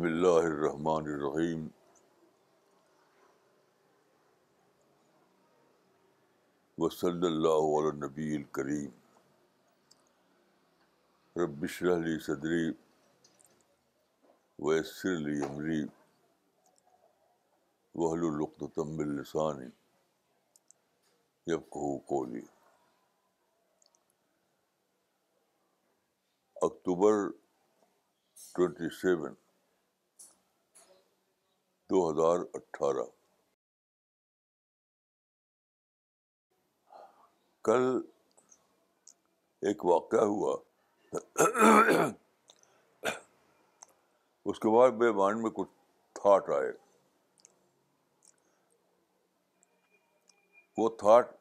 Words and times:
بسم 0.00 0.06
اللہ 0.08 0.44
الرحمن 0.48 1.08
الرحیم 1.14 1.66
و 6.82 6.88
صلی 6.90 7.26
اللّہ 7.26 7.90
نبی 8.04 8.30
الکریم 8.36 8.88
رب 11.40 11.58
بشر 11.62 11.90
علی 11.96 12.18
صدری 12.26 12.70
ویسر 14.68 15.12
علی 15.16 15.36
عمری 15.48 15.82
وحل 17.94 19.06
السانی 19.08 19.68
جب 21.52 21.68
کہو 21.76 21.96
کولی 22.14 22.42
اکتوبر 26.70 27.28
ٹوینٹی 28.54 28.94
سیون 29.00 29.34
دو 31.90 31.98
ہزار 32.10 32.38
اٹھارہ 32.54 33.04
کل 37.68 37.86
ایک 39.68 39.84
واقعہ 39.84 40.24
ہوا 40.34 40.54
اس 44.44 44.60
کے 44.64 44.76
بعد 44.76 44.96
میرے 45.00 45.10
مائنڈ 45.22 45.42
میں 45.44 45.50
کچھ 45.58 45.70
تھاٹ 46.20 46.50
آئے 46.60 46.70
وہ 50.78 50.88
تھاٹ 50.98 51.34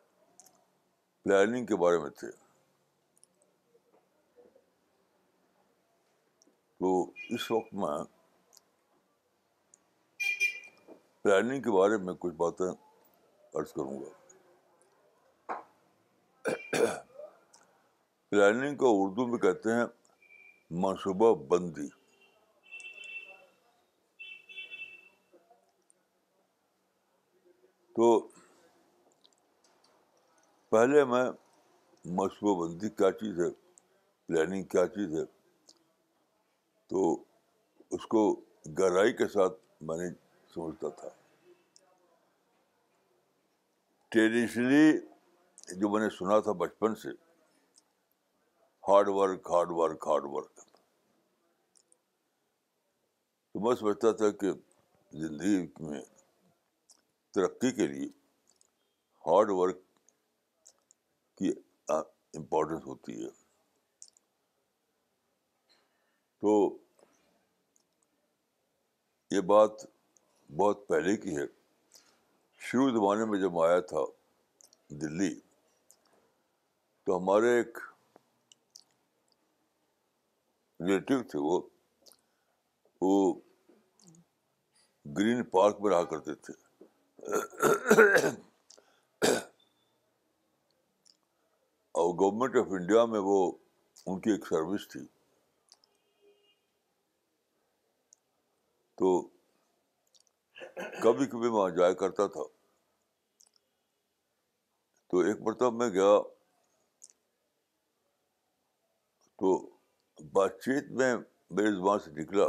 پلاننگ 1.24 1.66
کے 1.66 1.76
بارے 1.84 1.98
میں 2.04 2.10
تھے 2.20 2.32
تو 6.80 6.90
اس 7.36 7.52
وقت 7.52 7.74
میں 7.84 7.98
پلاننگ 11.30 11.62
کے 11.62 11.72
بارے 11.72 11.98
میں 12.04 12.14
کچھ 12.20 12.34
باتیں 12.36 12.68
عرض 13.60 13.72
کروں 13.72 13.98
گا 14.02 15.56
پلاننگ 18.30 18.76
کو 18.78 18.90
اردو 19.04 19.26
میں 19.32 19.38
کہتے 19.40 19.74
ہیں 19.76 19.84
منصوبہ 20.84 21.34
بندی 21.50 21.88
تو 28.00 28.10
پہلے 30.72 31.04
میں 31.14 31.24
منصوبہ 32.22 32.66
بندی 32.66 32.90
کیا 33.04 33.12
چیز 33.20 33.40
ہے 33.42 33.50
پلاننگ 34.28 34.64
کیا 34.74 34.88
چیز 34.96 35.14
ہے 35.20 35.26
تو 36.90 37.06
اس 37.96 38.08
کو 38.16 38.26
گہرائی 38.80 39.14
کے 39.22 39.28
ساتھ 39.38 39.60
میں 39.90 39.98
نے 39.98 40.10
سمجھتا 40.54 40.90
تھا 41.00 41.10
ٹریڈیشنلی 44.12 44.98
جو 45.80 45.90
میں 45.90 46.00
نے 46.02 46.10
سنا 46.18 46.40
تھا 46.46 46.52
بچپن 46.60 46.96
سے 47.02 47.10
hard 48.88 49.08
work 49.16 49.50
hard 49.54 49.72
work 49.80 50.08
hard 50.08 50.24
work 50.36 50.60
تو 53.54 53.60
میں 53.68 53.76
سمجھتا 53.80 54.12
تھا 54.22 54.30
کہ 54.42 54.52
زندگی 55.26 55.86
میں 55.90 56.02
ترقی 57.36 57.72
کے 57.76 57.88
لیے 57.88 58.08
ہارڈ 59.28 59.50
ورک 59.60 59.80
کی 61.38 61.52
امپورٹنس 62.38 62.86
ہوتی 62.86 63.24
ہے 63.24 63.30
تو 66.42 66.58
یہ 69.36 69.42
بات 69.54 69.86
بہت 70.58 70.88
پہلے 70.88 71.16
کی 71.24 71.38
ہے 71.38 71.46
شروع 72.68 72.90
زمانے 72.94 73.26
میں 73.26 73.40
جب 73.40 73.60
آیا 73.62 73.80
تھا 73.90 74.04
دلی 75.02 75.34
تو 77.06 77.18
ہمارے 77.18 77.56
ایک 77.58 77.78
ریلیٹو 80.88 81.22
تھے 81.32 81.40
وہ 83.02 83.34
گرین 85.18 85.44
پارک 85.54 85.82
میں 85.82 85.92
رہا 85.92 86.04
کرتے 86.12 86.36
تھے 86.46 86.54
اور 91.98 92.14
گورنمنٹ 92.20 92.56
آف 92.58 92.66
انڈیا 92.80 93.06
میں 93.14 93.20
وہ 93.24 93.38
ان 94.08 94.20
کی 94.22 94.32
ایک 94.32 94.46
سروس 94.50 94.88
تھی 94.92 95.00
تو 98.98 99.10
کبھی 101.04 101.26
کبھی 101.28 101.48
وہاں 101.48 101.70
جایا 101.76 101.94
کرتا 102.04 102.28
تھا 102.34 102.44
تو 105.12 105.20
ایک 105.28 105.42
مرتبہ 105.48 105.78
میں 105.78 105.90
گیا 105.94 106.20
تو 109.40 109.50
بات 110.34 110.60
چیت 110.64 110.90
میں 111.02 111.16
میری 111.58 111.72
زبان 111.76 112.00
سے 112.00 112.12
نکلا 112.22 112.46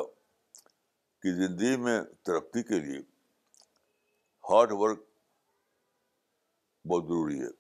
کہ 1.23 1.33
زندگی 1.37 1.77
میں 1.85 2.01
ترقی 2.27 2.63
کے 2.69 2.79
لیے 2.81 2.99
ہارڈ 4.51 4.73
ورک 4.81 5.03
بہت 6.89 7.05
ضروری 7.09 7.41
ہے 7.41 7.51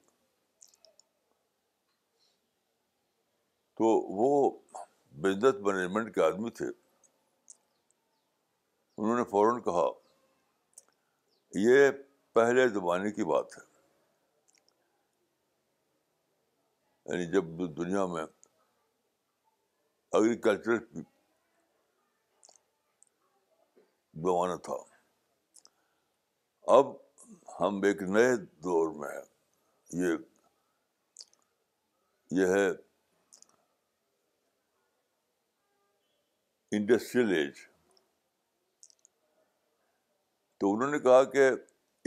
تو 3.80 3.88
وہ 4.18 4.50
بزنس 5.24 5.60
مینجمنٹ 5.66 6.14
کے 6.14 6.22
آدمی 6.22 6.50
تھے 6.60 6.66
انہوں 8.98 9.16
نے 9.16 9.24
فوراً 9.30 9.60
کہا 9.62 9.88
یہ 11.58 11.90
پہلے 12.34 12.66
زمانے 12.72 13.10
کی 13.12 13.24
بات 13.28 13.56
ہے 13.58 13.62
یعنی 17.12 17.26
جب 17.32 17.44
دنیا 17.76 18.04
میں 18.12 18.22
اگریکلچر 20.18 20.76
زمانہ 24.14 24.56
تھا 24.64 24.74
اب 26.76 26.92
ہم 27.60 27.82
ایک 27.86 28.02
نئے 28.14 28.34
دور 28.64 28.94
میں 29.00 29.08
ہیں 29.10 30.02
یہ 30.02 30.16
یہ 32.40 32.52
ہے 32.56 32.68
انڈسٹریل 36.76 37.32
ایج 37.36 37.58
تو 40.60 40.72
انہوں 40.74 40.90
نے 40.90 40.98
کہا 40.98 41.22
کہ 41.34 41.48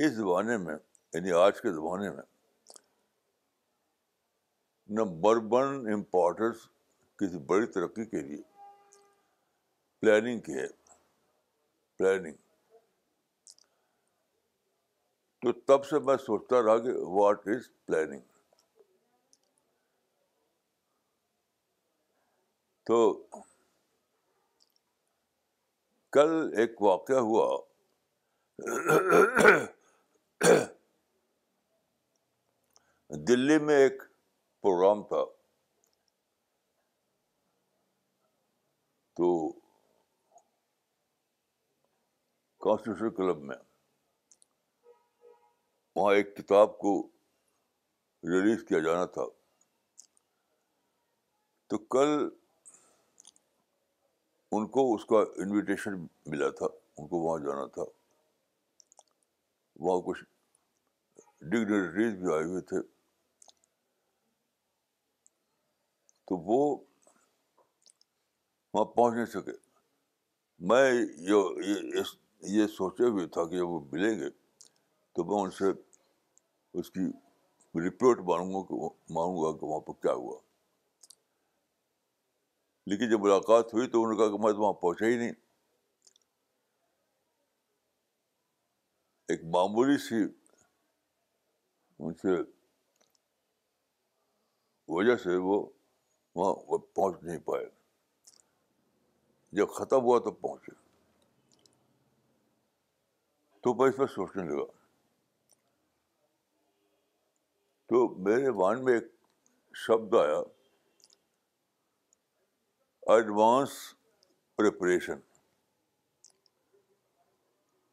اس 0.05 0.11
زمانے 0.15 0.55
میں 0.63 0.73
یعنی 1.13 1.31
آج 1.45 1.61
کے 1.61 1.71
زمانے 1.73 2.09
میں 2.15 2.23
نہ 4.97 5.01
بربن 5.23 5.91
امپورٹرس 5.93 6.67
کسی 7.19 7.37
بڑی 7.51 7.65
ترقی 7.77 8.05
کے 8.09 8.21
لیے 8.27 8.41
پلاننگ 10.01 10.39
کی 10.47 10.53
ہے 10.59 10.67
پلاننگ 11.97 12.33
تو 15.45 15.51
تب 15.69 15.85
سے 15.85 15.99
میں 16.09 16.15
سوچتا 16.27 16.61
رہا 16.65 16.77
کہ 16.85 16.95
واٹ 17.17 17.47
از 17.55 17.69
پلاننگ 17.85 18.21
تو 22.87 23.01
کل 26.13 26.29
ایک 26.61 26.81
واقعہ 26.81 27.19
ہوا 27.31 27.45
دلی 33.27 33.57
میں 33.65 33.75
ایک 33.83 34.01
پروگرام 34.61 35.01
تھا 35.11 35.23
تو 39.17 39.29
کانسٹیٹیوشن 42.63 43.09
کلب 43.15 43.41
میں 43.49 43.55
وہاں 45.95 46.13
ایک 46.15 46.35
کتاب 46.37 46.77
کو 46.79 46.93
ریلیز 48.33 48.63
کیا 48.69 48.79
جانا 48.89 49.05
تھا 49.17 49.25
تو 51.69 51.77
کل 51.97 52.17
ان 54.51 54.67
کو 54.77 54.93
اس 54.93 55.05
کا 55.09 55.21
انویٹیشن 55.43 55.99
ملا 56.31 56.49
تھا 56.61 56.65
ان 56.97 57.07
کو 57.07 57.17
وہاں 57.27 57.43
جانا 57.45 57.65
تھا 57.73 57.83
وہاں 59.81 59.99
کچھ 60.05 60.23
ڈگنیٹریز 61.51 62.13
بھی 62.19 62.33
آئے 62.33 62.43
ہوئے 62.45 62.61
تھے 62.69 62.81
تو 66.27 66.37
وہ 66.49 66.59
وہاں 68.73 68.85
پہنچ 68.95 69.13
نہیں 69.15 69.25
سکے 69.33 69.51
میں 70.69 70.91
یہ 71.29 71.99
یہ 72.57 72.67
سوچے 72.77 73.09
ہوئے 73.09 73.27
تھا 73.33 73.43
کہ 73.49 73.57
جب 73.57 73.69
وہ 73.69 73.79
ملیں 73.91 74.19
گے 74.19 74.29
تو 75.15 75.23
میں 75.31 75.41
ان 75.43 75.51
سے 75.57 75.71
اس 76.79 76.89
کی 76.91 77.07
رپورٹ 77.87 78.19
مانوں 78.29 78.47
گا 78.53 78.61
کہ 78.67 78.87
مانوں 79.13 79.43
گا 79.43 79.57
کہ 79.57 79.65
وہاں 79.65 79.79
پہ 79.87 79.91
کیا 80.01 80.13
ہوا 80.21 80.39
لیکن 82.91 83.09
جب 83.09 83.19
ملاقات 83.23 83.73
ہوئی 83.73 83.87
تو 83.87 83.99
انہوں 84.01 84.13
نے 84.13 84.17
کہا 84.17 84.35
کہ 84.35 84.43
میں 84.43 84.51
تو 84.53 84.61
وہاں 84.61 84.73
پہنچا 84.81 85.05
ہی 85.07 85.17
نہیں 85.17 85.31
ایک 89.29 89.43
معمولی 89.55 89.97
سی 90.07 90.15
ان 91.99 92.13
سے 92.21 92.29
وجہ 94.93 95.15
سے 95.23 95.35
وہ 95.43 95.61
وہاں 96.35 96.77
پہنچ 96.77 97.23
نہیں 97.23 97.37
پائے 97.45 97.65
جب 99.57 99.69
ختم 99.77 100.01
ہوا 100.03 100.19
تو 100.23 100.31
پہنچے 100.31 100.71
تو 103.63 103.73
میں 103.73 103.87
اس 103.89 103.97
میں 103.99 104.07
سوچنے 104.15 104.43
لگا 104.51 104.65
تو 107.89 108.07
میرے 108.29 108.51
مان 108.61 108.83
میں 108.85 108.93
ایک 108.93 109.07
شبد 109.85 110.13
آیا 110.23 110.39
ایڈوانس 113.13 113.69
پریپریشن 114.57 115.19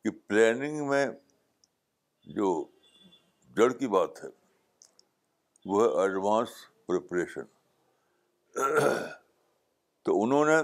کہ 0.02 0.10
پلاننگ 0.26 0.88
میں 0.88 1.06
جو 2.36 2.46
جڑ 3.56 3.70
کی 3.78 3.88
بات 3.94 4.22
ہے 4.24 4.28
وہ 5.70 5.82
ہے 5.82 6.00
ایڈوانس 6.02 6.48
پریپریشن 6.86 7.44
تو 10.04 10.22
انہوں 10.22 10.44
نے 10.44 10.56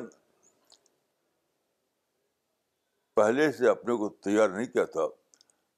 پہلے 3.17 3.51
سے 3.59 3.69
اپنے 3.69 3.97
کو 3.97 4.09
تیار 4.25 4.49
نہیں 4.57 4.67
کیا 4.73 4.85
تھا 4.95 5.07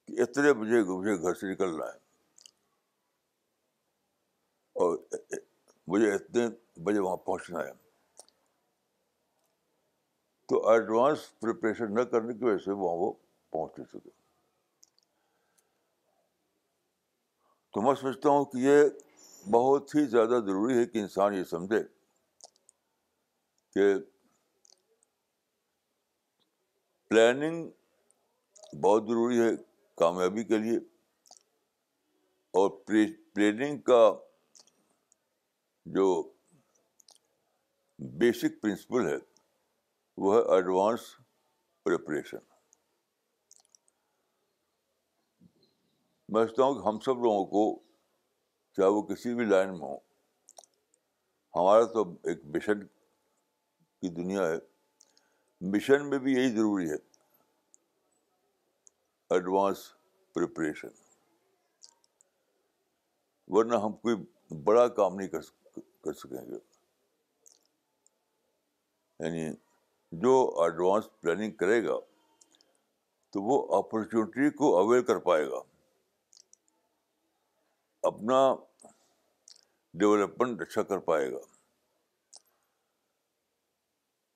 کہ 0.06 0.20
اتنے 0.22 0.52
بجے 0.60 0.82
مجھے 0.92 1.14
گھر 1.20 1.34
سے 1.40 1.52
نکلنا 1.52 1.86
ہے 1.86 1.96
اور 4.84 4.96
مجھے 5.92 6.12
اتنے 6.14 6.46
بجے 6.84 6.98
وہاں 7.00 7.16
پہنچنا 7.26 7.64
ہے 7.64 7.72
تو 10.48 10.68
ایڈوانس 10.70 11.30
پریپریشن 11.40 11.94
نہ 11.94 12.00
کرنے 12.12 12.34
کی 12.38 12.44
وجہ 12.44 12.58
سے 12.64 12.70
وہاں 12.72 12.96
وہ 13.04 13.12
پہنچ 13.52 13.88
سکے 13.92 14.10
تو 17.74 17.82
میں 17.82 17.94
سمجھتا 18.00 18.28
ہوں 18.28 18.44
کہ 18.52 18.58
یہ 18.58 18.82
بہت 19.54 19.94
ہی 19.94 20.04
زیادہ 20.14 20.40
ضروری 20.46 20.78
ہے 20.78 20.84
کہ 20.86 20.98
انسان 20.98 21.34
یہ 21.34 21.44
سمجھے 21.50 21.82
کہ 23.74 23.92
پلاننگ 27.08 27.68
بہت 28.82 29.06
ضروری 29.08 29.38
ہے 29.40 29.50
کامیابی 29.98 30.44
کے 30.44 30.58
لیے 30.64 30.76
اور 32.60 32.70
پلاننگ 32.86 33.78
کا 33.90 34.00
جو 35.96 36.06
بیسک 38.18 38.60
پرنسپل 38.62 39.06
ہے 39.08 39.16
وہ 40.24 40.34
ہے 40.34 40.40
ایڈوانس 40.54 41.02
پریپریشن 41.84 42.38
میں 46.32 46.44
سمجھتا 46.44 46.62
ہوں 46.62 46.74
کہ 46.74 46.86
ہم 46.88 46.98
سب 47.04 47.22
لوگوں 47.24 47.44
کو 47.50 47.70
چاہے 48.76 48.88
وہ 48.94 49.02
کسی 49.02 49.34
بھی 49.34 49.44
لائن 49.44 49.68
میں 49.70 49.78
ہوں 49.88 49.96
ہمارا 51.56 51.84
تو 51.92 52.02
ایک 52.30 52.44
مشن 52.54 52.84
کی 52.86 54.08
دنیا 54.16 54.46
ہے 54.48 54.56
مشن 55.74 56.08
میں 56.10 56.18
بھی 56.24 56.32
یہی 56.34 56.50
ضروری 56.56 56.90
ہے 56.90 56.96
ایڈوانس 59.36 59.78
پریپریشن 60.34 60.88
ورنہ 63.56 63.76
ہم 63.84 63.92
کوئی 64.04 64.16
بڑا 64.64 64.86
کام 65.00 65.14
نہیں 65.16 65.28
کر 65.28 65.40
کر 66.04 66.12
سکیں 66.22 66.40
گے 66.50 66.58
یعنی 69.24 69.48
جو 70.24 70.36
ایڈوانس 70.64 71.08
پلاننگ 71.20 71.52
کرے 71.62 71.82
گا 71.86 71.98
تو 73.32 73.42
وہ 73.42 73.62
اپرچونیٹی 73.78 74.50
کو 74.58 74.76
اویئر 74.78 75.02
کر 75.08 75.18
پائے 75.30 75.46
گا 75.48 75.60
اپنا 78.06 78.38
ڈیولپمنٹ 80.00 80.60
اچھا 80.62 80.82
کر 80.90 80.98
پائے 81.06 81.30
گا 81.32 81.38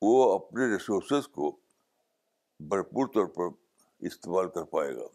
وہ 0.02 0.32
اپنے 0.34 0.66
ریسورسز 0.72 1.28
کو 1.34 1.50
بھرپور 2.70 3.06
طور 3.14 3.26
پر 3.36 3.48
استعمال 4.06 4.48
کر 4.54 4.64
پائے 4.72 4.94
گا 4.96 5.06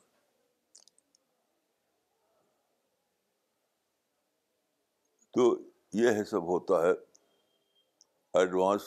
تو 5.34 5.50
یہ 5.98 6.24
سب 6.30 6.44
ہوتا 6.52 6.82
ہے 6.86 6.92
ایڈوانس 8.40 8.82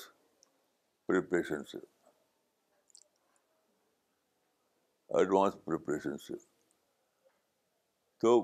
پریپریشن 1.07 1.65
سے 1.73 1.79
ایڈوانس 5.19 5.55
پریپریشن 5.65 6.17
سے 6.27 6.35
تو 8.21 8.41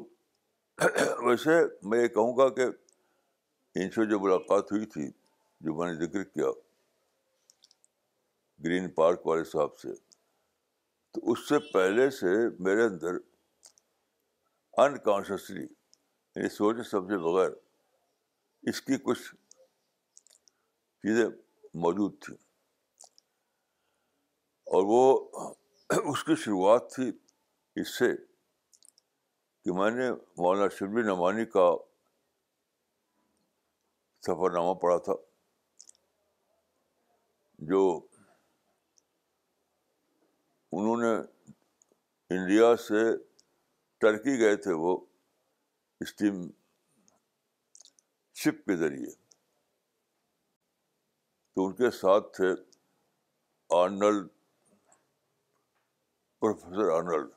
ویسے 1.27 1.51
میں 1.89 2.03
یہ 2.03 2.07
کہوں 2.15 2.37
گا 2.39 2.49
کہ 2.55 2.63
ان 2.65 3.91
سے 3.91 4.05
جو 4.11 4.19
ملاقات 4.21 4.73
ہوئی 4.73 4.87
تھی 4.95 5.07
جو 5.65 5.75
میں 5.75 5.93
نے 5.93 6.07
ذکر 6.07 6.25
کیا 6.25 6.51
گرین 8.65 8.89
پارک 8.95 9.27
والے 9.27 9.45
صاحب 9.53 9.79
سے 9.79 9.95
تو 11.13 11.31
اس 11.33 11.49
سے 11.49 11.59
پہلے 11.73 12.09
سے 12.19 12.33
میرے 12.65 12.83
اندر 12.85 13.17
انکانشسلی 14.85 15.63
یعنی 15.65 16.49
سوچے 16.55 16.83
سمجھے 16.91 17.17
بغیر 17.31 17.51
اس 18.71 18.81
کی 18.83 18.97
کچھ 19.05 19.23
چیزیں 21.03 21.27
موجود 21.85 22.21
تھیں 22.25 22.37
اور 24.77 24.85
وہ 24.87 25.03
اس 26.13 26.25
کی 26.25 26.35
شروعات 26.45 26.93
تھی 26.95 27.11
اس 27.81 27.99
سے 27.99 28.13
کہ 29.67 29.73
میں 29.77 29.91
نے 29.91 30.11
مولانا 30.39 30.67
شبلی 30.79 31.03
نعمانی 31.07 31.45
کا 31.53 31.63
سفر 34.27 34.51
نامہ 34.57 34.75
پڑھا 34.83 34.97
تھا 35.07 35.13
جو 37.71 37.81
انہوں 40.77 41.03
نے 41.03 41.13
انڈیا 42.37 42.69
سے 42.87 43.03
ٹرکی 44.05 44.39
گئے 44.41 44.57
تھے 44.67 44.73
وہ 44.85 44.97
اسٹیم 46.05 46.41
شپ 48.43 48.65
کے 48.67 48.77
ذریعے 48.85 49.11
تو 51.55 51.67
ان 51.67 51.73
کے 51.83 51.91
ساتھ 52.03 52.33
تھے 52.37 52.53
آرنل 53.81 54.27
پروفیسر 56.41 56.93
آرنلڈ 56.99 57.35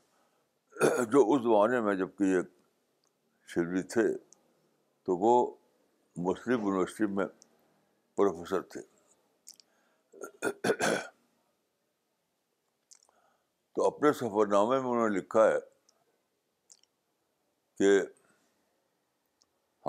جو 1.12 1.22
اس 1.34 1.40
زمانے 1.44 1.80
میں 1.86 1.94
جب 2.02 2.10
کہ 2.18 2.24
یہ 2.34 2.42
شلوی 3.54 3.82
تھے 3.94 4.02
تو 5.06 5.12
وہ 5.24 5.32
مسلم 6.28 6.60
یونیورسٹی 6.68 7.06
میں 7.16 7.26
پروفیسر 8.18 8.62
تھے 8.74 8.82
تو 13.76 13.80
اپنے 13.88 14.10
سفر 14.20 14.46
نامے 14.54 14.76
میں 14.78 14.78
انہوں 14.90 15.08
نے 15.10 15.14
لکھا 15.18 15.44
ہے 15.48 15.60
کہ 17.80 17.90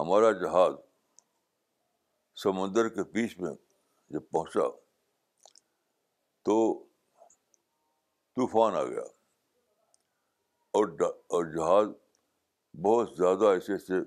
ہمارا 0.01 0.31
جہاز 0.43 0.73
سمندر 2.43 2.85
کے 2.99 3.03
بیچ 3.13 3.33
میں 3.39 3.53
جب 4.13 4.23
پہنچا 4.33 4.67
تو 6.49 6.55
طوفان 8.37 8.75
آ 8.77 8.85
گیا 8.91 9.11
اور 10.79 10.89
اور 11.37 11.45
جہاز 11.55 11.89
بہت 12.83 13.17
زیادہ 13.17 13.47
ایسے 13.53 13.73
ایسے 13.73 14.01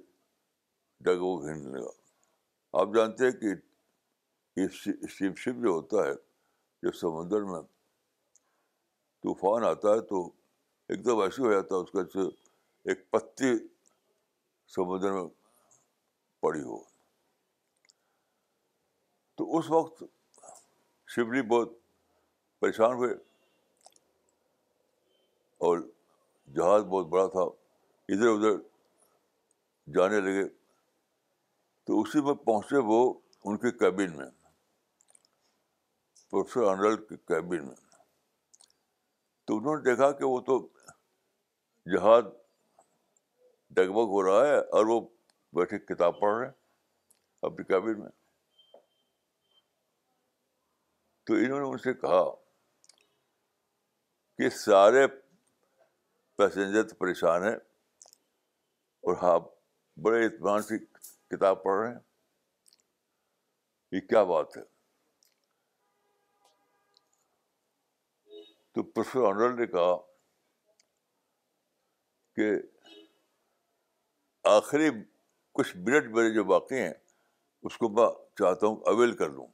ڈگوں 1.05 1.35
گن 1.41 1.61
لگا 1.71 1.91
آپ 2.81 2.93
جانتے 2.95 3.25
ہیں 3.29 3.33
کہ 3.39 4.67
شپ 4.75 5.37
شپ 5.39 5.61
جو 5.63 5.69
ہوتا 5.69 6.05
ہے 6.05 6.13
جب 6.83 6.95
سمندر 6.99 7.41
میں 7.49 7.61
طوفان 9.25 9.63
آتا 9.69 9.93
ہے 9.95 10.01
تو 10.11 10.23
ایک 10.91 11.03
دم 11.05 11.19
ایسے 11.21 11.41
ہو 11.41 11.51
جاتا 11.53 11.75
ہے 11.75 11.79
اس 11.81 11.91
کا 12.13 12.21
ایک 12.91 13.09
پتی 13.11 13.51
سمندر 14.75 15.11
میں 15.19 15.25
پڑی 16.41 16.61
ہو 16.63 16.77
تو 19.37 19.57
اس 19.57 19.69
وقت 19.71 20.03
شبلی 21.15 21.41
بہت 21.55 21.73
پریشان 22.61 22.93
ہوئے 22.97 23.13
اور 25.67 25.77
جہاز 26.55 26.83
بہت 26.89 27.07
بڑا 27.09 27.27
تھا 27.35 27.41
ادھر 28.13 28.27
ادھر 28.27 28.57
جانے 29.95 30.19
لگے 30.21 30.47
تو 31.87 32.01
اسی 32.01 32.21
میں 32.25 32.33
پہنچے 32.45 32.77
وہ 32.89 32.99
ان 33.45 33.57
کے 33.57 33.71
کیبن 33.77 34.15
میں 34.17 34.29
پروفیسر 36.31 36.95
کے 37.09 37.15
کیبن 37.27 37.67
میں 37.67 37.75
تو 39.47 39.57
انہوں 39.57 39.75
نے 39.75 39.83
دیکھا 39.89 40.11
کہ 40.19 40.25
وہ 40.25 40.39
تو 40.49 40.57
جہاز 41.93 42.23
ڈگ 43.77 43.91
بگ 43.95 44.11
ہو 44.13 44.21
رہا 44.23 44.45
ہے 44.47 44.57
اور 44.77 44.85
وہ 44.87 44.99
بیٹھے 45.59 45.79
کتاب 45.93 46.19
پڑھ 46.19 46.37
رہے 46.37 46.45
ہیں 46.45 46.53
اپنی 47.47 47.65
کیبن 47.65 47.99
میں 48.01 48.09
تو 51.27 51.33
انہوں 51.33 51.59
نے 51.59 51.65
ان 51.69 51.77
سے 51.83 51.93
کہا 51.93 52.23
کہ 54.37 54.49
سارے 54.63 55.05
پیسنجر 56.37 56.83
تو 56.89 56.95
پریشان 56.95 57.43
ہے 57.43 57.53
اور 59.09 59.15
ہاں 59.21 59.37
بڑے 60.05 60.25
اطمینان 60.25 60.61
سے 60.69 60.77
کتاب 61.35 61.63
پڑھ 61.63 61.79
رہے 61.79 61.91
ہیں 61.93 61.99
یہ 63.91 63.99
کیا 64.09 64.23
بات 64.33 64.57
ہے 64.57 64.61
تو 68.75 68.83
پروفیسر 68.83 69.25
آنرل 69.29 69.55
نے 69.59 69.67
کہا 69.71 69.95
کہ 72.35 72.49
آخری 74.53 74.89
کچھ 75.59 75.75
منٹ 75.77 76.07
میرے 76.15 76.33
جو 76.33 76.43
باقی 76.53 76.79
ہیں 76.81 76.93
اس 77.69 77.77
کو 77.77 77.89
میں 77.99 78.07
چاہتا 78.39 78.67
ہوں 78.67 78.75
اویل 78.93 79.15
کر 79.17 79.29
دوں 79.35 79.47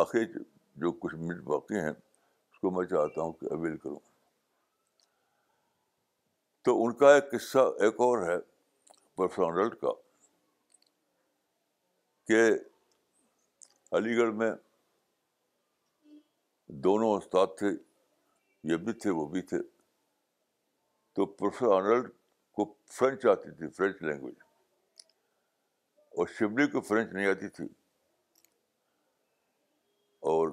آخری 0.00 0.24
جو 0.80 0.92
کچھ 1.00 1.14
منٹ 1.14 1.42
باقی 1.44 1.80
ہیں 1.80 1.90
اس 1.90 2.58
کو 2.60 2.70
میں 2.70 2.84
چاہتا 2.88 3.20
ہوں 3.22 3.32
کہ 3.40 3.52
اویل 3.52 3.76
کروں 3.78 3.98
تو 6.64 6.82
ان 6.84 6.92
کا 6.98 7.14
ایک 7.14 7.30
قصہ 7.30 7.58
ایک 7.84 8.00
اور 8.00 8.22
ہے 8.28 8.38
پرسو 9.16 9.68
کا 9.80 9.92
کہ 12.28 12.40
علی 13.96 14.16
گڑھ 14.16 14.34
میں 14.42 14.50
دونوں 16.84 17.12
استاد 17.16 17.46
تھے 17.58 17.68
یہ 18.72 18.76
بھی 18.84 18.92
تھے 19.04 19.10
وہ 19.18 19.26
بھی 19.28 19.42
تھے 19.52 19.58
تو 21.16 21.26
پروفیسر 21.26 21.72
آنلڈ 21.76 22.08
کو 22.56 22.72
فرینچ 22.98 23.26
آتی 23.32 23.50
تھی 23.58 23.68
فرینچ 23.76 24.02
لینگویج 24.02 24.34
اور 26.20 26.26
شبلی 26.38 26.66
کو 26.70 26.80
فرینچ 26.88 27.12
نہیں 27.12 27.26
آتی 27.30 27.48
تھی 27.56 27.64
اور 30.30 30.48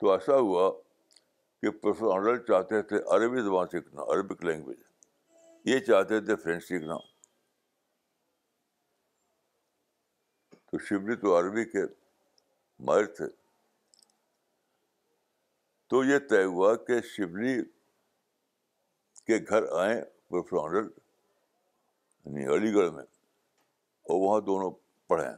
تو 0.00 0.10
ایسا 0.12 0.36
ہوا 0.36 0.70
کہ 1.60 1.70
پروفیسر 1.70 2.14
آنرل 2.16 2.42
چاہتے 2.46 2.80
تھے 2.88 2.96
عربی 3.14 3.42
زبان 3.42 3.68
سیکھنا 3.72 4.02
عربک 4.14 4.44
لینگویج 4.44 4.80
یہ 5.68 5.78
چاہتے 5.86 6.20
تھے 6.24 6.36
فرینچ 6.42 6.64
سیکھنا 6.64 6.96
تو 10.70 10.78
شبلی 10.88 11.16
تو 11.20 11.38
عربی 11.38 11.64
کے 11.70 11.84
ماہر 12.86 13.04
تھے 13.16 13.26
تو 15.90 16.02
یہ 16.04 16.18
طے 16.30 16.42
ہوا 16.44 16.74
کہ 16.86 17.00
شبلی 17.16 17.54
کے 19.26 19.38
گھر 19.48 19.70
آئیں 19.82 20.00
پروفیسر 20.30 20.64
آنرل 20.64 20.88
یعنی 22.24 22.54
علی 22.54 22.72
گڑھ 22.74 22.92
میں 22.92 23.02
اور 23.02 24.20
وہاں 24.26 24.40
دونوں 24.46 24.70
پڑھیں 25.08 25.28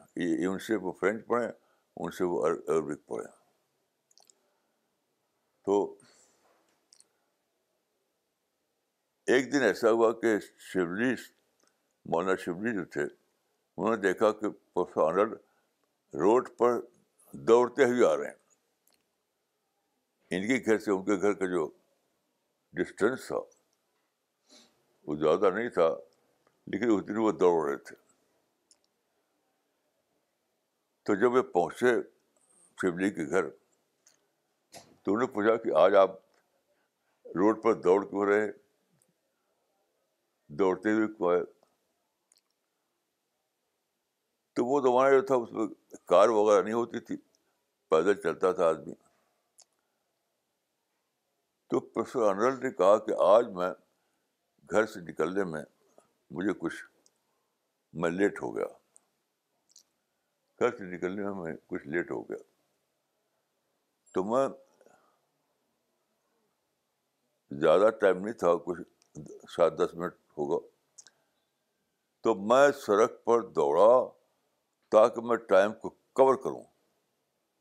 ان 0.49 0.59
سے 0.67 0.77
وہ 0.87 0.93
فرینچ 1.01 1.27
پڑھیں 1.27 1.49
ان 1.49 2.11
سے 2.19 2.25
وہ 2.25 2.47
عربک 2.47 3.07
پڑھیں 3.07 3.37
تو 5.69 5.77
ایک 9.33 9.43
دن 9.53 9.63
ایسا 9.63 9.89
ہوا 9.91 10.09
کہ 10.21 10.29
شبلی 10.69 11.11
مولانا 12.13 12.35
شبلی 12.45 12.71
جو 12.75 12.85
تھے 12.95 13.03
انہوں 13.05 13.93
نے 13.95 13.99
دیکھا 14.03 14.29
کہ 14.39 14.47
پروفیسر 14.75 15.27
روڈ 16.23 16.45
پر 16.59 16.71
دوڑتے 17.51 17.83
ہوئے 17.91 18.05
آ 18.11 18.13
رہے 18.17 18.29
ہیں 18.31 18.41
ان 20.39 20.43
کے 20.49 20.57
گھر 20.71 20.77
سے 20.85 20.91
ان 20.97 21.03
کے 21.05 21.15
گھر 21.21 21.33
کا 21.43 21.47
جو 21.53 21.63
ڈسٹینس 22.81 23.23
تھا 23.27 23.41
وہ 25.07 25.13
زیادہ 25.25 25.49
نہیں 25.59 25.69
تھا 25.79 25.89
لیکن 26.73 26.89
اس 26.95 27.03
دن 27.09 27.17
وہ 27.27 27.33
دوڑ 27.45 27.55
رہے 27.69 27.77
تھے 27.91 27.97
تو 31.07 31.11
جب 31.21 31.31
وہ 31.37 31.43
پہنچے 31.53 31.93
شبلی 32.83 33.11
کے 33.21 33.25
گھر 33.31 33.45
تو 35.09 35.13
انہوں 35.15 35.27
نے 35.27 35.33
پوچھا 35.35 35.55
کہ 35.63 35.73
آج 35.81 35.95
آپ 35.97 36.17
روڈ 37.41 37.63
پر 37.63 37.75
دوڑ 37.83 37.99
کیوں 38.09 38.25
رہے 38.27 38.49
دوڑتے 40.59 40.93
ہوئے 40.95 41.07
کو 41.19 41.31
آئے 41.31 41.41
تو 44.57 44.65
وہ 44.67 44.81
زمانہ 44.89 45.15
جو 45.15 45.21
تھا 45.31 45.35
اس 45.45 45.53
میں 45.53 45.67
کار 46.13 46.29
وغیرہ 46.39 46.63
نہیں 46.63 46.75
ہوتی 46.81 47.01
تھی 47.09 47.17
پیدل 47.91 48.21
چلتا 48.23 48.53
تھا 48.61 48.67
آدمی 48.69 48.95
تو 51.71 51.81
پروفیسر 51.81 52.23
انرل 52.33 52.61
نے 52.65 52.71
کہا 52.83 52.99
کہ 53.07 53.15
آج 53.29 53.47
میں 53.61 53.71
گھر 54.71 54.87
سے 54.93 55.01
نکلنے 55.11 55.45
میں 55.57 55.63
مجھے 56.37 56.53
کچھ 56.67 56.85
میں 58.01 58.11
لیٹ 58.11 58.43
ہو 58.43 58.55
گیا 58.57 58.67
گھر 60.61 60.77
سے 60.77 60.95
نکلنے 60.95 61.33
میں 61.43 61.57
کچھ 61.71 61.89
لیٹ 61.97 62.11
ہو 62.11 62.23
گیا 62.29 62.43
تو 64.15 64.25
میں 64.33 64.49
زیادہ 67.61 67.91
ٹائم 68.01 68.19
نہیں 68.25 68.35
تھا 68.39 68.55
کچھ 68.65 68.81
سات 69.55 69.79
دس 69.79 69.95
منٹ 69.97 70.15
ہوگا 70.39 70.59
تو 72.23 72.35
میں 72.49 72.71
سڑک 72.87 73.25
پر 73.25 73.43
دوڑا 73.57 73.91
تاکہ 74.93 75.21
میں 75.27 75.37
ٹائم 75.49 75.73
کو 75.81 75.91
کور 76.21 76.35
کروں 76.43 76.63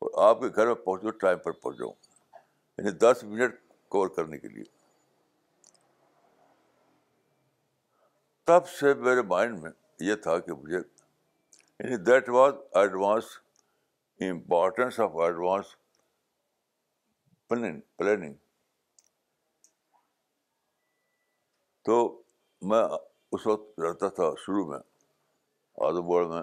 اور 0.06 0.22
آپ 0.28 0.40
کے 0.40 0.48
گھر 0.56 0.66
میں 0.66 0.74
پہنچ 0.84 1.20
ٹائم 1.20 1.38
پر 1.44 1.52
پہنچ 1.52 1.78
جاؤں 1.78 1.92
یعنی 2.78 2.90
دس 3.04 3.24
منٹ 3.28 3.54
کور 3.92 4.08
کرنے 4.16 4.38
کے 4.38 4.48
لیے 4.48 4.64
تب 8.46 8.68
سے 8.78 8.92
میرے 9.04 9.22
مائنڈ 9.34 9.58
میں 9.60 9.70
یہ 10.08 10.14
تھا 10.24 10.38
کہ 10.38 10.52
مجھے 10.52 10.76
یعنی 10.78 11.96
that 12.04 12.28
was 12.36 12.52
advance 12.80 13.24
importance 14.30 15.00
of 15.00 15.16
advance 15.24 15.74
planning 17.48 18.34
تو 21.88 21.98
میں 22.70 22.82
اس 23.36 23.46
وقت 23.46 23.78
رہتا 23.80 24.08
تھا 24.16 24.24
شروع 24.38 24.64
میں 24.70 24.78
آدم 25.86 26.10
گڑھ 26.10 26.26
میں 26.28 26.42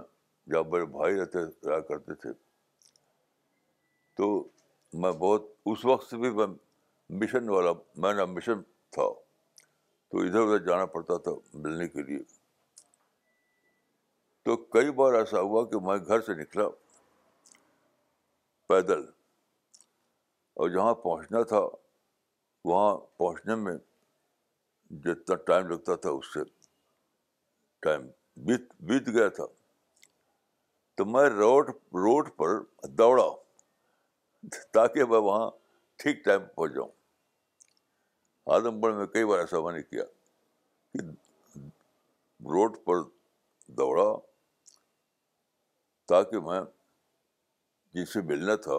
جب 0.54 0.72
میرے 0.74 0.86
بھائی 0.94 1.20
رہتے 1.20 1.40
رہا 1.70 1.80
کرتے 1.90 2.16
تھے 2.24 2.30
تو 4.18 4.30
میں 5.02 5.12
بہت 5.26 5.46
اس 5.72 5.86
وقت 5.92 6.10
سے 6.10 6.18
بھی 6.24 6.32
میں 6.40 6.48
مشن 7.24 7.50
والا 7.58 7.72
میں 8.06 8.14
نا 8.22 8.26
مشن 8.34 8.62
تھا 8.98 9.08
تو 10.10 10.22
ادھر 10.26 10.42
ادھر 10.46 10.66
جانا 10.68 10.86
پڑتا 10.98 11.18
تھا 11.28 11.32
ملنے 11.66 11.88
کے 11.88 12.04
لیے 12.12 12.20
تو 14.46 14.58
کئی 14.78 14.92
بار 15.02 15.14
ایسا 15.20 15.40
ہوا 15.50 15.66
کہ 15.74 15.86
میں 15.90 15.98
گھر 16.08 16.22
سے 16.30 16.40
نکلا 16.42 16.68
پیدل 18.74 19.06
اور 20.54 20.70
جہاں 20.78 20.94
پہنچنا 21.10 21.44
تھا 21.54 21.66
وہاں 22.72 22.96
پہنچنے 23.24 23.56
میں 23.68 23.78
جتنا 25.04 25.36
ٹائم 25.46 25.68
لگتا 25.72 25.96
تھا 26.02 26.10
اس 26.10 26.34
سے 26.34 26.40
ٹائم 27.82 28.08
بیت 28.46 28.72
بیت 28.90 29.08
گیا 29.14 29.28
تھا 29.38 29.46
تو 30.98 31.06
میں 31.06 31.30
روڈ 31.30 31.70
روڈ 32.04 32.30
پر 32.38 32.60
دوڑا 32.98 33.28
تاکہ 34.74 35.06
میں 35.10 35.20
وہاں 35.28 35.50
ٹھیک 36.04 36.24
ٹائم 36.26 36.46
پہنچ 36.56 36.74
جاؤں 36.76 36.90
اعظم 38.56 38.80
گڑھ 38.84 38.96
میں 38.96 39.06
کئی 39.14 39.26
بار 39.26 39.40
ایسا 39.40 39.62
میں 39.64 39.72
نے 39.74 39.82
کیا 39.84 40.04
کہ 40.94 41.06
روڈ 42.54 42.76
پر 42.86 43.02
دوڑا 43.78 44.08
تاکہ 46.10 46.40
میں 46.50 46.60
جن 47.96 48.06
سے 48.14 48.22
ملنا 48.32 48.56
تھا 48.68 48.78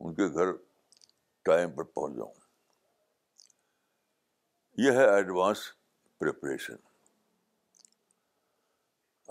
ان 0.00 0.14
کے 0.14 0.28
گھر 0.34 0.52
ٹائم 1.44 1.70
پر 1.76 1.82
پہنچ 1.82 2.16
جاؤں 2.16 2.32
یہ 4.84 4.90
ہے 4.92 5.04
ایڈوانس 5.10 5.58
پریپریشن 6.20 6.74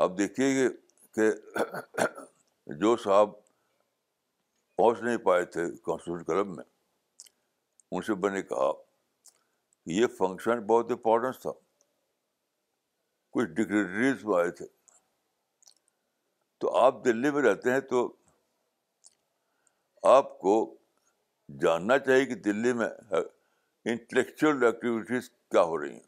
آپ 0.03 0.11
دیکھیے 0.17 0.67
کہ 1.15 1.29
جو 2.81 2.95
صاحب 3.03 3.29
پہنچ 4.77 5.01
نہیں 5.01 5.17
پائے 5.27 5.43
تھے 5.55 5.65
کانسٹیٹیوشن 5.85 6.23
کلب 6.23 6.47
میں 6.55 6.63
ان 7.91 8.01
سے 8.01 8.13
میں 8.21 8.29
نے 8.31 8.41
کہا 8.43 8.71
کہ 8.73 9.91
یہ 9.99 10.07
فنکشن 10.17 10.65
بہت 10.71 10.91
امپورٹنس 10.91 11.39
تھا 11.41 11.51
کچھ 13.33 13.45
ڈگریٹریز 13.49 14.25
بھی 14.25 14.35
آئے 14.39 14.51
تھے 14.61 14.65
تو 16.61 16.75
آپ 16.79 17.03
دلی 17.05 17.31
میں 17.31 17.41
رہتے 17.49 17.71
ہیں 17.73 17.79
تو 17.89 18.05
آپ 20.15 20.37
کو 20.39 20.57
جاننا 21.61 21.97
چاہیے 22.05 22.25
کہ 22.25 22.35
دلی 22.49 22.73
میں 22.81 22.87
انٹلیکچوئل 23.91 24.63
ایکٹیویٹیز 24.65 25.29
کیا 25.29 25.61
ہو 25.63 25.77
رہی 25.81 25.93
ہیں 25.93 25.99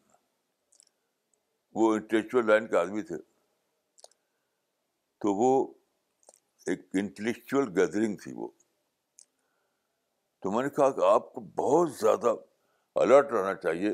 وہ 1.79 1.93
انٹلیکچوئل 1.96 2.46
لائن 2.48 2.67
کے 2.67 2.77
آدمی 2.77 3.01
تھے 3.10 3.17
تو 5.22 5.34
وہ 5.41 5.50
ایک 6.72 6.81
انٹلیکچوئل 7.01 7.67
گیدرنگ 7.79 8.15
تھی 8.24 8.31
وہ 8.36 8.48
تو 10.43 10.51
میں 10.51 10.63
نے 10.63 10.69
کہا 10.69 10.89
کہ 11.00 11.05
آپ 11.12 11.31
کو 11.34 11.41
بہت 11.57 11.91
زیادہ 12.00 12.34
الرٹ 13.03 13.31
رہنا 13.34 13.53
چاہیے 13.63 13.93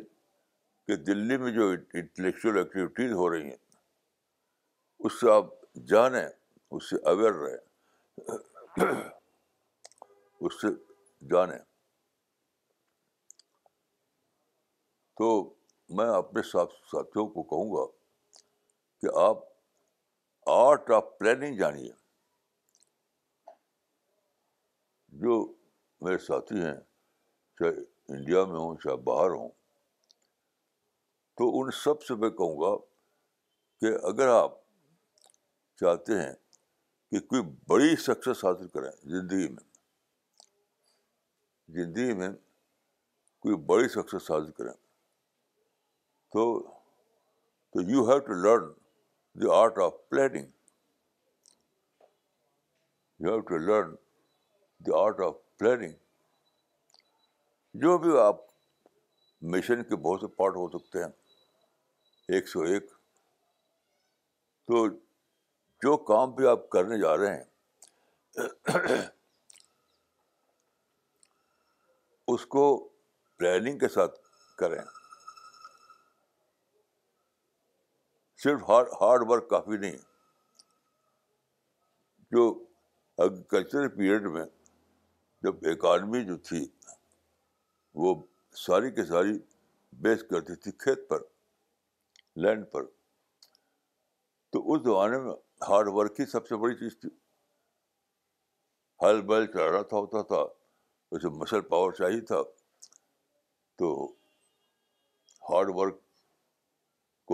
کہ 0.87 0.95
دلی 1.09 1.37
میں 1.43 1.51
جو 1.53 1.69
انٹلیکچوئل 1.95 2.57
ایکٹیویٹیز 2.57 3.11
ہو 3.21 3.29
رہی 3.33 3.49
ہیں 3.49 3.57
اس 5.05 5.19
سے 5.19 5.31
آپ 5.31 5.49
جانیں 5.89 6.25
اس 6.25 6.89
سے 6.89 6.95
اویئر 7.09 7.33
رہیں 7.41 8.87
اس 10.41 10.61
سے 10.61 10.67
جانیں 11.33 11.57
تو 15.17 15.31
میں 15.97 16.07
اپنے 16.17 16.41
ساتھ 16.51 16.73
ساتھیوں 16.91 17.27
کو 17.29 17.43
کہوں 17.49 17.71
گا 17.73 17.85
کہ 19.01 19.15
آپ 19.21 19.37
آرٹ 20.51 20.89
آف 20.95 21.03
پلاننگ 21.19 21.57
جانیے 21.57 21.91
جو 25.23 25.35
میرے 26.05 26.17
ساتھی 26.25 26.61
ہیں 26.61 26.75
چاہے 27.59 27.83
انڈیا 28.13 28.43
میں 28.45 28.59
ہوں 28.59 28.75
چاہے 28.83 28.95
باہر 29.03 29.29
ہوں 29.31 29.49
تو 31.37 31.49
ان 31.59 31.69
سب 31.83 32.01
سے 32.07 32.15
میں 32.23 32.29
کہوں 32.39 32.59
گا 32.61 32.75
کہ 33.81 33.93
اگر 34.07 34.27
آپ 34.29 34.57
چاہتے 35.79 36.19
ہیں 36.21 36.33
کہ 37.11 37.19
کوئی 37.27 37.41
بڑی 37.67 37.95
سکسیس 38.03 38.43
حاصل 38.45 38.67
کریں 38.73 38.91
زندگی 39.17 39.47
میں 39.53 39.71
زندگی 41.83 42.13
میں 42.19 42.29
کوئی 43.43 43.55
بڑی 43.71 43.87
سکسیس 43.93 44.29
حاصل 44.31 44.51
کریں 44.57 44.73
تو 46.33 46.43
تو 47.71 47.81
you 47.89 48.03
have 48.09 48.19
to 48.27 48.33
learn 48.43 48.71
the 49.41 49.47
art 49.55 49.77
of 49.85 49.93
planning 50.09 50.45
you 53.23 53.29
have 53.31 53.39
to 53.49 53.57
learn 53.65 53.93
the 54.85 54.91
art 55.01 55.19
of 55.25 55.35
planning 55.57 55.91
جو 57.83 57.97
بھی 58.05 58.17
آپ 58.21 58.41
مشن 59.55 59.83
کے 59.89 59.95
بہت 60.07 60.21
سے 60.21 60.27
پارٹ 60.35 60.55
ہو 60.55 60.67
سکتے 60.77 61.03
ہیں 61.03 61.09
ایک 62.35 62.49
سو 62.49 62.61
ایک 62.71 62.89
تو 64.67 64.85
جو 65.85 65.95
کام 66.11 66.31
بھی 66.35 66.47
آپ 66.47 66.67
کرنے 66.77 66.99
جا 67.01 67.15
رہے 67.17 67.37
ہیں 67.37 69.01
اس 72.35 72.45
کو 72.57 72.65
پلاننگ 73.37 73.77
کے 73.79 73.87
ساتھ 73.97 74.19
کریں 74.57 74.79
صرف 78.43 78.61
ہارڈ 78.69 78.87
ہارڈ 79.01 79.21
ورک 79.29 79.47
کافی 79.49 79.77
نہیں 79.77 79.97
جو 82.35 82.47
ایگریکلچر 83.23 83.87
پیریڈ 83.97 84.25
میں 84.33 84.43
جب 85.43 85.63
اکانمی 85.71 86.23
جو 86.25 86.37
تھی 86.47 86.63
وہ 88.05 88.13
ساری 88.65 88.89
کے 88.95 89.05
ساری 89.11 89.37
بیس 90.03 90.23
کرتی 90.29 90.55
تھی 90.63 90.71
کھیت 90.83 91.07
پر 91.09 91.21
لینڈ 92.45 92.65
پر 92.71 92.85
تو 94.51 94.61
اس 94.73 94.81
زمانے 94.83 95.19
میں 95.25 95.33
ہارڈ 95.69 95.87
ورک 95.99 96.19
ہی 96.19 96.25
سب 96.31 96.47
سے 96.47 96.55
بڑی 96.63 96.75
چیز 96.79 96.99
تھی 97.01 97.09
ہل 99.01 99.21
بیل 99.31 99.45
چل 99.53 99.59
رہا 99.59 99.81
تھا 99.91 99.97
ہوتا 99.97 100.21
تھا 100.33 100.43
اسے 101.15 101.29
مسل 101.41 101.61
پاور 101.71 101.91
چاہیے 102.01 102.21
تھا 102.33 102.41
تو 103.79 103.93
hard 105.49 105.69
work 105.79 106.02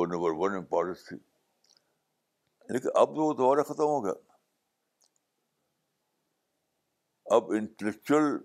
number 0.08 0.32
one 0.40 0.56
importance 0.56 1.06
تھی 1.08 1.18
لیکن 2.74 2.90
اب 3.00 3.16
تو 3.16 3.26
وہ 3.28 3.34
دوبارہ 3.34 3.64
ختم 3.74 3.84
ہو 3.84 4.04
گیا 4.06 4.14
اب 7.36 7.52
انٹلیکچل 7.58 8.36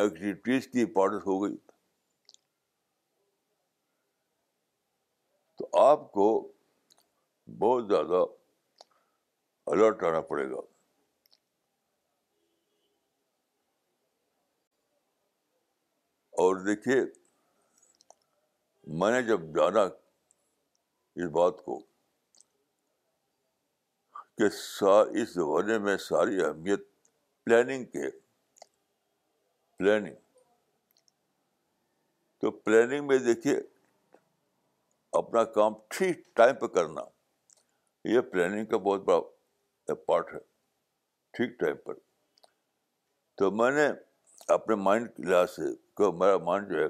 ایکٹیویٹیز 0.00 0.66
کی 0.72 0.82
امپورٹنس 0.82 1.26
ہو 1.26 1.42
گئی 1.42 1.56
تو 5.58 5.68
آپ 5.80 6.10
کو 6.12 6.28
بہت 7.58 7.86
زیادہ 7.88 8.24
الرٹ 9.72 10.02
آنا 10.04 10.20
پڑے 10.30 10.48
گا 10.50 10.60
اور 16.42 16.56
دیکھیے 16.66 16.96
میں 18.98 19.10
نے 19.10 19.22
جب 19.26 19.40
جانا 19.56 19.82
اس 21.24 21.28
بات 21.32 21.62
کو 21.64 21.78
کہ 24.38 24.42
اس 24.48 25.32
زمانے 25.34 25.78
میں 25.84 25.96
ساری 26.08 26.42
اہمیت 26.44 26.84
پلاننگ 27.44 27.84
کے 27.92 28.10
پلاننگ 29.78 30.14
تو 32.40 32.50
پلاننگ 32.50 33.06
میں 33.06 33.18
دیکھیے 33.28 33.56
اپنا 35.20 35.44
کام 35.54 35.74
ٹھیک 35.96 36.22
ٹائم 36.36 36.54
پہ 36.60 36.66
کرنا 36.74 37.02
یہ 38.12 38.20
پلاننگ 38.32 38.66
کا 38.70 38.76
بہت 38.88 39.04
بڑا 39.04 39.94
پارٹ 40.06 40.32
ہے 40.34 40.38
ٹھیک 41.38 41.58
ٹائم 41.60 41.76
پر 41.84 41.94
تو 43.36 43.50
میں 43.50 43.70
نے 43.78 43.88
اپنے 44.54 44.74
مائنڈ 44.82 45.08
کے 45.16 45.22
لحاظ 45.30 45.50
سے 45.50 45.74
کہ 45.96 46.10
میرا 46.20 46.36
مائنڈ 46.50 46.70
جو 46.72 46.82
ہے 46.82 46.88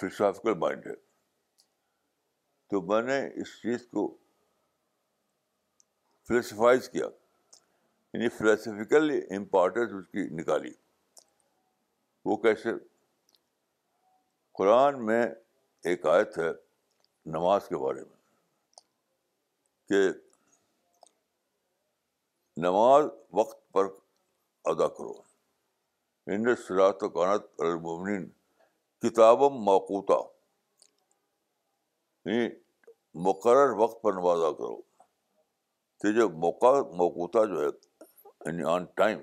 فلسافیکل 0.00 0.54
مائنڈ 0.58 0.86
ہے 0.86 1.04
تو 2.70 2.80
میں 2.82 3.00
نے 3.02 3.18
اس 3.40 3.48
چیز 3.62 3.86
کو 3.92 4.06
فلسفائز 6.28 6.88
کیا 6.90 7.06
یعنی 8.12 8.28
فلسفیکل 8.38 9.10
امپارٹنس 9.36 9.92
اس 9.98 10.06
کی 10.12 10.22
نکالی 10.40 10.72
وہ 12.28 12.36
کیسے 12.46 12.70
قرآن 14.58 15.04
میں 15.06 15.22
ایک 15.90 16.06
آیت 16.12 16.38
ہے 16.38 16.50
نماز 17.34 17.68
کے 17.68 17.76
بارے 17.82 18.00
میں 18.04 18.14
کہ 19.88 20.02
نماز 22.66 23.04
وقت 23.40 23.58
پر 23.72 23.86
ادا 24.72 24.86
کرو 24.98 25.12
ان 26.34 26.54
شرارت 26.66 27.02
و 27.02 27.08
کانت 27.18 27.44
الربنی 27.60 28.24
کتاب 29.08 29.40
موقوتا 29.52 29.62
موقوطہ 30.16 30.35
مقرر 33.26 33.70
وقت 33.80 34.00
پر 34.02 34.12
نوازا 34.12 34.50
کرو 34.58 34.76
کہ 36.00 36.12
جو 36.16 36.28
موقع 36.44 36.72
موقوتا 37.00 37.44
جو 37.52 37.60
ہے 37.62 37.66
یعنی 37.66 38.64
آن 38.72 38.84
ٹائم 39.00 39.18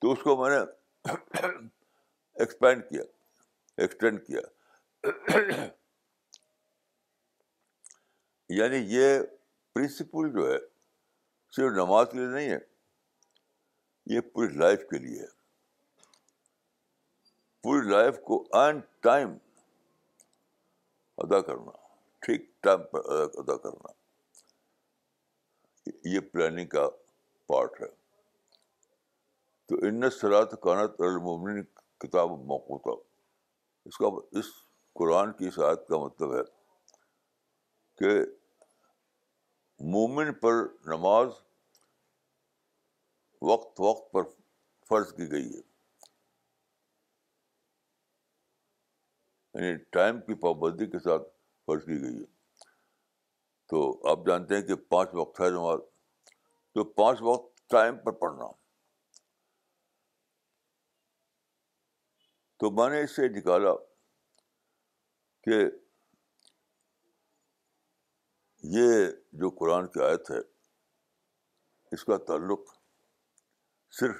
تو 0.00 0.12
اس 0.12 0.22
کو 0.24 0.36
میں 0.36 0.50
نے 0.56 1.10
ایکسپینڈ 2.42 2.88
کیا 2.88 3.02
ایکسٹینڈ 3.82 4.26
کیا 4.26 4.40
یعنی 8.58 8.76
یہ 8.94 9.18
پرنسپل 9.74 10.32
جو 10.38 10.50
ہے 10.52 10.58
صرف 11.56 11.72
نماز 11.76 12.06
کے 12.12 12.18
لیے 12.18 12.26
نہیں 12.26 12.50
ہے 12.50 12.58
یہ 14.14 14.20
پوری 14.32 14.54
لائف 14.58 14.80
کے 14.90 14.98
لیے 14.98 15.20
ہے 15.20 15.26
پوری 17.62 17.88
لائف 17.90 18.18
کو 18.26 18.44
آن 18.58 18.80
ٹائم 19.02 19.36
ادا 21.24 21.40
کرنا 21.46 21.70
ٹھیک 22.26 22.44
ٹائم 22.62 22.82
پر 22.90 23.08
ادا 23.42 23.56
کرنا 23.64 23.92
یہ 26.12 26.20
پلاننگ 26.32 26.66
کا 26.74 26.88
پارٹ 27.46 27.80
ہے 27.80 27.86
تو 29.68 29.76
ان 29.86 30.10
سرات 30.20 30.60
کانت 30.62 31.00
المومن 31.08 31.62
کتاب 32.06 32.30
موقع 32.52 32.76
تھا 32.82 32.94
اس 33.90 33.96
کا 33.98 34.06
اس 34.38 34.46
قرآن 34.98 35.32
کی 35.40 35.50
سعادت 35.56 35.86
کا 35.88 35.98
مطلب 36.04 36.34
ہے 36.38 36.42
کہ 38.00 38.18
مومن 39.96 40.32
پر 40.40 40.62
نماز 40.94 41.28
وقت 43.50 43.80
وقت 43.80 44.12
پر 44.12 44.22
فرض 44.88 45.12
کی 45.16 45.30
گئی 45.32 45.52
ہے 45.56 45.60
یعنی 49.54 49.76
ٹائم 49.92 50.20
کی 50.26 50.34
پابندی 50.40 50.86
کے 50.90 50.98
ساتھ 51.04 51.22
فرض 51.66 51.84
کی 51.84 52.00
گئی 52.00 52.18
ہے 52.20 52.24
تو 53.70 53.80
آپ 54.10 54.26
جانتے 54.26 54.54
ہیں 54.56 54.62
کہ 54.66 54.74
پانچ 54.90 55.08
وقت 55.14 55.40
ہے 55.40 55.48
نماز 55.50 55.80
تو 56.74 56.84
پانچ 57.00 57.22
وقت 57.28 57.60
ٹائم 57.70 57.96
پر 58.04 58.12
پڑھنا 58.20 58.46
تو 62.60 62.70
میں 62.78 62.88
نے 62.90 63.02
اس 63.02 63.14
سے 63.16 63.28
نکالا 63.38 63.74
کہ 65.44 65.58
یہ 68.76 69.06
جو 69.42 69.50
قرآن 69.58 69.86
کی 69.92 70.02
آیت 70.06 70.30
ہے 70.30 70.38
اس 71.94 72.04
کا 72.04 72.16
تعلق 72.26 72.74
صرف 73.98 74.16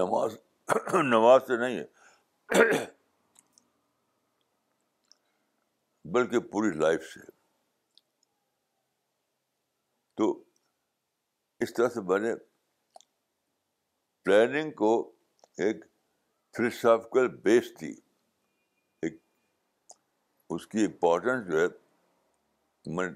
نماز 0.00 0.36
نماز 1.10 1.42
سے 1.46 1.56
نہیں 1.56 1.78
ہے 2.54 2.82
بلکہ 6.12 6.38
پوری 6.52 6.70
لائف 6.78 7.02
سے 7.12 7.20
تو 10.16 10.30
اس 11.66 11.72
طرح 11.74 11.88
سے 11.94 12.00
میں 12.08 12.18
نے 12.26 12.34
پلاننگ 14.24 14.70
کو 14.82 14.92
ایک 15.64 15.84
فلسافیکل 16.56 17.28
بیس 17.48 17.70
دی 17.80 17.90
ایک 19.02 19.18
اس 20.54 20.66
کی 20.66 20.84
امپورٹنس 20.84 21.48
جو 21.50 21.60
ہے 21.60 21.66
میں 22.96 23.08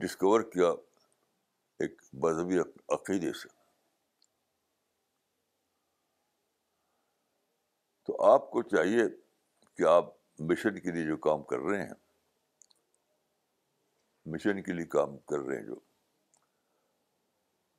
ڈسکور 0.00 0.40
کیا 0.52 0.70
ایک 1.84 2.00
مذہبی 2.24 2.58
عقیدے 2.98 3.32
سے 3.42 3.55
آپ 8.24 8.50
کو 8.50 8.62
چاہیے 8.62 9.02
کہ 9.76 9.84
آپ 9.88 10.12
مشن 10.50 10.78
کے 10.80 10.90
لیے 10.92 11.04
جو 11.06 11.16
کام 11.26 11.42
کر 11.50 11.58
رہے 11.68 11.82
ہیں 11.86 11.94
مشن 14.32 14.62
کے 14.62 14.72
لیے 14.72 14.86
کام 14.94 15.16
کر 15.30 15.38
رہے 15.40 15.56
ہیں 15.56 15.64
جو 15.66 15.74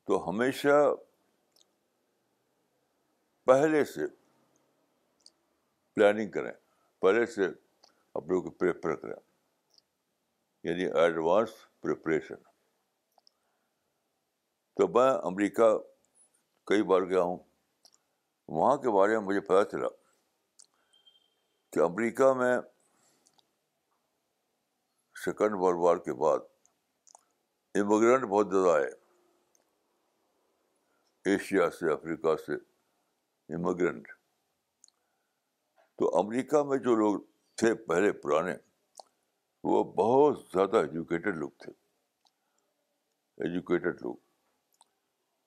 تو 0.06 0.28
ہمیشہ 0.28 0.76
پہلے 3.46 3.84
سے 3.84 4.06
پلاننگ 5.94 6.30
کریں 6.30 6.52
پہلے 7.02 7.26
سے 7.34 7.46
اپنے 8.14 8.40
کو 8.42 8.50
پریپر 8.50 8.94
کریں 8.96 9.14
یعنی 10.64 10.84
ایڈوانس 11.00 11.50
پریپریشن 11.82 12.42
تو 14.76 14.88
میں 14.94 15.10
امریکہ 15.30 15.76
کئی 16.66 16.82
بار 16.90 17.02
گیا 17.10 17.20
ہوں 17.22 17.38
وہاں 18.56 18.76
کے 18.82 18.90
بارے 18.96 19.12
میں 19.18 19.24
مجھے 19.26 19.40
پتا 19.40 19.64
چلا 19.70 19.88
کہ 21.72 21.80
امریکہ 21.84 22.32
میں 22.34 22.56
سیکنڈ 25.24 25.54
ورلڈ 25.60 25.78
وار 25.80 25.96
کے 26.04 26.12
بعد 26.22 26.38
امیگرینٹ 27.80 28.22
بہت 28.30 28.50
زیادہ 28.52 28.70
آئے 28.76 28.90
ایشیا 31.32 31.68
سے 31.78 31.90
افریقہ 31.92 32.34
سے 32.46 32.54
امیگرینٹ 33.54 34.08
تو 35.98 36.14
امریکہ 36.18 36.62
میں 36.68 36.78
جو 36.86 36.94
لوگ 36.96 37.20
تھے 37.60 37.74
پہلے 37.90 38.12
پرانے 38.22 38.56
وہ 39.70 39.82
بہت 39.96 40.38
زیادہ 40.52 40.76
ایجوکیٹڈ 40.86 41.36
لوگ 41.36 41.50
تھے 41.62 41.72
ایجوکیٹڈ 43.46 44.02
لوگ 44.02 44.14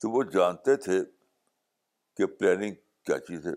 تو 0.02 0.10
وہ 0.12 0.24
جانتے 0.34 0.76
تھے 0.88 1.00
کہ 2.18 2.26
پلاننگ 2.38 2.76
کیا 3.06 3.20
چیز 3.28 3.48
ہے 3.48 3.54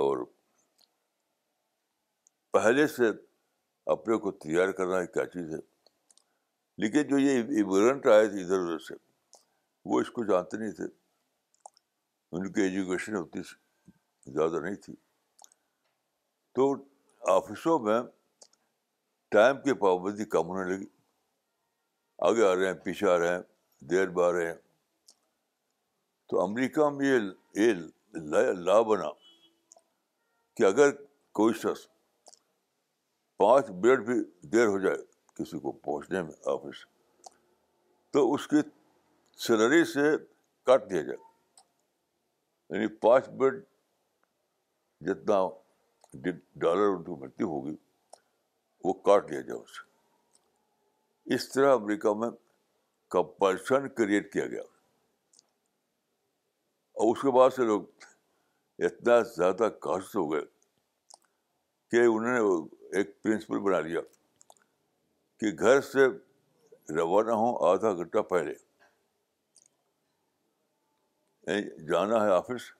اور 0.00 0.24
پہلے 2.52 2.86
سے 2.96 3.08
اپنے 3.94 4.16
کو 4.24 4.30
تیار 4.44 4.72
کرنا 4.80 5.04
کیا 5.14 5.24
چیز 5.34 5.52
ہے 5.54 5.60
لیکن 6.84 7.02
جو 7.10 7.18
یہ 7.18 7.36
ایمیگرنٹ 7.40 8.06
آئے 8.14 8.26
تھے 8.28 8.42
ادھر 8.42 8.64
ادھر 8.64 8.78
سے 8.88 8.94
وہ 9.90 10.00
اس 10.00 10.10
کو 10.18 10.24
جانتے 10.30 10.58
نہیں 10.62 10.72
تھے 10.80 10.84
ان 12.36 12.50
کی 12.52 12.62
ایجوکیشن 12.62 13.16
اتنی 13.16 13.42
زیادہ 14.32 14.60
نہیں 14.64 14.74
تھی 14.84 14.94
تو 16.58 16.70
آفسوں 17.34 17.78
میں 17.86 18.00
ٹائم 19.34 19.60
کی 19.62 19.74
پابندی 19.84 20.24
کم 20.38 20.48
ہونے 20.54 20.68
لگی 20.72 20.86
آگے 22.26 22.44
آ 22.48 22.54
رہے 22.54 22.66
ہیں 22.66 22.74
پیچھے 22.88 23.08
آ 23.10 23.18
رہے 23.18 23.34
ہیں 23.34 23.42
دیر 23.90 24.08
بار 24.18 24.34
رہے 24.34 24.46
ہیں 24.46 24.58
تو 26.30 26.40
امریکہ 26.42 26.88
میں 26.98 27.18
یہ 27.56 27.72
لا 28.66 28.80
بنا 28.90 29.08
کہ 30.56 30.62
اگر 30.64 30.90
کوئی 31.38 31.54
شخص 31.62 31.86
پانچ 33.38 33.70
منٹ 33.70 34.04
بھی 34.06 34.14
دیر 34.52 34.66
ہو 34.66 34.78
جائے 34.84 34.96
کسی 35.38 35.58
کو 35.60 35.72
پہنچنے 35.86 36.22
میں 36.22 36.32
آفس 36.52 36.84
تو 38.12 38.32
اس 38.34 38.46
کی 38.48 38.60
سیلری 39.46 39.84
سے 39.92 40.10
دیا 40.66 41.00
جائے 41.00 41.16
یعنی 42.74 42.86
پانچ 43.02 43.28
منٹ 43.40 43.64
جتنا 45.06 45.40
ڈالر 46.62 46.94
ان 46.94 47.02
کی 47.04 47.14
ملتی 47.20 47.44
ہوگی 47.44 47.74
وہ 48.84 48.92
کاٹ 49.08 49.30
لیا 49.30 49.40
جائے 49.48 49.58
اسے 49.60 51.34
اس 51.34 51.48
طرح 51.52 51.74
امریکہ 51.74 52.14
میں 52.18 52.30
کمپلشن 53.10 53.88
کریٹ 53.98 54.32
کیا 54.32 54.46
گیا 54.46 54.62
اور 57.02 57.12
اس 57.14 57.22
کے 57.22 57.30
بعد 57.38 57.50
سے 57.56 57.64
لوگ 57.66 57.84
اتنا 58.84 59.20
زیادہ 59.36 59.68
کاشت 59.82 60.16
ہو 60.16 60.30
گئے 60.32 60.40
کہ 61.90 62.04
انہوں 62.06 62.32
نے 62.38 62.98
ایک 62.98 63.10
پرنسپل 63.22 63.58
بنا 63.64 63.80
لیا 63.80 64.00
کہ 65.40 65.50
گھر 65.60 65.80
سے 65.90 66.06
روانہ 66.96 67.30
ہوں 67.40 67.54
آدھا 67.72 67.92
گھنٹہ 67.92 68.22
پہلے 68.32 68.52
یعنی 71.46 71.86
جانا 71.88 72.24
ہے 72.24 72.30
آفس 72.32 72.70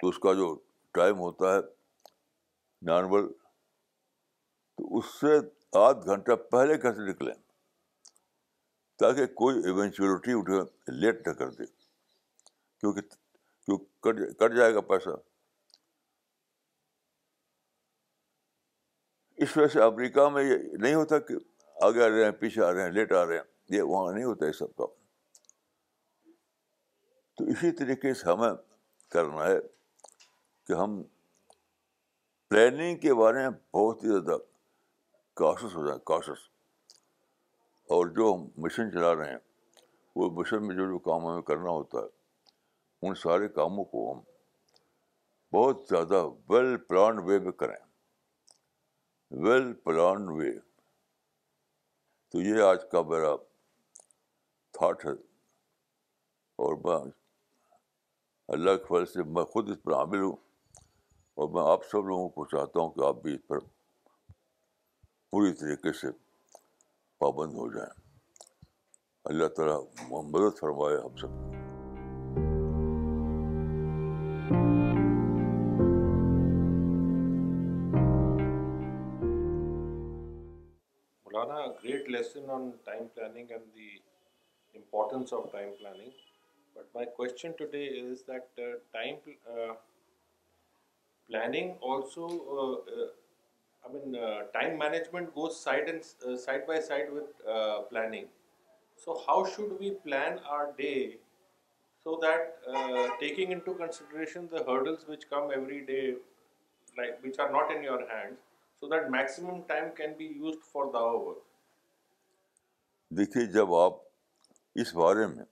تو 0.00 0.08
اس 0.08 0.18
کا 0.22 0.32
جو 0.40 0.54
ٹائم 0.94 1.18
ہوتا 1.18 1.54
ہے 1.54 1.60
نارمل 2.86 3.26
تو 3.32 4.96
اس 4.98 5.04
سے 5.20 5.38
آدھ 5.78 6.06
گھنٹہ 6.10 6.34
پہلے 6.50 6.80
گھر 6.82 6.94
سے 6.94 7.08
نکلیں 7.10 7.34
تاکہ 9.00 9.26
کوئی 9.40 9.56
ایونچولیٹی 9.64 10.32
اٹھے 10.38 10.60
لیٹ 11.00 11.26
نہ 11.28 11.32
کر 11.42 11.50
دے 11.58 11.64
کیونکہ 11.66 13.16
کٹ 13.76 14.52
جائے 14.56 14.74
گا 14.74 14.80
پیسہ 14.88 15.10
اس 19.44 19.56
وجہ 19.56 19.66
سے 19.72 19.82
امریکہ 19.82 20.28
میں 20.34 20.42
یہ 20.44 20.56
نہیں 20.78 20.94
ہوتا 20.94 21.18
کہ 21.26 21.34
آگے 21.86 22.02
آ 22.04 22.08
رہے 22.08 22.24
ہیں 22.24 22.30
پیچھے 22.38 22.62
آ 22.64 22.70
رہے 22.72 22.82
ہیں 22.82 22.90
لیٹ 22.92 23.12
آ 23.12 23.24
رہے 23.26 23.36
ہیں 23.36 23.76
یہ 23.76 23.82
وہاں 23.90 24.12
نہیں 24.12 24.24
ہوتا 24.24 24.46
یہ 24.46 24.52
سب 24.58 24.74
کا 24.76 24.86
تو 27.38 27.44
اسی 27.50 27.70
طریقے 27.78 28.12
سے 28.22 28.28
ہمیں 28.30 28.50
کرنا 29.12 29.46
ہے 29.48 29.58
کہ 30.68 30.72
ہم 30.82 31.02
پلاننگ 32.50 32.96
کے 33.00 33.14
بارے 33.14 33.48
میں 33.48 33.58
بہت 33.74 34.02
ہی 34.04 34.08
زیادہ 34.08 34.36
کاشس 35.40 35.74
ہو 35.76 35.86
جائیں 35.86 35.98
کاشس 36.10 36.46
اور 37.96 38.06
جو 38.16 38.32
ہم 38.34 38.46
مشن 38.62 38.90
چلا 38.92 39.14
رہے 39.14 39.30
ہیں 39.30 39.38
وہ 40.20 40.30
مشن 40.40 40.66
میں 40.66 40.76
جو 40.76 40.86
جو 40.86 40.98
کام 41.10 41.26
ہمیں 41.26 41.42
کرنا 41.50 41.70
ہوتا 41.70 41.98
ہے 41.98 42.16
ان 43.06 43.14
سارے 43.14 43.48
کاموں 43.56 43.84
کو 43.84 44.10
ہم 44.12 44.20
بہت 45.54 45.82
زیادہ 45.90 46.22
ویل 46.50 46.76
پلان 46.88 47.18
وے 47.26 47.38
میں 47.40 47.52
کریں 47.60 47.76
ویل 49.44 49.72
پلان 49.84 50.26
وے 50.38 50.50
تو 52.30 52.40
یہ 52.42 52.60
آج 52.62 52.78
کا 52.92 53.02
میرا 53.10 53.34
تھاٹ 54.78 55.04
ہے 55.06 55.12
اور 56.64 56.74
میں 56.84 57.10
اللہ 58.56 58.76
کے 58.76 58.84
فضل 58.88 59.06
سے 59.12 59.22
میں 59.36 59.44
خود 59.52 59.70
اس 59.70 59.82
پر 59.82 59.92
عامل 59.96 60.20
ہوں 60.22 60.36
اور 61.40 61.48
میں 61.54 61.62
آپ 61.72 61.84
سب 61.90 62.06
لوگوں 62.06 62.28
کو 62.36 62.44
چاہتا 62.56 62.80
ہوں 62.80 62.90
کہ 62.90 63.04
آپ 63.06 63.22
بھی 63.22 63.34
اس 63.34 63.46
پر 63.48 63.58
پوری 65.30 65.52
طریقے 65.60 65.92
سے 66.00 66.10
پابند 67.20 67.54
ہو 67.60 67.72
جائیں 67.74 67.92
اللہ 69.30 69.48
تعالیٰ 69.56 69.80
مدد 70.10 70.58
فرمائے 70.60 70.96
ہم 70.96 71.16
سب 71.20 71.26
کو 71.28 71.66
Lesson 82.10 82.42
on 82.48 82.72
time 82.86 83.08
planning 83.14 83.48
and 83.52 83.64
the 83.78 84.00
importance 84.74 85.30
of 85.30 85.52
time 85.52 85.72
planning, 85.78 86.12
but 86.74 86.86
my 86.94 87.04
question 87.04 87.52
today 87.58 87.84
is 87.84 88.22
that 88.22 88.48
uh, 88.58 88.98
time 88.98 89.16
uh, 89.52 89.74
planning 91.30 91.74
also 91.82 92.80
uh, 93.86 93.98
time 94.58 94.78
management 94.78 95.34
goes 95.34 95.60
side 95.60 95.84
by 95.86 96.78
side 96.78 97.08
with 97.12 97.90
planning. 97.90 98.26
So 99.04 99.20
how 99.26 99.44
should 99.44 99.78
we 99.78 99.90
plan 99.90 100.40
our 100.48 100.72
day 100.78 101.16
so 102.04 102.18
that 102.22 103.18
taking 103.20 103.52
into 103.52 103.74
consideration 103.74 104.48
the 104.50 104.64
hurdles 104.64 105.04
which 105.06 105.28
come 105.28 105.50
every 105.54 105.84
day, 105.84 106.14
like 106.96 107.22
which 107.22 107.38
are 107.38 107.52
not 107.52 107.70
in 107.76 107.82
your 107.82 108.08
hands, 108.08 108.38
so 108.80 108.88
that 108.88 109.10
maximum 109.10 109.64
time 109.64 109.90
can 109.94 110.14
be 110.16 110.24
used 110.24 110.64
for 110.72 110.90
the 110.90 111.00
work? 111.00 111.36
دیکھیے 113.16 113.44
جب 113.52 113.74
آپ 113.74 113.92
اس 114.80 114.94
بارے 114.94 115.26
میں 115.26 115.44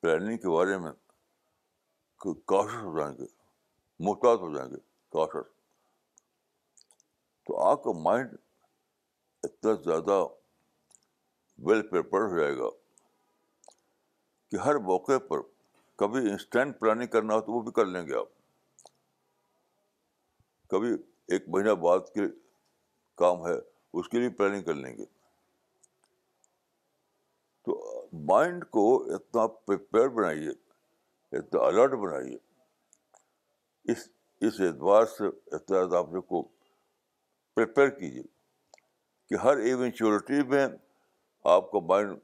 planning 0.00 0.36
کے 0.42 0.48
بارے 0.48 0.76
میں 0.78 0.92
cautious 2.24 2.82
ہو 2.82 2.96
جائیں 2.98 3.16
گے 3.18 3.26
محتاط 4.06 4.40
ہو 4.40 4.52
جائیں 4.54 4.70
گے 4.70 4.76
کاشر 5.12 5.42
تو 7.46 7.58
آپ 7.70 7.82
کا 7.84 7.92
مائنڈ 8.02 8.34
اتنا 9.44 9.72
زیادہ 9.84 10.22
ویل 11.68 11.82
پریپئر 11.88 12.26
ہو 12.30 12.38
جائے 12.38 12.56
گا 12.58 12.68
کہ 14.50 14.56
ہر 14.66 14.78
موقعے 14.90 15.18
پر 15.28 15.40
کبھی 15.98 16.28
انسٹنٹ 16.30 16.78
پلاننگ 16.80 17.06
کرنا 17.12 17.34
ہو 17.34 17.40
تو 17.40 17.52
وہ 17.52 17.60
بھی 17.62 17.70
کر 17.76 17.86
لیں 17.86 18.06
گے 18.08 18.18
آپ 18.18 18.28
کبھی 20.70 20.92
ایک 21.34 21.48
مہینہ 21.54 21.74
بعد 21.84 22.12
کے 22.14 22.26
کام 23.24 23.46
ہے 23.46 23.58
اس 24.00 24.08
کے 24.08 24.18
لیے 24.18 24.28
پلاننگ 24.38 24.62
کر 24.64 24.74
لیں 24.74 24.96
گے 24.98 25.04
تو 27.68 28.06
مائنڈ 28.26 28.64
کو 28.74 28.82
اتنا 29.14 29.46
پریپئر 29.66 30.08
بنائیے 30.18 30.50
اتنا 31.38 31.60
الرٹ 31.66 31.92
بنائیے 32.04 32.36
اس 33.92 34.08
اس 34.46 34.60
اعتبار 34.66 35.04
سے 35.16 35.26
احتیاط 35.26 35.92
آپ 35.98 36.10
کو 36.28 36.42
پریپئر 37.56 37.88
کیجیے 37.98 38.22
کہ 39.28 39.40
ہر 39.44 39.56
ایونچورٹی 39.66 40.42
میں 40.48 40.66
آپ 41.56 41.70
کا 41.70 41.80
مائنڈ 41.88 42.16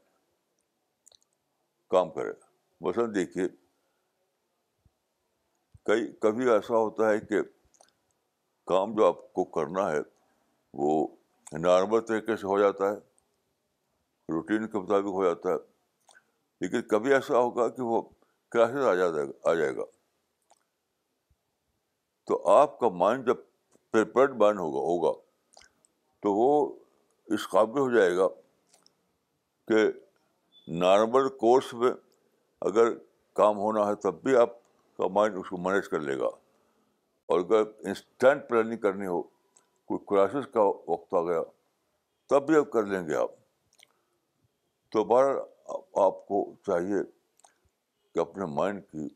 کام 1.91 2.09
کرے 2.11 2.31
مثلاً 2.87 3.13
دیکھیے 3.15 3.47
کئی 5.89 6.07
کبھی 6.21 6.49
ایسا 6.51 6.75
ہوتا 6.75 7.09
ہے 7.09 7.19
کہ 7.29 7.41
کام 8.71 8.95
جو 8.95 9.05
آپ 9.07 9.19
کو 9.33 9.43
کرنا 9.59 9.91
ہے 9.91 9.99
وہ 10.83 10.95
نارمل 11.65 12.01
طریقے 12.07 12.35
سے 12.37 12.47
ہو 12.47 12.59
جاتا 12.59 12.89
ہے 12.91 12.95
روٹین 14.33 14.67
کے 14.67 14.77
مطابق 14.77 15.13
ہو 15.13 15.23
جاتا 15.23 15.49
ہے 15.51 15.57
لیکن 16.61 16.81
کبھی 16.89 17.13
ایسا 17.13 17.37
ہوگا 17.37 17.67
کہ 17.75 17.81
وہ 17.83 18.01
کرائسس 18.51 18.85
آ 18.89 18.93
جا 18.95 19.07
آ 19.49 19.53
جائے 19.53 19.75
گا 19.75 19.83
تو 22.27 22.41
آپ 22.49 22.79
کا 22.79 22.89
مائنڈ 23.01 23.27
جب 23.27 23.37
پریپرڈ 23.91 24.35
مائنڈ 24.41 24.59
ہوگا 24.59 24.79
ہوگا 24.87 25.13
تو 26.23 26.33
وہ 26.35 26.49
اس 27.35 27.47
قابل 27.49 27.79
ہو 27.79 27.89
جائے 27.95 28.15
گا 28.17 28.27
کہ 29.67 29.85
نارمل 30.85 31.27
کورس 31.39 31.73
میں 31.83 31.91
اگر 32.69 32.93
کام 33.39 33.57
ہونا 33.57 33.87
ہے 33.87 33.95
تب 34.03 34.21
بھی 34.23 34.35
آپ 34.41 34.57
کا 34.97 35.07
مائنڈ 35.19 35.37
اس 35.37 35.49
کو 35.49 35.57
مینیج 35.67 35.87
کر 35.89 35.99
لے 35.99 36.17
گا 36.19 36.29
اور 37.33 37.39
اگر 37.39 37.63
انسٹنٹ 37.87 38.47
پلاننگ 38.49 38.77
کرنی 38.87 39.07
ہو 39.07 39.21
کوئی 39.91 40.05
کرائسس 40.09 40.51
کا 40.53 40.61
وقت 40.87 41.13
آ 41.13 41.21
گیا 41.27 41.41
تب 42.29 42.45
بھی 42.47 42.55
آپ 42.57 42.69
کر 42.71 42.85
لیں 42.91 43.07
گے 43.07 43.15
آپ 43.15 43.29
تو 44.95 45.03
بار 45.03 45.25
آپ 46.01 46.25
کو 46.27 46.37
چاہیے 46.65 46.99
کہ 48.13 48.19
اپنے 48.19 48.45
مائنڈ 48.51 48.81
کی 48.91 49.07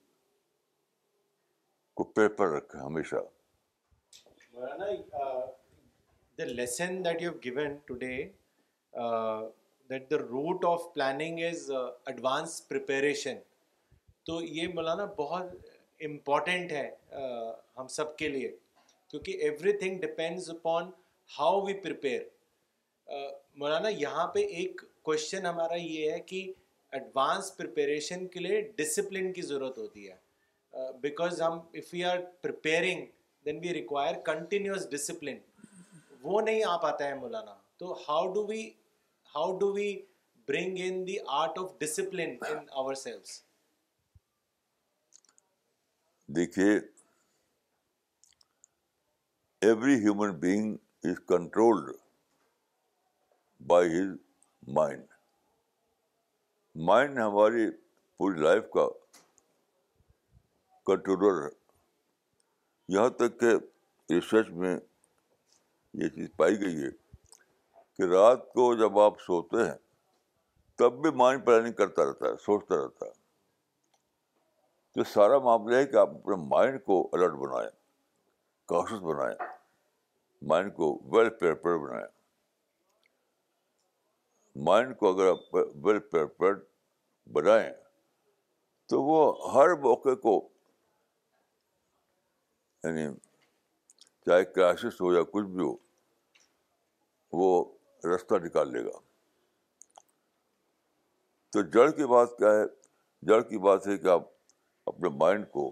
کو 1.99 2.03
پیپر 2.17 2.47
رکھیں 2.53 2.79
ہمیشہ 2.81 3.15
the 6.37 6.45
lesson 6.45 7.03
that 7.05 7.21
you 7.21 7.31
given 7.45 7.77
today 8.01 8.11
that 9.89 10.09
the 10.11 10.17
root 10.21 10.65
of 10.69 10.93
planning 10.93 11.39
is 11.51 11.71
advance 11.71 12.61
preparation 12.67 13.39
تو 14.25 14.41
یہ 14.45 14.67
مولانا 14.73 15.05
بہت 15.17 15.55
امپورٹنٹ 16.09 16.71
ہے 16.79 16.87
ہم 17.77 17.87
سب 17.95 18.15
کے 18.17 18.29
لیے 18.35 18.51
کیونکہ 19.09 19.45
everything 19.77 19.99
depends 20.07 20.49
upon 20.55 20.91
how 21.39 21.61
we 21.65 21.79
prepare 21.83 22.21
مولانا 23.59 23.89
یہاں 23.95 24.27
پہ 24.33 24.39
ایک 24.57 24.81
کوشچن 25.07 25.45
ہمارا 25.45 25.75
یہ 25.77 26.11
ہے 26.11 26.19
کہ 26.29 26.41
ایڈوانس 26.97 27.55
پریپریشن 27.57 28.27
کے 28.27 28.39
لیے 28.39 28.61
ڈسپلن 28.77 29.31
کی 29.33 29.41
ضرورت 29.51 29.77
ہوتی 29.77 30.09
ہے 30.09 30.27
بیکاز 31.01 31.41
uh, 31.41 31.47
ہم 31.47 31.59
if 31.79 31.93
you 31.93 32.09
are 32.09 32.17
preparing 32.41 33.05
then 33.45 33.59
we 33.61 33.73
require 33.73 34.15
continuous 34.25 34.89
discipline 34.91 35.37
وہ 36.23 36.41
نہیں 36.41 36.63
آ 36.69 36.75
پاتا 36.81 37.07
ہے 37.07 37.13
مولانا 37.19 37.53
تو 37.79 37.93
how 38.07 38.31
do 38.33 38.45
we 38.47 38.69
how 39.35 39.57
do 39.59 39.71
we 39.73 39.93
bring 40.47 40.77
in 40.87 41.05
the 41.07 41.15
art 41.41 41.59
of 41.59 41.71
discipline 41.79 42.35
in 42.49 42.65
ourselves 43.03 43.41
دیکھیے 46.37 46.69
every 49.67 49.95
human 50.03 50.31
being 50.39 50.75
is 51.09 51.19
controlled 51.27 51.93
by 53.67 53.89
his 53.93 54.15
mind 54.77 55.05
mind 56.87 57.17
ہماری 57.19 57.69
پوری 58.17 58.39
life 58.41 58.63
کا 58.73 58.85
کنٹرولر 60.85 61.41
ہے 61.45 61.49
یہاں 62.95 63.09
تک 63.21 63.39
کہ 63.39 63.53
ریسرچ 64.13 64.49
میں 64.63 64.75
یہ 66.01 66.09
چیز 66.15 66.27
پائی 66.37 66.59
گئی 66.61 66.83
ہے 66.83 66.89
کہ 67.97 68.09
رات 68.11 68.45
کو 68.53 68.73
جب 68.79 68.99
آپ 68.99 69.19
سوتے 69.21 69.65
ہیں 69.67 69.77
تب 70.79 71.01
بھی 71.03 71.09
مائنڈ 71.23 71.45
پلاننگ 71.45 71.73
کرتا 71.81 72.05
رہتا 72.09 72.25
ہے 72.27 72.35
سوچتا 72.45 72.77
رہتا 72.83 73.05
ہے 73.05 73.11
تو 74.95 75.03
سارا 75.13 75.39
معاملہ 75.47 75.75
ہے 75.75 75.85
کہ 75.87 75.97
آپ 76.03 76.09
اپنے 76.17 76.35
مائنڈ 76.55 76.83
کو 76.85 77.01
الرٹ 77.17 77.33
بنائیں 77.47 77.69
کاشت 78.73 79.03
بنائیں 79.03 79.35
مائنڈ 80.49 80.73
کو 80.75 80.97
ویل 81.15 81.29
پریپئر 81.39 81.77
بنائیں 81.87 82.07
مائنڈ 84.65 84.97
کو 84.97 85.09
اگر 85.13 85.27
آپ 85.31 85.55
ویل 85.85 85.99
پریپئر 86.11 86.53
بنائیں 87.33 87.69
تو 88.89 89.01
وہ 89.03 89.51
ہر 89.53 89.73
موقع 89.81 90.13
کو 90.21 90.37
یعنی 92.83 93.05
چاہے 94.25 94.43
کرائسس 94.55 94.99
ہو 95.01 95.13
یا 95.13 95.21
کچھ 95.31 95.45
بھی 95.45 95.61
ہو 95.63 95.73
وہ 97.39 97.63
رستہ 98.13 98.35
نکال 98.45 98.71
لے 98.73 98.83
گا 98.85 98.97
تو 101.53 101.61
جڑ 101.73 101.89
کی 101.97 102.05
بات 102.07 102.37
کیا 102.37 102.49
ہے 102.59 102.65
جڑ 103.27 103.41
کی 103.49 103.57
بات 103.67 103.87
ہے 103.87 103.97
کہ 103.97 104.07
آپ 104.07 104.27
اپنے 104.91 105.09
مائنڈ 105.19 105.49
کو 105.51 105.71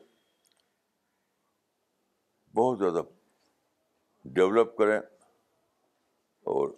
بہت 2.58 2.78
زیادہ 2.80 3.02
ڈیولپ 4.36 4.76
کریں 4.78 4.98
اور 6.52 6.70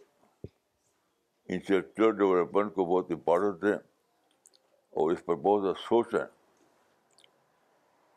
انٹلیکچوئل 1.53 2.12
ڈیولپمنٹ 2.17 2.73
کو 2.73 2.85
بہت 2.85 3.12
امپورٹنٹ 3.12 3.63
ہے 3.63 3.73
اور 5.03 5.12
اس 5.12 5.23
پر 5.25 5.35
بہت 5.45 5.62
زیادہ 5.62 5.77
سوچ 5.88 6.13
ہے 6.15 6.25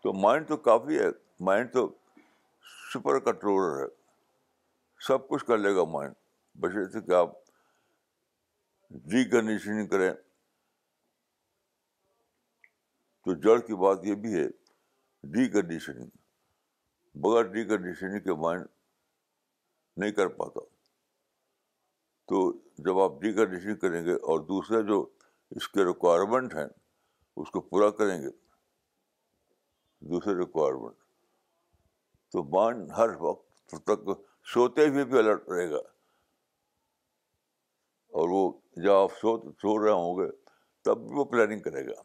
تو 0.03 0.13
مائنڈ 0.25 0.49
تو 0.49 0.57
کافی 0.67 0.99
ہے 0.99 1.09
مائنڈ 1.49 1.73
تو 1.73 1.87
سپر 2.95 3.19
کنٹرولر 3.31 3.79
ہے 3.81 3.87
سب 5.07 5.27
کچھ 5.29 5.45
کر 5.45 5.59
لے 5.59 5.75
گا 5.75 5.85
مائنڈ 5.97 6.15
بس 6.61 6.77
ایسے 6.81 7.01
کہ 7.07 7.13
آپ 7.21 7.33
ڈی 9.13 9.25
کنڈیشننگ 9.31 9.87
کریں 9.95 10.11
تو 13.25 13.35
جڑ 13.47 13.59
کی 13.67 13.75
بات 13.85 14.05
یہ 14.05 14.15
بھی 14.25 14.35
ہے 14.35 14.47
ڈی 15.35 15.49
کنڈیشننگ 15.53 16.09
بغیر 17.25 17.53
ڈی 17.53 17.65
کنڈیشننگ 17.69 18.19
کے 18.25 18.35
مائنڈ 18.47 18.67
نہیں 20.01 20.13
کر 20.21 20.29
پاتا 20.43 20.61
تو 22.29 22.51
جب 22.87 22.99
آپ 23.01 23.21
ڈی 23.21 23.33
کنڈیشن 23.33 23.75
کریں 23.83 24.05
گے 24.05 24.13
اور 24.31 24.41
دوسرے 24.47 24.81
جو 24.89 25.05
اس 25.61 25.69
کے 25.69 25.85
ریکوائرمنٹ 25.85 26.55
ہیں 26.55 26.67
اس 27.43 27.51
کو 27.51 27.61
پورا 27.73 27.91
کریں 28.01 28.17
گے 28.23 28.31
دوسرے 30.13 30.35
ریکوائرمنٹ 30.39 30.97
تو 32.33 32.43
مائنڈ 32.57 32.91
ہر 32.97 33.15
وقت 33.21 33.75
تک 33.89 34.11
سوتے 34.53 34.87
ہوئے 34.89 35.05
بھی 35.13 35.19
الرٹ 35.19 35.49
رہے 35.51 35.71
گا 35.71 35.81
اور 38.21 38.29
وہ 38.29 38.43
جب 38.85 38.93
آپ 38.95 39.13
سو 39.21 39.37
سو 39.63 39.79
رہے 39.85 39.93
ہوں 40.03 40.17
گے 40.19 40.31
تب 40.85 41.07
بھی 41.09 41.17
وہ 41.19 41.25
پلاننگ 41.35 41.61
کرے 41.69 41.87
گا 41.87 42.01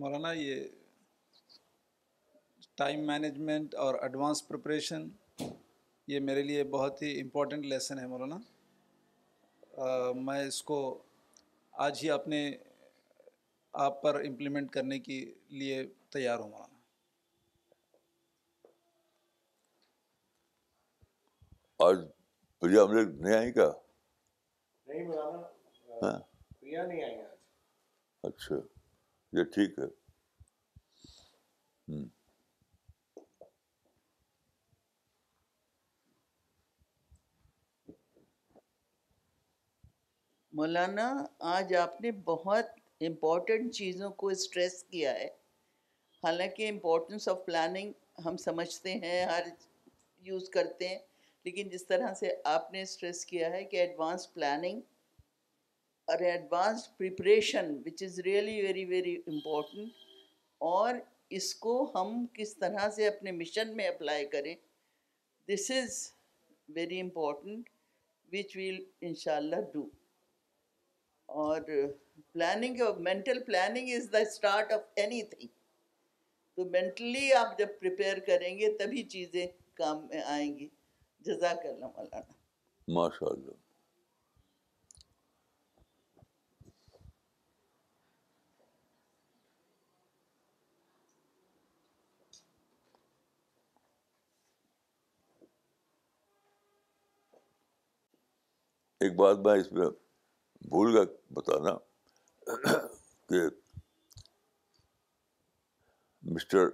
مولانا 0.00 0.30
یہ 0.32 0.60
ٹائم 2.80 3.00
مینجمنٹ 3.06 3.74
اور 3.86 3.94
ایڈوانس 4.02 4.46
پریپریشن 4.48 5.02
یہ 6.12 6.20
میرے 6.28 6.42
لیے 6.42 6.62
بہت 6.74 7.02
ہی 7.02 7.10
امپورٹنٹ 7.20 7.64
لیسن 7.72 7.98
ہے 7.98 8.06
مولانا 8.12 8.38
میں 10.28 10.38
اس 10.46 10.62
کو 10.70 10.78
آج 11.88 12.00
ہی 12.02 12.10
اپنے 12.16 12.40
آپ 13.88 14.00
پر 14.02 14.20
امپلیمنٹ 14.22 14.70
کرنے 14.78 14.98
کی 15.10 15.18
لیے 15.62 15.82
تیار 16.18 16.38
ہوں 16.38 16.48
مولانا 16.54 16.80
آج 21.90 22.04
پریا 22.60 22.82
ہم 22.84 22.92
لوگ 22.92 23.14
نہیں 23.20 23.52
گا 23.60 23.70
کیا 28.44 28.60
یہ 29.38 29.42
ٹھیک 29.54 29.78
ہے 29.78 29.84
مولانا 40.56 41.04
آج 41.50 41.74
آپ 41.82 42.00
نے 42.00 42.10
بہت 42.24 42.64
امپورٹنٹ 43.06 43.72
چیزوں 43.74 44.10
کو 44.22 44.28
اسٹریس 44.28 44.82
کیا 44.90 45.12
ہے 45.14 45.26
حالانکہ 46.24 46.68
امپورٹنس 46.68 47.28
آف 47.28 47.44
پلاننگ 47.46 47.92
ہم 48.24 48.36
سمجھتے 48.36 48.94
ہیں 49.04 49.24
ہر 49.26 49.46
یوز 50.26 50.48
کرتے 50.54 50.88
ہیں 50.88 50.98
لیکن 51.44 51.68
جس 51.72 51.86
طرح 51.86 52.14
سے 52.20 52.34
آپ 52.54 52.72
نے 52.72 52.82
اسٹریس 52.82 53.24
کیا 53.26 53.50
ہے 53.50 53.64
کہ 53.64 53.76
ایڈوانس 53.80 54.32
پلاننگ 54.34 54.80
اور 56.08 56.18
advance 56.26 56.88
preparation 56.96 57.72
which 57.86 58.02
is 58.02 58.18
really 58.24 58.60
very 58.62 58.84
very 58.84 59.16
important 59.26 59.90
اور 60.68 60.94
اس 61.38 61.54
کو 61.66 61.74
ہم 61.94 62.24
کس 62.38 62.56
طرح 62.58 62.88
سے 62.96 63.06
اپنے 63.08 63.32
مشن 63.32 63.76
میں 63.76 63.86
اپلائی 63.88 64.26
کریں 64.32 64.54
this 65.48 65.70
is 65.76 65.98
very 66.74 67.00
important 67.00 67.68
which 68.32 68.56
will 68.56 68.82
انشاء 69.08 69.36
اللہ 69.36 69.70
do 69.74 69.86
our 71.44 71.60
planning 72.32 72.80
mental 73.08 73.42
planning 73.46 73.88
is 73.96 74.12
the 74.12 74.18
start 74.28 74.72
of 74.72 74.84
anything 75.30 75.46
تو 76.56 76.64
مینٹلی 76.70 77.32
آپ 77.40 77.56
جب 77.58 77.78
پریپیئر 77.80 78.18
کریں 78.26 78.52
گے 78.58 78.72
تبھی 78.78 79.02
چیزیں 79.16 79.46
کام 79.82 80.06
میں 80.08 80.22
آئیں 80.36 80.58
گی 80.58 80.68
جزاک 81.26 81.66
اللہ 81.66 81.86
مولانا 81.96 82.32
ماشاء 82.94 83.26
اللہ 83.30 83.68
ایک 99.04 99.14
بات 99.16 99.38
میں 99.44 99.52
اس 99.58 99.70
میں 99.72 99.86
بھول 100.72 100.90
گیا 100.96 101.02
بتانا 101.34 101.70
کہ 103.28 103.38
مسٹر 106.34 106.68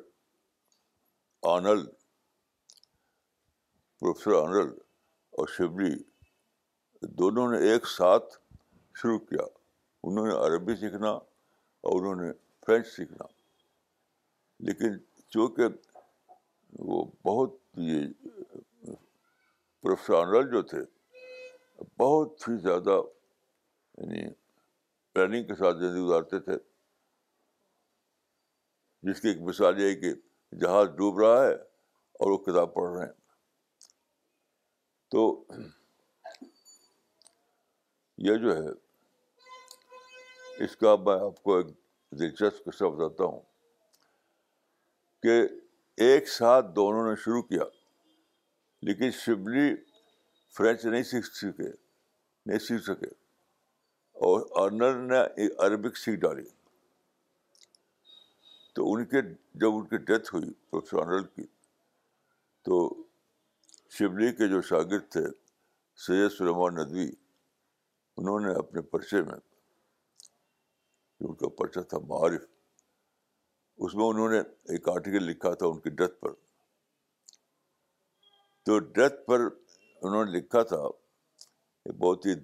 آنل 1.50 1.84
پروفیسر 4.00 4.32
آنل 4.40 4.70
اور 5.38 5.46
شبلی 5.56 5.94
دونوں 7.20 7.48
نے 7.52 7.58
ایک 7.70 7.86
ساتھ 7.88 8.34
شروع 9.02 9.18
کیا 9.28 9.46
انہوں 10.02 10.26
نے 10.26 10.34
عربی 10.46 10.76
سیکھنا 10.80 11.10
اور 11.10 12.00
انہوں 12.00 12.24
نے 12.26 12.32
فرینچ 12.66 12.86
سیکھنا 12.96 13.26
لیکن 14.66 14.98
چونکہ 15.30 15.98
وہ 16.90 17.04
بہت 17.30 17.54
پروفیسر 19.82 20.22
آنل 20.24 20.50
جو 20.52 20.62
تھے 20.74 20.82
بہت 21.98 22.48
ہی 22.48 22.56
زیادہ 22.62 22.90
یعنی 23.98 24.20
پلاننگ 25.14 25.46
کے 25.46 25.54
ساتھ 25.54 25.76
زندگی 25.78 26.00
گزارتے 26.04 26.38
تھے 26.44 26.56
جس 29.10 29.20
کی 29.20 29.28
ایک 29.28 29.40
مثال 29.48 29.80
یہ 29.80 29.86
ہے 29.88 29.94
کہ 30.00 30.12
جہاز 30.60 30.86
ڈوب 30.96 31.20
رہا 31.20 31.40
ہے 31.46 31.52
اور 31.54 32.28
وہ 32.30 32.38
کتاب 32.44 32.68
پڑھ 32.74 32.90
رہے 32.96 33.04
ہیں 33.06 33.12
تو 35.10 35.20
یہ 38.28 38.34
جو 38.44 38.50
ہے 38.56 38.70
اس 40.64 40.72
کا 40.76 40.94
میں 41.06 41.14
آپ 41.24 41.36
کو 41.42 41.56
ایک 41.56 41.66
دلچسپ 42.20 42.60
قصہ 42.70 42.84
بتاتا 42.94 43.22
ہوں 43.24 43.40
کہ 45.22 45.34
ایک 46.08 46.22
ساتھ 46.28 46.66
دونوں 46.76 47.02
نے 47.08 47.16
شروع 47.24 47.42
کیا 47.42 47.64
لیکن 48.88 49.08
شبلی 49.24 49.66
فرینچ 50.56 50.84
نہیں 50.84 51.02
سیکھ 51.02 51.26
سکے 52.82 53.10
اور 54.60 54.70
نے 54.70 55.46
عربک 55.64 55.96
سیکھ 55.98 56.20
ڈالی 56.20 56.44
تو 58.74 58.90
ان 58.92 59.04
کے 59.10 59.20
جب 59.64 59.74
ان 59.74 59.84
کی 59.88 59.96
ڈیتھ 60.10 60.34
ہوئی 60.34 60.50
پروفیسر 60.70 61.22
کی 61.34 61.42
تو 62.64 62.78
شبلی 63.98 64.30
کے 64.38 64.48
جو 64.54 64.60
شاگرد 64.70 65.08
تھے 65.12 65.24
سید 66.06 66.30
سلیمان 66.38 66.74
ندوی 66.82 67.06
انہوں 68.18 68.40
نے 68.46 68.54
اپنے 68.58 68.80
پرچے 68.94 69.22
میں 69.28 69.38
جو 71.20 71.28
ان 71.28 71.34
کا 71.42 71.48
پرچہ 71.60 71.80
تھا 71.90 71.98
معارف 72.08 72.42
اس 73.86 73.94
میں 73.94 74.04
انہوں 74.04 74.28
نے 74.30 74.38
ایک 74.74 74.88
آرٹیکل 74.94 75.24
لکھا 75.30 75.52
تھا 75.60 75.66
ان 75.66 75.78
کی 75.86 75.90
ڈیتھ 76.00 76.20
پر 76.20 76.32
تو 78.66 78.78
ڈیتھ 78.98 79.24
پر 79.26 79.48
انہوں 80.04 80.24
نے 80.24 80.30
لکھا 80.38 80.62
تھا 80.72 80.76
یہ 81.86 81.92
بہت 81.98 82.26
ہی 82.26 82.34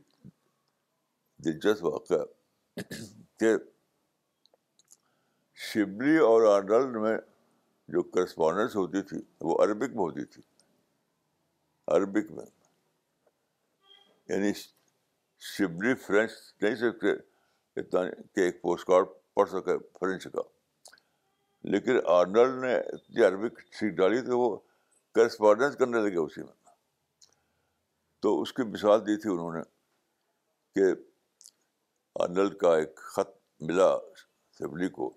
دلچسپ 1.45 1.85
واقعہ 1.85 2.23
کہ 3.41 3.53
شبلی 5.73 6.17
اور 6.29 6.43
آنڈل 6.55 6.87
میں 7.01 7.17
جو 7.95 8.03
کرسپونڈنس 8.15 8.77
ہوتی 8.77 9.03
تھی 9.09 9.21
وہ 9.49 9.59
عربک 9.65 9.91
میں 9.95 9.99
ہوتی 10.03 10.25
تھی 10.35 10.43
عربک 11.97 12.31
میں 12.37 12.45
یعنی 14.29 14.53
شبلی 15.57 15.95
فرینچ 16.07 16.31
نہیں 16.62 16.75
سیکھتے 16.83 17.12
اتنا 17.81 18.03
کہ 18.35 18.41
ایک 18.41 18.61
پوسٹ 18.62 18.87
کارڈ 18.87 19.07
پڑھ 19.35 19.49
سکے 19.51 19.77
فرینچ 20.01 20.27
کا 20.33 20.43
لیکن 21.73 21.99
آرنل 22.12 22.61
نے 22.61 22.75
اتنی 22.77 23.25
عربک 23.25 23.61
سیکھ 23.81 23.95
ڈالی 23.97 24.21
تو 24.27 24.38
وہ 24.38 24.57
کرسپونڈنس 25.15 25.77
کرنے 25.77 26.01
لگے 26.09 26.17
اسی 26.21 26.41
میں 26.43 26.53
تو 28.23 28.41
اس 28.43 28.53
کی 28.57 28.63
مثال 28.73 29.01
دی 29.07 29.17
تھی 29.21 29.31
انہوں 29.31 29.53
نے 29.53 29.61
کہ 30.75 30.85
انل 32.25 32.49
کا 32.59 32.75
ایک 32.77 32.97
خط 33.15 33.31
ملا 33.69 33.89
سبلی 34.59 34.89
کو 34.99 35.11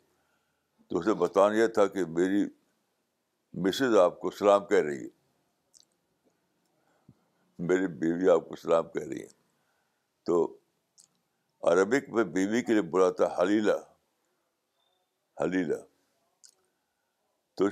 تو 0.90 1.00
اسے 1.00 1.14
بتانا 1.24 1.56
یہ 1.58 1.68
تھا 1.76 1.86
کہ 1.96 2.06
میری 2.20 2.44
مسز 3.68 3.98
آپ 4.04 4.20
کو 4.20 4.32
سلام 4.40 4.66
کہہ 4.70 4.82
رہی 4.88 5.04
ہے 5.04 5.10
میری 7.68 7.88
بیوی 8.02 8.30
آپ 8.30 8.48
کو 8.48 8.56
سلام 8.62 8.88
کہہ 8.96 9.08
رہی 9.08 9.22
ہے 9.22 9.28
تو 10.26 10.40
عربک 11.72 12.10
میں 12.14 12.24
بیوی 12.40 12.62
کے 12.64 12.74
لیے 12.74 12.82
بولا 12.96 13.10
تھا 13.20 13.28
حلیلہ 13.42 13.78
حلیلہ 15.42 15.78
تو 17.58 17.68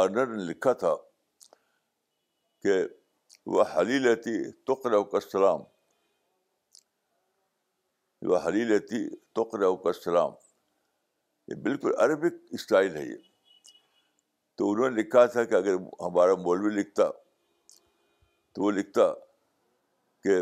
آرنر 0.00 0.26
نے 0.36 0.42
لکھا 0.44 0.72
تھا 0.84 0.94
کہ 2.62 2.82
وہ 3.50 3.64
حلی 3.76 3.98
لیتی 3.98 4.36
تقر 4.66 4.90
روک 4.90 5.14
وہ 8.30 8.38
حلی 8.44 8.64
لیتی 8.64 8.98
تقراؤک 9.36 9.86
سلام 10.02 10.32
یہ 11.48 11.54
بالکل 11.62 11.92
عربک 12.02 12.34
اسٹائل 12.58 12.96
ہے 12.96 13.02
یہ 13.04 13.16
تو 14.58 14.70
انہوں 14.70 14.90
نے 14.90 15.00
لکھا 15.00 15.24
تھا 15.32 15.44
کہ 15.44 15.54
اگر 15.54 15.74
ہمارا 16.00 16.34
مولوی 16.42 16.70
لکھتا 16.74 17.08
تو 18.52 18.62
وہ 18.62 18.70
لکھتا 18.72 19.12
کہ 20.22 20.36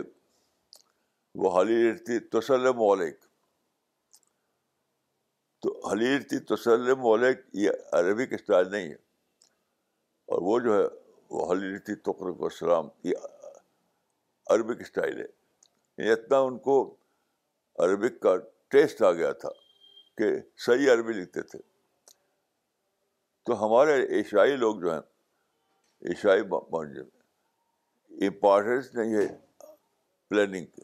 وہ 1.42 1.58
حلی 1.60 1.82
لیتی 1.82 2.18
تسلم 2.38 2.82
علیک 2.92 3.24
تو 5.62 5.78
حلیرتی 5.88 6.38
تسلم 6.54 7.06
علیک 7.06 7.38
یہ 7.62 7.96
عربک 8.00 8.32
اسٹائل 8.40 8.70
نہیں 8.70 8.88
ہے 8.88 8.96
اور 10.34 10.42
وہ 10.50 10.58
جو 10.66 10.78
ہے 10.80 10.84
وہی 11.30 11.58
لیتی 11.70 11.92
السلام 12.06 12.88
یہ 13.04 13.26
عربک 14.54 14.80
اسٹائل 14.80 15.18
ہے 15.20 15.24
یعنی 15.26 16.10
اتنا 16.12 16.38
ان 16.46 16.58
کو 16.68 16.74
عربک 17.84 18.20
کا 18.22 18.34
ٹیسٹ 18.74 19.02
آ 19.08 19.12
گیا 19.20 19.30
تھا 19.42 19.48
کہ 20.18 20.30
صحیح 20.66 20.90
عربی 20.92 21.12
لکھتے 21.12 21.42
تھے 21.52 21.58
تو 23.46 23.64
ہمارے 23.64 23.94
ایشیائی 24.16 24.56
لوگ 24.64 24.80
جو 24.80 24.92
ہیں 24.92 25.00
ایشیائی 26.12 26.40
امپارٹینس 28.26 28.94
نہیں 28.94 29.14
ہے 29.16 29.26
پلاننگ 30.28 30.66
کی 30.74 30.82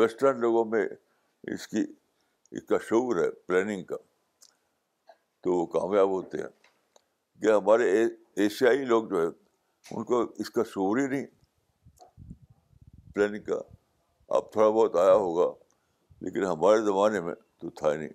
ویسٹرن 0.00 0.40
لوگوں 0.40 0.64
میں 0.74 0.86
اس 1.54 1.66
کی 1.68 1.84
اس 2.58 2.64
کا 2.68 2.78
شعور 2.88 3.20
ہے 3.24 3.30
پلاننگ 3.46 3.82
کا 3.92 3.96
تو 5.44 5.56
وہ 5.60 5.66
کامیاب 5.78 6.10
ہوتے 6.18 6.38
ہیں 6.42 6.48
ہمارے 7.50 7.90
ایشیائی 8.42 8.84
لوگ 8.84 9.06
جو 9.08 9.20
ہے 9.22 9.26
ان 9.94 10.04
کو 10.04 10.20
اس 10.40 10.50
کا 10.50 10.62
شعور 10.74 10.98
ہی 10.98 11.06
نہیں 11.06 11.26
پلاننگ 13.14 13.42
کا 13.44 13.58
اب 14.36 14.50
تھوڑا 14.52 14.68
بہت 14.68 14.96
آیا 14.96 15.12
ہوگا 15.14 15.52
لیکن 16.24 16.44
ہمارے 16.44 16.80
زمانے 16.84 17.20
میں 17.20 17.34
تو 17.60 17.70
تھا 17.80 17.92
نہیں 17.92 18.10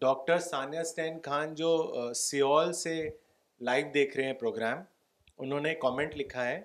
ڈاکٹر 0.00 0.38
ثانیہ 0.50 0.78
اسٹین 0.78 1.18
خان 1.24 1.54
جو 1.54 1.68
سیول 2.16 2.72
سے 2.82 2.96
لائیو 3.68 3.86
دیکھ 3.94 4.16
رہے 4.16 4.24
ہیں 4.26 4.32
پروگرام 4.40 4.78
انہوں 5.44 5.60
نے 5.60 5.74
کامنٹ 5.82 6.16
لکھا 6.16 6.46
ہے 6.46 6.60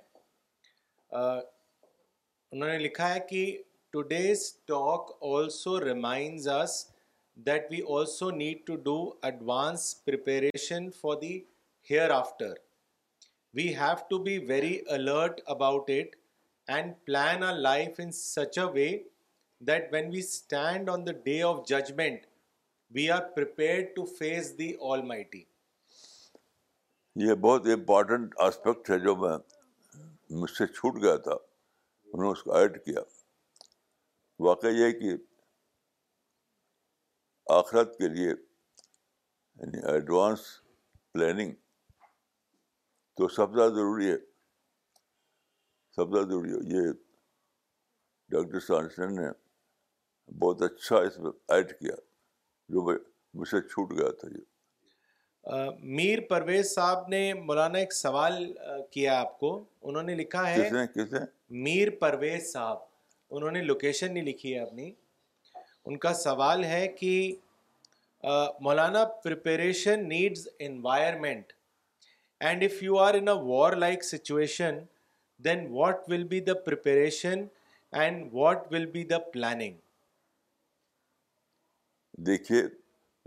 انہوں 1.12 2.68
نے 2.70 2.78
لکھا 2.80 3.14
ہے 3.14 3.20
کہ 3.30 3.46
today's 3.92 4.52
talk 4.68 5.12
also 5.32 5.80
reminds 5.86 6.48
that 7.46 7.66
we 7.72 7.82
also 7.96 8.30
need 8.36 8.66
to 8.68 8.76
do 8.86 8.96
advance 9.28 9.84
preparation 10.06 10.90
for 11.02 11.16
the 11.22 11.38
hereafter 12.12 12.54
we 13.58 13.68
have 13.76 13.98
to 14.10 14.18
be 14.24 14.38
very 14.48 14.74
alert 14.96 15.40
about 15.54 15.90
it 16.00 16.16
and 16.78 16.94
plan 17.06 17.44
our 17.44 17.54
life 17.68 18.00
in 18.04 18.12
such 18.20 18.58
a 18.60 18.66
way 18.74 18.88
that 19.70 19.88
when 19.94 20.10
we 20.14 20.20
stand 20.26 20.90
on 20.90 21.06
the 21.08 21.12
day 21.26 21.42
of 21.52 21.66
judgment 21.70 22.26
we 22.96 23.10
are 23.12 23.44
to 23.96 24.06
face 24.18 24.58
the 24.58 24.72
almighty 25.32 25.44
یہ 27.28 27.34
بہت 27.42 27.68
important 27.74 28.36
aspect 28.48 28.90
ہے 28.90 29.00
جو 29.06 29.16
میں 29.26 29.38
مجھ 30.42 30.52
سے 30.58 30.68
چھوٹ 30.74 31.02
گیا 31.04 31.16
تھا 31.24 31.34
انہوں 31.34 32.26
نے 32.26 32.32
اس 32.32 32.44
کو 32.44 32.56
ایڈ 32.56 32.84
کیا 32.86 33.02
واقعہ 34.46 34.70
یہ 34.76 34.92
کہ 35.00 35.16
آخرت 37.58 37.98
کے 37.98 38.08
لیے 38.08 38.28
یعنی 38.30 39.80
ایڈوانس 39.92 40.40
پلاننگ 41.14 41.54
تو 43.18 43.28
سب 43.38 43.54
سے 43.60 43.70
ضروری 43.76 44.10
ہے 44.12 44.18
سب 45.96 46.12
سے 46.16 46.24
ضروری 46.26 46.52
ہے 46.54 46.60
یہ 46.78 46.92
ڈاکٹر 48.36 48.60
سانسن 48.68 49.16
نے 49.22 49.28
بہت 50.44 50.62
اچھا 50.62 50.98
اس 51.08 51.18
میں 51.20 51.32
ایڈ 51.56 51.72
کیا 51.80 51.96
جو 52.74 52.86
مجھ 53.40 53.48
سے 53.50 53.62
چھوٹ 53.68 53.94
گیا 54.00 54.12
تھا 54.20 54.28
یہ 54.38 54.48
میر 55.98 56.20
پرویز 56.30 56.74
صاحب 56.76 57.08
نے 57.10 57.22
مولانا 57.34 57.78
ایک 57.80 57.94
سوال 57.94 58.34
کیا 58.92 59.20
آپ 59.20 59.38
کو 59.40 59.52
انہوں 59.90 60.04
نے 60.04 60.16
لکھا 60.16 60.50
ہے 60.50 60.64
کس 60.66 60.72
نے 60.74 60.86
کس 60.96 61.14
نے 61.14 61.20
میر 61.66 61.90
پرویز 62.00 62.52
صاحب 62.54 62.78
انہوں 63.38 63.52
نے 63.52 63.62
لوکیشن 63.72 64.14
نہیں 64.14 64.24
لکھی 64.26 64.54
ہے 64.56 64.60
اپنی 64.60 64.92
ان 65.90 65.98
کا 65.98 66.14
سوال 66.14 66.64
ہے 66.64 66.88
کہ 67.00 67.12
مولانا 68.66 69.04
preparation 69.24 70.08
needs 70.10 70.48
environment 70.66 71.54
and 72.50 72.64
if 72.64 72.82
you 72.84 72.98
are 73.06 73.14
in 73.20 73.28
a 73.28 73.34
war 73.46 73.74
like 73.84 74.04
situation 74.04 74.78
then 75.46 75.66
what 75.72 76.04
will 76.10 76.24
be 76.34 76.40
the 76.50 76.54
preparation 76.66 77.46
and 78.02 78.28
what 78.34 78.68
will 78.74 78.86
be 78.98 79.04
the 79.14 79.18
planning 79.34 79.78
دیکھیے 82.28 82.62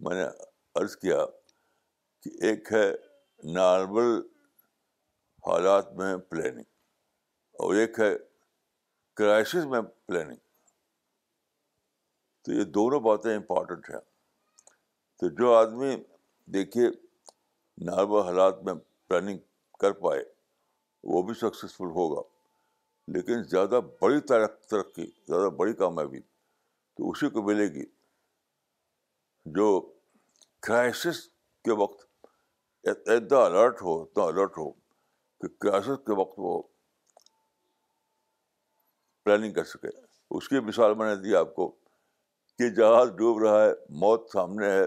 میں 0.07 0.15
نے 0.23 0.27
عرض 0.83 0.97
کیا 1.03 1.25
کہ 2.23 2.31
ایک 2.51 2.73
ہے 2.73 2.89
نارمل 3.59 4.15
حالات 5.49 5.93
میں 6.03 6.17
پلاننگ 6.31 6.65
اور 7.65 7.75
ایک 7.81 8.01
ہے 8.01 8.15
کرائسس 9.17 9.67
میں 9.75 9.81
پلاننگ 10.07 10.51
تو 12.45 12.53
یہ 12.53 12.65
دونوں 12.77 13.01
باتیں 13.01 13.35
امپورٹنٹ 13.35 13.89
ہیں 13.91 14.01
تو 15.21 15.29
جو 15.41 15.53
آدمی 15.55 15.95
دیکھیے 16.55 16.89
نارمل 17.91 18.21
حالات 18.27 18.63
میں 18.65 18.75
پلاننگ 19.09 19.39
کر 19.81 19.93
پائے 20.01 20.23
وہ 21.13 21.23
بھی 21.27 21.35
سکسیزفل 21.35 21.91
ہوگا 21.99 22.23
لیکن 23.15 23.43
زیادہ 23.51 23.81
بڑی 24.01 24.21
ترقی 24.29 24.59
ترقی 24.71 25.07
زیادہ 25.29 25.49
بڑی 25.57 25.73
کامیابی 25.83 26.21
تو 26.97 27.11
اسی 27.11 27.29
کو 27.37 27.43
ملے 27.47 27.67
گی 27.75 27.85
جو 29.57 29.69
کرائسس 30.67 31.23
کے 31.65 31.73
وقت 31.83 32.07
اتنا 32.89 33.39
الرٹ 33.45 33.83
ہو 33.83 34.01
اتنا 34.03 34.25
الرٹ 34.25 34.59
ہو 34.59 34.71
کہ 34.73 35.49
کرائسس 35.65 36.05
کے 36.07 36.21
وقت 36.21 36.35
وہ 36.47 36.61
پلاننگ 39.25 39.53
کر 39.53 39.65
سکے 39.75 39.89
اس 40.39 40.49
کی 40.49 40.61
مثال 40.71 40.95
میں 40.99 41.15
نے 41.15 41.21
دی 41.23 41.35
آپ 41.37 41.55
کو 41.55 41.71
کہ 42.63 42.69
جہاز 42.75 43.09
ڈوب 43.19 43.39
رہا 43.43 43.65
ہے 43.65 43.71
موت 44.01 44.29
سامنے 44.33 44.67
ہے 44.71 44.83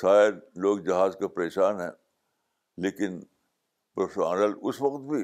شاید 0.00 0.34
لوگ 0.64 0.78
جہاز 0.84 1.16
کو 1.20 1.28
پریشان 1.28 1.80
ہیں 1.80 1.90
لیکن 2.84 3.18
اس 4.04 4.80
وقت 4.82 5.00
بھی 5.10 5.20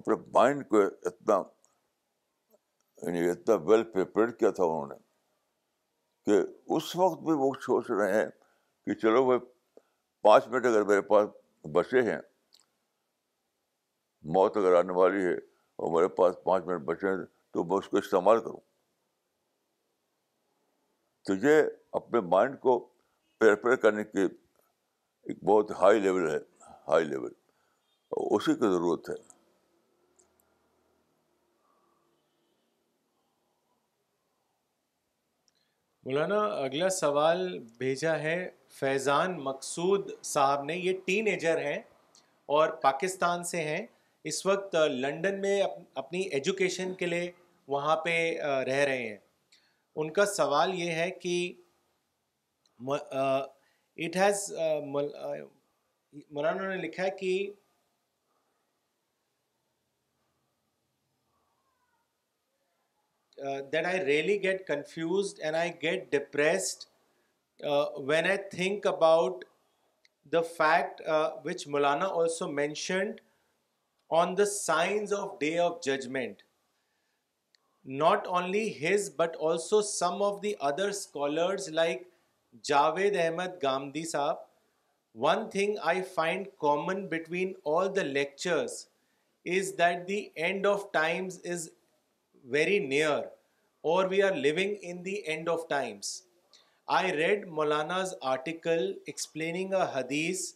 اپنے 0.00 0.14
مائنڈ 0.34 0.66
کو 0.68 0.80
اتنا 0.80 1.34
یعنی 3.06 3.28
اتنا 3.30 3.54
ویل 3.70 3.82
پریپیئر 3.92 4.28
کیا 4.40 4.50
تھا 4.58 4.64
انہوں 4.64 4.86
نے 4.88 4.94
کہ 6.26 6.38
اس 6.76 6.94
وقت 6.96 7.20
بھی 7.24 7.32
وہ 7.42 7.52
سوچ 7.66 7.90
رہے 7.90 8.12
ہیں 8.14 8.26
کہ 8.86 8.94
چلو 9.00 9.24
بھائی 9.26 9.40
پانچ 10.28 10.46
منٹ 10.52 10.66
اگر 10.66 10.82
میرے 10.92 11.00
پاس 11.12 11.28
بچے 11.74 12.02
ہیں 12.12 12.18
موت 14.38 14.56
اگر 14.56 14.74
آنے 14.78 14.92
والی 15.02 15.24
ہے 15.24 15.34
اور 15.34 15.94
میرے 15.98 16.08
پاس 16.16 16.42
پانچ 16.44 16.64
منٹ 16.66 16.82
بچے 16.88 17.08
ہیں 17.08 17.24
تو 17.52 17.64
میں 17.64 17.76
اس 17.76 17.88
کو 17.88 17.98
استعمال 17.98 18.40
کروں 18.44 18.65
تو 21.26 21.34
یہ 21.42 21.62
اپنے 21.98 22.20
مائنڈ 22.32 22.58
کو 22.60 22.78
پریپئر 23.40 23.74
کرنے 23.84 24.02
کی 24.04 24.18
ایک 24.20 25.42
بہت 25.44 25.70
ہائی 25.80 25.98
لیول 26.00 26.28
ہے 26.30 26.36
ہائی 26.88 27.04
لیول 27.04 27.30
اسی 28.20 28.54
کی 28.54 28.68
ضرورت 28.72 29.08
ہے 29.10 29.14
مولانا 36.08 36.38
اگلا 36.64 36.88
سوال 36.98 37.58
بھیجا 37.78 38.18
ہے 38.18 38.36
فیضان 38.80 39.36
مقصود 39.44 40.10
صاحب 40.34 40.64
نے 40.64 40.76
یہ 40.76 41.00
ٹین 41.06 41.26
ایجر 41.32 41.64
ہیں 41.66 41.78
اور 42.58 42.68
پاکستان 42.82 43.44
سے 43.54 43.62
ہیں 43.70 43.86
اس 44.30 44.44
وقت 44.46 44.76
لنڈن 45.00 45.40
میں 45.40 45.60
اپنی 45.62 46.20
ایجوکیشن 46.38 46.94
کے 47.02 47.06
لیے 47.06 47.30
وہاں 47.76 47.96
پہ 48.04 48.18
رہ 48.66 48.84
رہے 48.84 49.06
ہیں 49.08 49.16
ان 50.02 50.10
کا 50.12 50.24
سوال 50.26 50.74
یہ 50.78 50.92
ہے 50.92 51.10
کہ 51.20 51.34
اٹ 52.94 54.16
ہیز 54.16 54.40
مولانا 54.86 56.68
نے 56.74 56.76
لکھا 56.82 57.04
ہے 57.04 57.10
کہ 57.18 57.32
that 63.72 63.84
I 63.86 64.04
really 64.04 64.42
get 64.42 64.66
confused 64.66 65.40
and 65.44 65.56
I 65.56 65.70
get 65.82 66.10
depressed 66.12 66.84
when 68.08 68.26
I 68.30 68.38
think 68.56 68.86
about 68.86 69.44
the 70.32 70.40
fact 70.56 71.00
which 71.44 71.66
Maulana 71.76 72.06
also 72.22 72.48
mentioned 72.60 73.20
on 74.20 74.36
the 74.38 74.44
signs 74.58 75.12
of 75.20 75.38
day 75.40 75.58
of 75.68 75.80
judgment 75.84 76.42
not 77.86 78.26
only 78.26 78.68
his 78.68 79.08
but 79.08 79.36
also 79.36 79.80
some 79.80 80.20
of 80.20 80.40
the 80.40 80.56
other 80.60 80.92
scholars 80.92 81.70
like 81.70 82.06
Javed 82.62 83.16
Ahmad 83.16 83.60
Gandhi 83.60 84.02
Sahab, 84.02 84.38
one 85.12 85.48
thing 85.48 85.78
I 85.82 86.02
find 86.02 86.48
common 86.60 87.08
between 87.08 87.54
all 87.62 87.88
the 87.88 88.04
lectures 88.04 88.88
is 89.44 89.74
that 89.74 90.06
the 90.06 90.32
end 90.36 90.66
of 90.66 90.92
times 90.92 91.38
is 91.38 91.70
very 92.48 92.80
near, 92.80 93.26
or 93.82 94.08
we 94.08 94.20
are 94.22 94.34
living 94.34 94.76
in 94.82 95.04
the 95.04 95.26
end 95.28 95.48
of 95.48 95.68
times. 95.68 96.24
I 96.88 97.12
read 97.12 97.44
Maulana's 97.46 98.16
article 98.20 98.94
explaining 99.06 99.74
a 99.74 99.86
hadith 99.86 100.54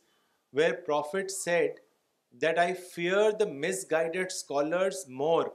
where 0.52 0.74
Prophet 0.74 1.30
said 1.30 1.80
that 2.40 2.58
I 2.58 2.74
fear 2.74 3.32
the 3.32 3.46
misguided 3.46 4.32
scholars 4.32 5.06
more 5.08 5.52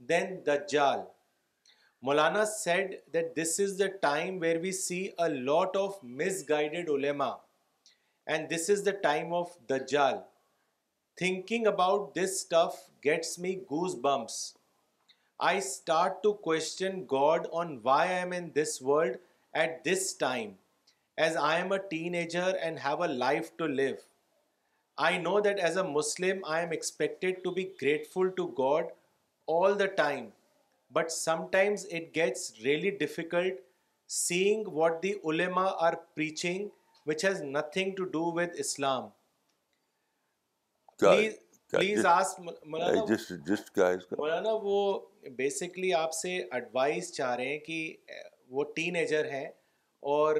than 0.00 0.38
Dajjal. 0.38 1.06
Maulana 2.04 2.46
said 2.46 3.00
that 3.12 3.34
this 3.34 3.58
is 3.58 3.76
the 3.76 3.88
time 3.88 4.38
where 4.38 4.60
we 4.60 4.70
see 4.70 5.12
a 5.18 5.28
lot 5.30 5.74
of 5.74 6.00
misguided 6.00 6.86
ulema, 6.86 7.38
and 8.24 8.48
this 8.48 8.68
is 8.68 8.84
the 8.84 8.92
time 8.92 9.32
of 9.32 9.56
Dajjal. 9.66 10.22
Thinking 11.18 11.66
about 11.66 12.14
this 12.14 12.40
stuff 12.40 12.78
gets 13.02 13.36
me 13.36 13.62
goosebumps. 13.68 14.54
I 15.40 15.58
start 15.58 16.22
to 16.22 16.34
question 16.34 17.04
God 17.04 17.48
on 17.52 17.80
why 17.82 18.04
I 18.04 18.18
am 18.20 18.32
in 18.32 18.52
this 18.52 18.80
world 18.80 19.16
at 19.52 19.82
this 19.82 20.12
time, 20.14 20.54
as 21.16 21.34
I 21.34 21.58
am 21.58 21.72
a 21.72 21.80
teenager 21.80 22.54
and 22.62 22.78
have 22.78 23.00
a 23.00 23.08
life 23.08 23.56
to 23.56 23.64
live. 23.64 24.00
I 24.96 25.18
know 25.18 25.40
that 25.40 25.58
as 25.58 25.74
a 25.74 25.90
Muslim, 25.98 26.44
I 26.46 26.60
am 26.60 26.72
expected 26.72 27.42
to 27.42 27.50
be 27.50 27.72
grateful 27.80 28.30
to 28.30 28.52
God 28.54 28.92
all 29.46 29.74
the 29.74 29.88
time 29.88 30.26
اور 30.90 31.54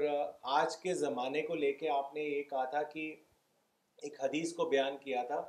eh, 0.09 0.31
آج 0.51 0.77
کے 0.83 0.93
زمانے 0.95 1.41
کو 1.43 1.55
لے 1.55 1.73
کے 1.79 1.89
آپ 1.91 2.15
نے 2.15 2.23
یہ 2.23 2.43
کہا 2.51 2.65
تھا 2.73 2.83
کہ 2.93 3.15
ایک 4.03 4.21
حدیث 4.23 4.53
کو 4.55 4.65
بیان 4.69 4.97
کیا 5.05 5.23
تھا 5.29 5.41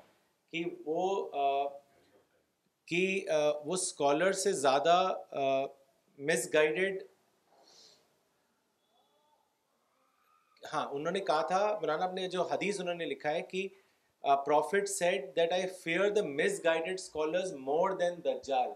کہ 0.51 0.63
وہ 0.85 1.03
eh, 1.35 1.67
کہ 2.89 3.25
وہ 3.65 3.73
اسکالر 3.73 4.31
سے 4.45 4.51
زیادہ 4.59 4.93
مس 6.27 6.47
گائیڈیڈ 6.53 7.03
ہاں 10.73 10.85
انہوں 10.91 11.11
نے 11.13 11.19
کہا 11.27 11.41
تھا 11.47 11.61
مولانا 11.81 12.05
اپنے 12.05 12.27
جو 12.35 12.43
حدیث 12.51 12.79
انہوں 12.81 12.95
نے 13.01 13.05
لکھا 13.05 13.31
ہے 13.31 13.41
کہ 13.51 13.67
prophet 14.45 14.89
said 14.89 15.35
that 15.35 15.53
I 15.53 15.67
fear 15.83 16.09
the 16.15 16.21
misguided 16.63 16.93
scholar 16.93 17.55
more 17.69 17.89
than 17.99 18.19
the 18.23 18.31
جال 18.47 18.69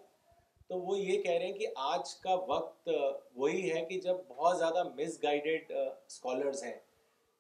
تو 0.68 0.80
وہ 0.82 0.97
یہ 0.99 1.22
کہہ 1.24 1.32
رہے 1.32 1.45
ہیں 1.45 1.57
کہ 1.57 1.68
آج 1.89 2.14
کا 2.24 2.34
وقت 2.49 2.89
وہی 3.36 3.70
ہے 3.74 3.84
کہ 3.86 3.99
جب 4.03 4.18
بہت 4.28 4.57
زیادہ 4.59 4.84
مس 4.97 5.22
گائیڈیڈ 5.24 5.72
اسکالرز 5.82 6.64
ہیں 6.64 6.78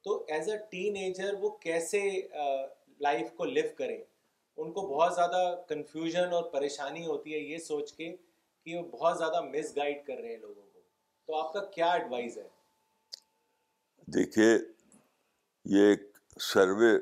تو 0.03 0.23
ایز 0.35 0.49
اے 0.51 0.57
ٹین 0.71 0.95
ایجر 1.03 1.33
وہ 1.41 1.49
کیسے 1.67 2.01
لائف 3.07 3.31
کو 3.37 3.45
لیو 3.53 3.69
کریں 3.77 3.97
ان 4.61 4.71
کو 4.71 4.81
بہت 4.87 5.15
زیادہ 5.15 5.43
کنفیوژن 5.69 6.33
اور 6.33 6.43
پریشانی 6.51 7.05
ہوتی 7.05 7.33
ہے 7.33 7.39
یہ 7.39 7.57
سوچ 7.67 7.91
کے 7.93 8.15
کہ 8.65 8.75
وہ 8.77 8.83
بہت 8.97 9.17
زیادہ 9.17 9.41
مس 9.43 9.75
گائڈ 9.77 10.05
کر 10.07 10.17
رہے 10.17 10.29
ہیں 10.29 10.37
لوگوں 10.39 10.61
کو 10.73 10.81
تو 11.27 11.35
آپ 11.39 11.53
کا 11.53 11.65
کیا 11.75 11.91
ایڈوائز 11.91 12.37
ہے 12.37 12.47
دیکھیے 14.13 14.45
یہ 15.77 15.87
ایک 15.89 16.01
سروے 16.51 16.97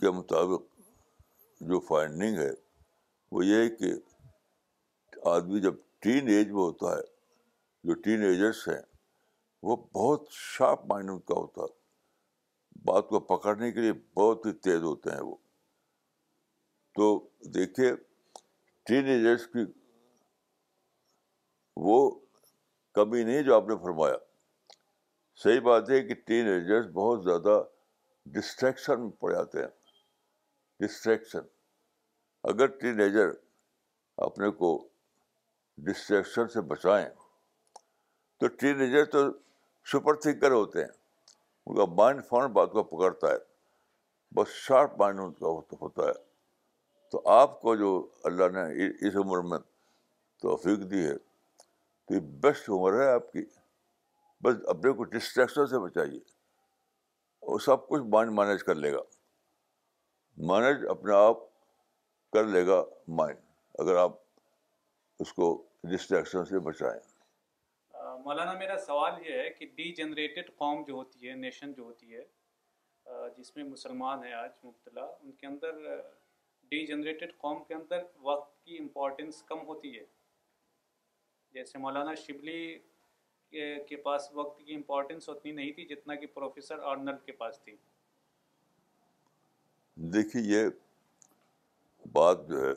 کے 0.00 0.10
مطابق 0.18 0.62
جو 1.68 1.80
فائنڈنگ 1.88 2.38
ہے 2.38 2.50
وہ 3.32 3.44
یہ 3.46 3.62
ہے 3.62 3.68
کہ 3.76 3.92
آدمی 5.28 5.60
جب 5.60 5.74
ٹین 6.02 6.28
ایج 6.28 6.46
میں 6.46 6.62
ہوتا 6.62 6.94
ہے 6.96 7.02
جو 7.88 7.94
ٹین 8.02 8.22
ایجرس 8.24 8.66
ہیں 8.68 8.80
وہ 9.68 9.76
بہت 9.92 10.30
شارپ 10.38 10.84
مائنڈ 10.92 11.10
کا 11.28 11.34
ہوتا 11.34 11.62
ہے 11.62 11.82
بات 12.86 13.08
کو 13.08 13.20
پکڑنے 13.34 13.70
کے 13.72 13.80
لیے 13.80 13.92
بہت 14.16 14.44
ہی 14.46 14.52
تیز 14.64 14.82
ہوتے 14.82 15.10
ہیں 15.10 15.20
وہ 15.26 15.34
تو 16.96 17.06
دیکھیے 17.54 17.92
ٹین 18.86 19.06
ایجرس 19.12 19.46
کی 19.52 19.64
وہ 21.86 21.96
کمی 22.94 23.22
نہیں 23.24 23.42
جو 23.42 23.54
آپ 23.54 23.68
نے 23.68 23.76
فرمایا 23.82 24.16
صحیح 25.42 25.60
بات 25.68 25.88
ہے 25.90 26.00
کہ 26.08 26.14
ٹین 26.26 26.48
ایجرس 26.48 26.86
بہت 27.00 27.24
زیادہ 27.24 27.62
ڈسٹریکشن 28.34 29.00
میں 29.02 29.10
پڑ 29.20 29.32
جاتے 29.32 29.62
ہیں 29.62 29.70
ڈسٹریکشن 30.84 31.46
اگر 32.52 32.66
ٹین 32.82 33.00
ایجر 33.00 33.30
اپنے 34.26 34.50
کو 34.60 34.70
ڈسٹریکشن 35.86 36.48
سے 36.54 36.60
بچائیں 36.74 37.06
تو 38.40 38.48
ٹین 38.62 38.80
ایجر 38.80 39.04
تو 39.16 39.24
سپر 39.92 40.20
تھنکر 40.20 40.50
ہوتے 40.50 40.84
ہیں 40.84 40.92
ان 41.66 41.74
کا 41.76 41.84
مائنڈ 41.98 42.24
فوراً 42.28 42.46
بات 42.56 42.70
کو 42.72 42.82
پکڑتا 42.84 43.30
ہے 43.32 43.38
بس 44.36 44.48
شارپ 44.66 44.98
مائنڈ 45.00 45.20
ان 45.20 45.32
کا 45.34 45.48
ہوتا 45.82 46.02
ہے 46.08 46.12
تو 47.10 47.22
آپ 47.34 47.60
کو 47.60 47.74
جو 47.76 47.90
اللہ 48.30 48.48
نے 48.54 48.64
اس 49.08 49.16
عمر 49.24 49.42
میں 49.50 49.58
توفیق 50.42 50.90
دی 50.90 51.06
ہے 51.06 51.16
تو 51.18 52.14
یہ 52.14 52.20
بیسٹ 52.42 52.68
عمر 52.70 53.00
ہے 53.02 53.08
آپ 53.12 53.30
کی 53.32 53.44
بس 54.44 54.54
اپنے 54.68 54.92
کو 54.96 55.04
ڈسٹریکشن 55.14 55.66
سے 55.66 55.78
بچائیے 55.84 56.18
اور 57.52 57.60
سب 57.60 57.86
کچھ 57.88 58.02
مائنڈ 58.14 58.32
مینیج 58.38 58.62
کر 58.64 58.74
لے 58.74 58.92
گا 58.92 59.00
مینیج 60.52 60.86
اپنے 60.90 61.14
آپ 61.16 61.38
کر 62.32 62.46
لے 62.46 62.66
گا 62.66 62.82
مائنڈ 63.20 63.38
اگر 63.82 63.96
آپ 64.02 64.12
اس 65.20 65.32
کو 65.32 65.52
ڈسٹریکشن 65.90 66.44
سے 66.44 66.58
بچائیں 66.68 67.00
مولانا 68.24 68.52
میرا 68.58 68.76
سوال 68.86 69.12
یہ 69.26 69.38
ہے 69.38 69.48
کہ 69.58 69.66
ڈی 69.76 69.90
جنریٹڈ 69.94 70.50
قوم 70.58 70.82
جو 70.86 70.92
ہوتی 70.94 71.28
ہے 71.28 71.34
نیشن 71.36 71.72
جو 71.76 71.82
ہوتی 71.84 72.14
ہے 72.14 72.22
جس 73.36 73.54
میں 73.56 73.64
مسلمان 73.64 74.24
ہیں 74.24 74.32
آج 74.32 74.50
مبتلا 74.64 75.02
ان 75.22 75.32
کے 75.40 75.46
اندر 75.46 75.80
ڈی 76.70 76.84
جنریٹڈ 76.86 77.36
قوم 77.38 77.62
کے 77.68 77.74
اندر 77.74 78.02
وقت 78.28 78.54
کی 78.64 78.78
امپورٹنس 78.78 79.42
کم 79.48 79.66
ہوتی 79.66 79.96
ہے 79.98 80.04
جیسے 81.54 81.78
مولانا 81.84 82.14
شبلی 82.24 82.62
کے 83.88 83.96
پاس 84.04 84.30
وقت 84.34 84.58
کی 84.64 84.74
امپورٹنس 84.74 85.28
اتنی 85.28 85.52
نہیں 85.60 85.72
تھی 85.72 85.84
جتنا 85.94 86.14
کہ 86.22 86.26
پروفیسر 86.34 86.78
آرنل 86.92 87.18
کے 87.26 87.32
پاس 87.42 87.60
تھی 87.64 87.76
دیکھیے 90.14 90.42
یہ 90.54 90.68
بات 92.12 92.48
جو 92.48 92.68
ہے 92.68 92.72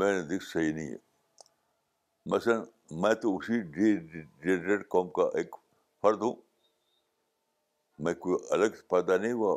میں 0.00 0.12
نے 0.16 0.22
دیکھ 0.28 0.44
صحیح 0.44 0.72
نہیں 0.72 0.90
ہے 0.94 1.02
مثلاً 2.32 2.62
میں 3.02 3.12
تو 3.22 3.36
اسی 3.36 3.60
ڈی 3.60 3.92
جی 3.96 4.20
ڈیڈریٹ 4.20 4.66
جی 4.70 4.76
جی 4.76 4.82
قوم 4.90 5.08
کا 5.16 5.22
ایک 5.38 5.56
فرد 6.02 6.20
ہوں 6.22 6.34
میں 8.04 8.14
کوئی 8.22 8.36
الگ 8.54 8.80
پیدا 8.90 9.16
نہیں 9.16 9.32
ہوا 9.32 9.56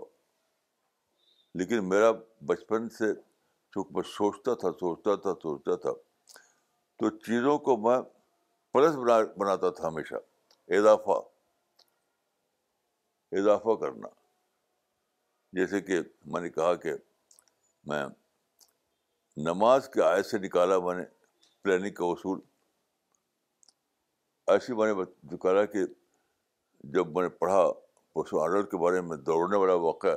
لیکن 1.60 1.88
میرا 1.90 2.12
بچپن 2.48 2.90
سے 2.98 3.14
چونکہ 3.74 3.94
میں 3.96 4.02
سوچتا 4.16 4.54
تھا 4.64 4.72
سوچتا 4.80 5.16
تھا 5.22 5.34
سوچتا 5.44 5.76
تھا 5.86 5.94
تو 7.00 7.10
چیزوں 7.18 7.58
کو 7.68 7.78
میں 7.88 7.98
پلس 8.74 8.96
بنا 8.96 9.18
بناتا 9.38 9.70
تھا 9.80 9.88
ہمیشہ 9.88 10.16
اضافہ 10.78 11.18
اضافہ 13.40 13.76
کرنا 13.82 14.08
جیسے 15.60 15.82
کہ 15.82 16.00
میں 16.32 16.42
نے 16.42 16.50
کہا 16.50 16.74
کہ 16.84 16.94
میں 17.88 18.04
نماز 19.50 19.90
کے 19.94 20.02
آئے 20.04 20.22
سے 20.32 20.38
نکالا 20.46 20.80
میں 20.86 20.94
نے 20.96 21.04
پلاننگ 21.64 21.94
کا 21.94 22.06
اصول 22.06 22.40
ایسی 24.52 24.74
میں 24.76 24.86
نے 24.94 25.04
جکالا 25.32 25.64
کہ 25.72 25.86
جب 26.96 27.08
میں 27.16 27.22
نے 27.24 27.30
پڑھا 27.40 27.62
پرسوں 28.16 28.40
آرڈر 28.42 28.66
کے 28.70 28.78
بارے 28.84 29.00
میں 29.08 29.16
دوڑنے 29.30 29.58
والا 29.58 29.74
واقعہ 29.86 30.16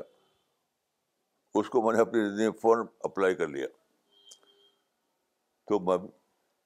اس 1.59 1.69
کو 1.71 1.83
میں 1.83 1.93
نے 1.95 2.01
اپنی 2.01 2.21
زندگی 2.29 2.45
میں 2.49 2.53
فوراً 2.61 2.87
اپلائی 3.05 3.35
کر 3.37 3.49
لیا 3.55 3.67
تو 5.69 5.79
میں 5.89 5.97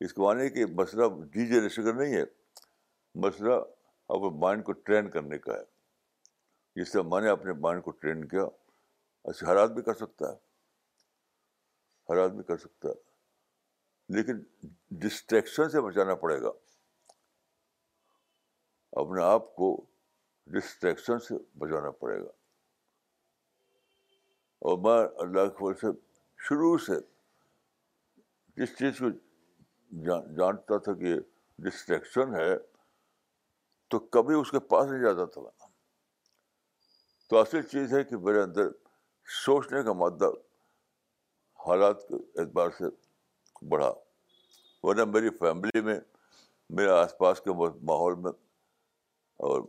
اس 0.04 0.12
کو 0.14 0.24
مانے 0.24 0.48
کہ 0.50 0.66
مسئلہ 0.80 1.04
ڈی 1.32 1.46
جی 1.46 1.60
جے 1.60 1.82
کا 1.84 1.92
نہیں 1.92 2.12
ہے 2.14 2.24
مسئلہ 3.26 3.54
اپنے 4.14 4.38
مائنڈ 4.44 4.64
کو 4.64 4.72
ٹرین 4.88 5.08
کرنے 5.10 5.38
کا 5.46 5.54
ہے 5.58 6.80
جس 6.82 6.92
سے 6.92 7.02
میں 7.12 7.20
نے 7.20 7.28
اپنے 7.30 7.52
مائنڈ 7.66 7.82
کو 7.84 7.90
ٹرین 8.02 8.24
کیا 8.28 8.44
اچھا 9.30 9.46
ہر 9.50 9.56
آدمی 9.62 9.82
کر 9.82 9.94
سکتا 10.04 10.30
ہے 10.30 10.34
ہر 12.12 12.18
آدمی 12.24 12.42
کر 12.52 12.56
سکتا 12.66 12.88
ہے 12.88 14.16
لیکن 14.16 14.42
ڈسٹریکشن 15.04 15.68
سے 15.70 15.80
بچانا 15.80 16.14
پڑے 16.24 16.40
گا 16.42 16.50
اپنے 19.00 19.22
آپ 19.24 19.54
کو 19.54 19.74
ڈسٹریکشن 20.54 21.18
سے 21.28 21.34
بچانا 21.58 21.90
پڑے 22.00 22.18
گا 22.20 22.28
اور 24.68 24.76
میں 24.84 24.98
اللہ 25.22 25.48
کے 25.48 25.64
فضل 25.72 25.74
سے 25.80 25.86
شروع 26.48 26.76
سے 26.86 26.98
جس 28.60 28.76
چیز 28.78 28.98
کو 28.98 29.08
جانتا 30.36 30.76
تھا 30.84 30.92
کہ 31.00 31.14
ڈسٹریکشن 31.64 32.34
ہے 32.34 32.54
تو 33.90 33.98
کبھی 34.16 34.34
اس 34.40 34.50
کے 34.50 34.60
پاس 34.68 34.88
نہیں 34.90 35.02
جاتا 35.02 35.24
تھا 35.32 35.42
تو 37.30 37.38
اصل 37.38 37.62
چیز 37.72 37.92
ہے 37.94 38.02
کہ 38.04 38.16
میرے 38.26 38.40
اندر 38.42 38.68
سوچنے 39.44 39.82
کا 39.82 39.92
مادہ 40.02 40.30
حالات 41.66 42.06
کے 42.08 42.14
اعتبار 42.40 42.70
سے 42.78 42.84
بڑھا 43.72 43.92
ورنہ 44.82 45.04
میری 45.12 45.30
فیملی 45.40 45.80
میں 45.84 45.98
میرے 46.78 46.90
آس 46.90 47.16
پاس 47.18 47.40
کے 47.44 47.50
ماحول 47.60 48.14
میں 48.22 48.30
اور 49.46 49.62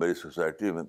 میری 0.00 0.14
سوسائٹی 0.14 0.70
میں 0.72 0.82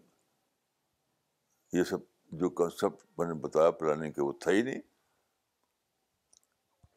یہ 1.74 1.84
سب 1.90 2.02
جو 2.40 2.50
کنسپٹ 2.60 3.04
میں 3.18 3.28
نے 3.28 3.34
بتایا 3.42 3.72
پلاننگ 3.82 4.12
کے 4.12 4.22
وہ 4.22 4.32
تھا 4.42 4.52
ہی 4.52 4.62
نہیں 4.62 4.82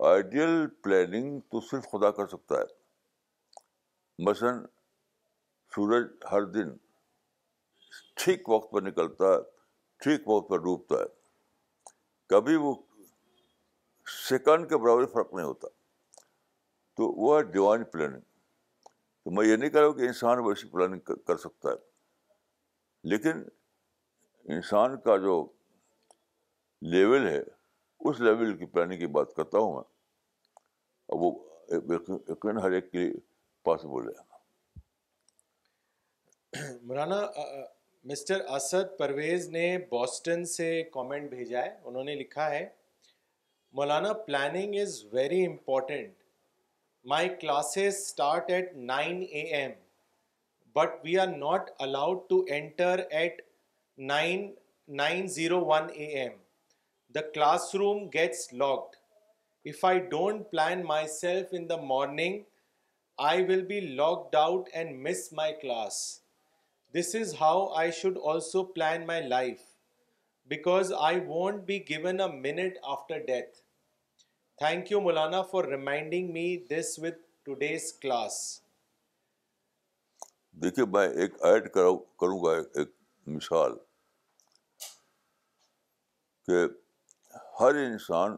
آئیڈیل 0.10 0.66
پلاننگ 0.84 1.40
تو 1.52 1.62
صرف 1.70 1.88
خدا 1.92 2.12
کر 2.20 2.28
سکتا 2.36 2.60
ہے 2.62 4.24
مثلاً 4.28 4.64
سورج 5.76 6.08
ہر 6.32 6.46
دن 6.58 6.70
ٹھیک 8.24 8.50
وقت 8.50 8.72
پر 8.72 8.82
نکلتا 8.90 9.26
ہے 9.34 9.42
ٹھیک 10.04 10.28
وقت 10.30 10.50
پر 10.50 10.58
ڈوبتا 10.68 10.96
ہے 11.02 11.08
کبھی 12.34 12.56
وہ 12.68 12.74
سیکنڈ 14.30 14.70
کے 14.70 14.78
برابر 14.84 15.06
فرق 15.14 15.34
نہیں 15.34 15.46
ہوتا 15.46 15.68
تو 17.00 17.08
وہ 17.22 17.38
ہے 17.38 17.44
ڈیوائن 17.52 17.84
پلاننگ 17.92 18.28
تو 19.30 19.36
میں 19.36 19.44
یہ 19.46 19.56
نہیں 19.58 19.70
کہہ 19.70 19.80
رہا 19.80 19.86
ہوں 19.88 19.94
کہ 19.94 20.02
انسان 20.02 20.40
ویسی 20.44 20.68
پلاننگ 20.68 21.00
کر 21.26 21.38
سکتا 21.38 21.70
ہے 21.70 21.76
لیکن 23.10 23.44
انسان 24.54 24.96
کا 25.04 25.16
جو 25.26 25.34
لیول 26.94 27.24
ہے 27.28 27.42
اس 28.10 28.20
لیول 28.28 28.56
کی 28.58 28.66
پلاننگ 28.74 29.00
کی 29.00 29.08
بات 29.18 29.30
کرتا 29.36 29.58
ہوں 29.58 29.72
میں 29.74 29.88
وہ 31.24 31.30
یقین 32.30 32.56
ہر 32.64 32.72
ایک 32.78 32.86
کے 32.92 33.04
پاسبل 33.70 34.10
ہے 34.10 34.18
مولانا 36.82 37.20
مسٹر 38.12 38.38
اسد 38.56 38.88
پرویز 39.00 39.42
نے 39.58 39.66
بوسٹن 39.92 40.40
سے 40.58 40.70
کامنٹ 40.94 41.24
بھیجا 41.30 41.60
ہے 41.66 41.72
انہوں 41.84 42.04
نے 42.10 42.14
لکھا 42.26 42.48
ہے 42.50 42.66
مولانا 43.82 44.12
planning 44.28 44.70
is 44.82 44.92
very 45.14 45.42
important 45.46 46.14
My 47.12 47.28
classes 47.42 48.00
start 48.06 48.52
at 48.52 48.76
9 48.88 49.22
AM, 49.38 49.72
but 50.76 51.00
we 51.04 51.16
are 51.18 51.40
not 51.44 51.72
allowed 51.86 52.20
to 52.34 52.38
enter 52.58 52.90
at 53.22 53.40
9:01 54.12 55.88
AM. 56.08 56.36
The 57.18 57.24
classroom 57.38 58.04
gets 58.18 58.44
locked. 58.62 59.00
If 59.72 59.82
I 59.90 59.94
don't 60.12 60.44
plan 60.52 60.84
myself 60.92 61.56
in 61.62 61.66
the 61.72 61.80
morning, 61.94 62.38
I 63.32 63.34
will 63.50 63.66
be 63.74 63.82
locked 64.02 64.38
out 64.44 64.70
and 64.82 65.02
miss 65.08 65.24
my 65.42 65.48
class. 65.64 65.98
This 67.00 67.12
is 67.24 67.36
how 67.40 67.56
I 67.86 67.88
should 68.02 68.22
also 68.34 68.64
plan 68.78 69.10
my 69.10 69.20
life, 69.34 69.66
because 70.56 70.94
I 71.10 71.12
won't 71.34 71.66
be 71.74 71.80
given 71.92 72.26
a 72.28 72.32
minute 72.46 72.80
after 72.96 73.20
death. 73.34 73.58
Thank 74.60 74.92
you 74.92 75.00
Maulana 75.02 75.42
for 75.50 75.64
reminding 75.70 76.32
me 76.32 76.42
this 76.70 76.88
with 77.00 77.18
today's 77.44 77.84
class 78.00 78.34
دیکھیے 80.62 80.86
میں 80.94 81.06
ایک 81.24 81.34
add 81.46 81.70
کروں 81.74 82.40
گا 82.44 82.56
ایک 82.80 82.92
مثال 83.36 83.78
کہ 86.48 86.58
ہر 87.60 87.76
انسان 87.84 88.36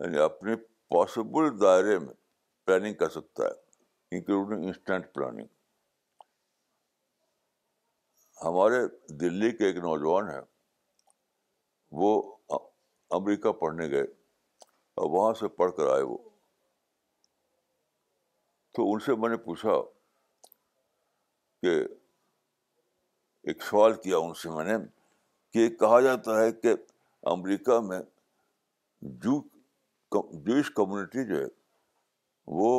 یعنی 0.00 0.18
اپنے 0.24 0.56
پاسبل 0.94 1.50
دائرے 1.60 1.98
میں 1.98 2.14
پلاننگ 2.66 2.94
کر 3.04 3.08
سکتا 3.16 3.44
ہے 3.44 4.16
انکلوڈنگ 4.16 4.66
انسٹنٹ 4.66 5.12
پلاننگ 5.14 5.46
ہمارے 8.44 8.86
دلی 9.24 9.50
کے 9.56 9.66
ایک 9.66 9.76
نوجوان 9.88 10.28
ہیں 10.34 10.40
وہ 12.02 12.12
امریکہ 13.20 13.52
پڑھنے 13.62 13.90
گئے 13.90 14.04
اور 15.00 15.10
وہاں 15.10 15.32
سے 15.38 15.48
پڑھ 15.56 15.70
کر 15.76 15.86
آئے 15.92 16.02
وہ 16.02 16.16
تو 18.76 18.90
ان 18.92 19.00
سے 19.06 19.14
میں 19.24 19.28
نے 19.28 19.36
پوچھا 19.44 19.74
کہ 21.62 21.74
ایک 23.50 23.62
سوال 23.62 23.92
کیا 24.02 24.18
ان 24.28 24.34
سے 24.42 24.50
میں 24.54 24.64
نے 24.64 24.72
کہ 25.52 25.68
کہا 25.82 26.00
جاتا 26.04 26.38
ہے 26.40 26.50
کہ 26.62 26.72
امریکہ 27.34 27.78
میں 27.90 28.00
جوش 29.26 30.70
کمیونٹی 30.80 31.24
جو 31.28 31.40
ہے 31.40 31.46
وہ 32.60 32.72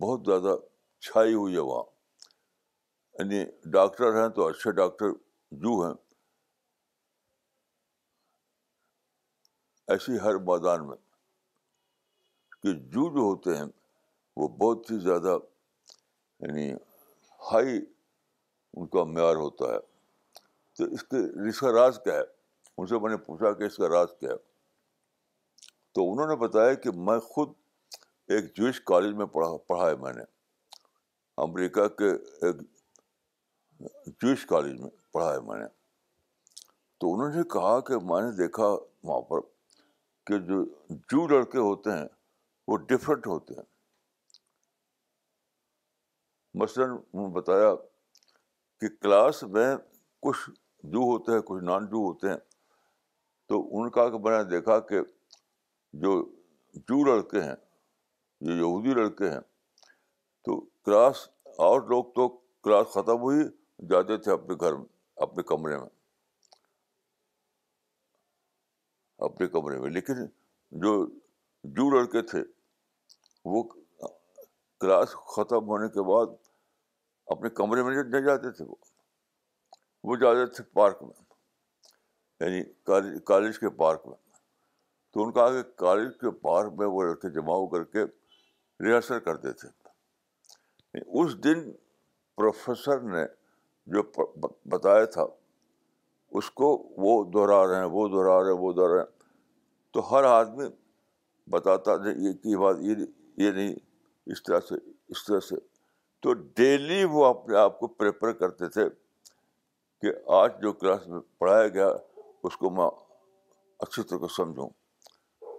بہت 0.00 0.24
زیادہ 0.26 0.56
چھائی 1.06 1.34
ہوئی 1.34 1.54
ہے 1.54 1.64
وہاں 1.70 1.82
یعنی 3.18 3.44
ڈاکٹر 3.78 4.20
ہیں 4.20 4.28
تو 4.36 4.46
اچھے 4.48 4.72
ڈاکٹر 4.82 5.12
جو 5.64 5.80
ہیں 5.84 5.94
ایسی 9.92 10.18
ہر 10.24 10.38
میدان 10.50 10.86
میں 10.88 10.96
کہ 12.62 12.72
جو 12.94 13.08
جو 13.14 13.20
ہوتے 13.20 13.56
ہیں 13.56 13.64
وہ 14.36 14.48
بہت 14.58 14.90
ہی 14.90 14.98
زیادہ 15.02 15.36
یعنی 16.40 16.72
ہائی 17.50 17.78
ان 18.74 18.86
کا 18.92 19.04
معیار 19.04 19.36
ہوتا 19.36 19.72
ہے 19.72 19.78
تو 20.78 20.84
اس 20.94 21.02
کے 21.12 21.16
اس 21.48 21.60
کا 21.60 21.72
راز 21.72 21.98
کیا 22.04 22.14
ہے 22.14 22.22
ان 22.78 22.86
سے 22.86 22.98
میں 23.02 23.10
نے 23.10 23.16
پوچھا 23.24 23.52
کہ 23.58 23.64
اس 23.64 23.76
کا 23.78 23.88
راز 23.92 24.12
کیا 24.20 24.30
ہے 24.30 24.36
تو 25.94 26.10
انہوں 26.12 26.26
نے 26.28 26.36
بتایا 26.46 26.74
کہ 26.84 26.90
میں 27.08 27.18
خود 27.32 27.52
ایک 28.34 28.54
جوئش 28.56 28.80
کالج 28.90 29.14
میں 29.16 29.26
پڑھا 29.34 29.56
پڑھا 29.68 29.88
ہے 29.88 29.96
میں 30.04 30.12
نے 30.16 30.22
امریکہ 31.44 31.86
کے 31.98 32.08
ایک 32.46 32.56
جوش 34.22 34.44
کالج 34.46 34.72
میں 34.80 34.90
پڑھا 35.12 35.32
ہے 35.32 35.38
میں 35.48 35.58
نے 35.58 35.66
تو 37.00 37.12
انہوں 37.14 37.34
نے 37.36 37.42
کہا 37.52 37.78
کہ 37.86 37.98
میں 38.12 38.20
نے 38.22 38.30
دیکھا 38.36 38.66
وہاں 38.68 39.20
پر 39.30 39.40
کہ 40.26 40.38
جو 40.50 40.64
جو 41.12 41.26
لڑکے 41.28 41.58
ہوتے 41.58 41.98
ہیں 41.98 42.06
وہ 42.68 42.76
ڈفرینٹ 42.88 43.26
ہوتے 43.26 43.54
ہیں 43.54 43.64
مثلاً 46.60 46.88
انہوں 46.90 47.28
نے 47.28 47.34
بتایا 47.34 47.74
کہ 48.80 48.88
کلاس 49.02 49.42
میں 49.56 49.74
کچھ 50.22 50.48
جو 50.94 50.98
ہوتے 51.10 51.32
ہیں 51.32 51.40
کچھ 51.46 51.62
نان 51.64 51.86
جو 51.90 52.04
ہوتے 52.06 52.28
ہیں 52.28 52.36
تو 53.48 53.60
ان 53.78 53.90
کا 53.90 54.08
کہ 54.10 54.18
میں 54.24 54.36
نے 54.36 54.44
دیکھا 54.50 54.78
کہ 54.88 55.00
جو 56.02 56.12
جو 56.88 57.02
لڑکے 57.04 57.40
ہیں 57.42 57.54
جو 58.46 58.52
یہودی 58.56 58.94
لڑکے 59.00 59.30
ہیں 59.30 59.40
تو 60.44 60.60
کلاس 60.84 61.28
اور 61.68 61.80
لوگ 61.88 62.04
تو 62.14 62.28
کلاس 62.64 62.86
ختم 62.94 63.20
ہوئی 63.22 63.44
جاتے 63.90 64.16
تھے 64.26 64.32
اپنے 64.32 64.56
گھر 64.60 64.74
میں 64.76 64.84
اپنے 65.24 65.42
کمرے 65.50 65.76
میں 65.78 65.88
اپنے 69.28 69.46
کمرے 69.48 69.78
میں 69.80 69.90
لیکن 69.90 70.24
جو 70.86 70.94
جو 71.78 71.88
لڑکے 71.90 72.22
تھے 72.30 72.42
وہ 73.50 73.62
کلاس 74.80 75.08
ختم 75.34 75.68
ہونے 75.68 75.88
کے 75.88 76.02
بعد 76.08 76.34
اپنے 77.34 77.48
کمرے 77.60 77.82
میں 77.82 77.94
نہیں 78.02 78.22
جاتے 78.24 78.50
تھے 78.56 78.64
وہ 78.68 78.74
وہ 80.10 80.16
جاتے 80.20 80.46
تھے 80.54 80.64
پارک 80.74 81.02
میں 81.02 81.20
یعنی 82.40 82.62
کالج 82.86 83.12
کالج 83.26 83.58
کے 83.60 83.68
پارک 83.82 84.06
میں 84.06 84.16
تو 85.14 85.22
ان 85.24 85.32
کا 85.32 85.48
کہ 85.52 85.62
کالج 85.78 86.12
کے 86.20 86.30
پارک 86.40 86.72
میں 86.78 86.86
وہ 86.92 87.02
لڑکے 87.02 87.30
جمع 87.34 87.52
ہو 87.54 87.66
کر 87.74 87.84
کے 87.92 88.04
ریہرسل 88.86 89.20
کرتے 89.24 89.52
تھے 89.60 89.68
اس 91.20 91.42
دن 91.44 91.70
پروفیسر 92.36 93.00
نے 93.12 93.24
جو 93.96 94.02
بتایا 94.72 95.04
تھا 95.14 95.26
اس 96.40 96.50
کو 96.58 96.76
وہ 97.06 97.22
دہرا 97.32 97.64
رہے 97.68 97.76
ہیں 97.80 97.90
وہ 97.92 98.08
دہرا 98.08 98.38
رہے 98.42 98.52
ہیں 98.52 98.58
وہ 98.58 98.72
دہرا 98.72 98.94
رہے 98.94 99.00
ہیں 99.02 99.92
تو 99.92 100.10
ہر 100.12 100.24
آدمی 100.24 100.68
بتاتا 101.52 101.96
نہیں 102.04 102.26
یہ 102.26 102.32
کی 102.42 102.56
بات 102.60 102.76
یہ 102.88 102.94
نہیں 102.94 103.06
یہ 103.42 103.50
نہیں 103.58 103.74
اس 104.32 104.42
طرح 104.42 104.60
سے 104.68 104.74
اس 105.14 105.24
طرح 105.26 105.40
سے 105.48 105.56
تو 106.24 106.32
ڈیلی 106.60 107.02
وہ 107.14 107.24
اپنے 107.24 107.56
آپ 107.62 107.78
کو 107.80 107.86
پریپر 108.00 108.32
کرتے 108.42 108.68
تھے 108.76 108.84
کہ 110.02 110.12
آج 110.42 110.52
جو 110.62 110.72
کلاس 110.82 111.06
میں 111.08 111.20
پڑھایا 111.38 111.66
گیا 111.78 111.88
اس 112.48 112.56
کو 112.62 112.70
میں 112.78 112.86
اچھی 113.86 114.02
طرح 114.12 114.32
سمجھوں 114.36 114.68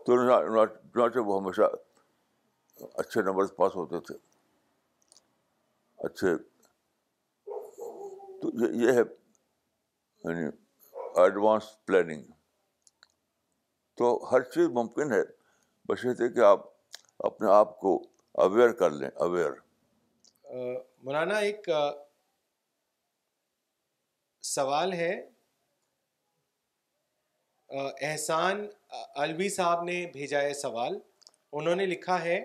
تو 0.05 0.15
چنانچہ 0.29 1.19
وہ 1.27 1.39
ہمیشہ 1.41 1.69
اچھے 3.03 3.21
نمبر 3.29 3.53
پاس 3.61 3.75
ہوتے 3.81 3.99
تھے 4.07 4.15
اچھے 6.07 6.35
تو 8.41 8.51
یہ 8.83 8.91
ہے 8.99 9.03
یعنی 9.03 10.43
ایڈوانس 11.23 11.63
پلاننگ 11.87 12.23
تو 13.97 14.11
ہر 14.31 14.41
چیز 14.53 14.67
ممکن 14.81 15.11
ہے 15.13 15.21
بشرط 15.89 16.17
کہ 16.35 16.39
آپ 16.39 16.59
آپ 17.25 17.25
اپنے 17.25 17.47
کو 17.79 17.95
اویئر 18.41 18.57
اویئر 18.57 18.71
کر 18.79 18.89
لیں 18.91 19.09
مولانا 21.05 21.37
ایک 21.47 21.67
سوال 24.51 24.93
ہے 24.99 25.11
احسان 28.09 28.65
الوی 29.23 29.49
صاحب 29.49 29.83
نے 29.83 30.05
بھیجا 30.13 30.41
ہے 30.41 30.53
سوال 30.61 30.97
انہوں 31.59 31.75
نے 31.75 31.85
لکھا 31.85 32.21
ہے 32.23 32.39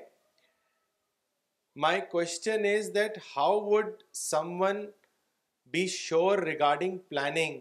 my 1.84 2.00
question 2.10 2.64
is 2.74 2.90
that 2.94 3.18
how 3.36 3.60
would 3.68 3.90
someone 4.62 4.84
be 5.72 5.86
sure 5.98 6.38
regarding 6.52 6.98
planning 7.08 7.60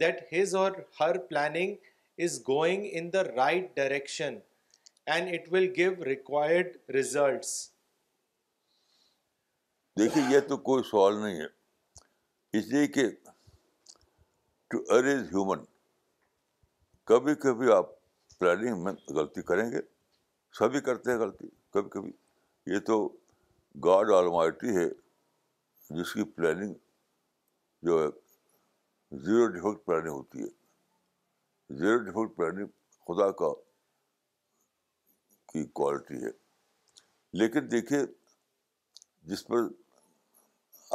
that 0.00 0.22
his 0.32 0.54
or 0.62 0.72
her 1.00 1.18
planning 1.28 1.74
is 2.24 2.40
going 2.48 2.86
in 2.92 3.12
the 3.12 3.24
right 3.34 3.74
direction 3.76 4.38
and 5.10 5.28
it 5.34 5.48
will 5.52 5.66
give 5.76 6.04
required 6.04 6.76
results 6.94 7.48
دیکھیے 9.98 10.22
یہ 10.30 10.40
تو 10.48 10.56
کوئی 10.68 10.82
سوال 10.90 11.18
نہیں 11.22 11.40
ہے 11.40 11.46
اس 12.58 12.66
لیے 12.72 12.86
کہ 12.96 13.08
ٹو 14.70 14.78
اریز 14.96 15.22
ہیومن 15.32 15.64
کبھی 17.10 17.34
کبھی 17.42 17.72
آپ 17.72 17.88
پلاننگ 18.38 18.82
میں 18.84 18.92
غلطی 19.14 19.42
کریں 19.48 19.70
گے 19.72 19.80
سبھی 20.58 20.80
کرتے 20.90 21.10
ہیں 21.10 21.18
غلطی 21.18 21.48
کبھی 21.74 21.90
کبھی 21.90 22.12
یہ 22.74 22.78
تو 22.86 22.98
گاڈ 23.84 24.10
آلمائٹی 24.18 24.76
ہے 24.76 24.88
جس 25.98 26.12
کی 26.14 26.24
پلاننگ 26.36 26.74
جو 27.88 28.02
ہے 28.02 28.06
زیرو 29.24 29.46
ڈیفکٹ 29.54 29.84
پلاننگ 29.86 30.12
ہوتی 30.12 30.42
ہے 30.42 31.78
زیرو 31.78 31.98
ڈیفکٹ 32.04 32.36
پلاننگ 32.36 32.66
خدا 33.08 33.30
کا 33.42 33.52
کی 35.52 35.64
کوالٹی 35.78 36.22
ہے 36.24 36.30
لیکن 37.38 37.70
دیکھیے 37.70 37.98
جس 39.30 39.46
پر 39.46 39.66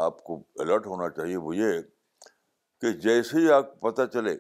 آپ 0.06 0.24
کو 0.24 0.42
الرٹ 0.60 0.86
ہونا 0.88 1.10
چاہیے 1.16 1.38
وہ 1.46 1.56
یہ 1.56 1.80
کہ 2.82 2.92
جیسے 3.06 3.38
ہی 3.38 3.52
آپ 3.52 3.80
پتہ 3.82 4.06
چلے 4.14 4.36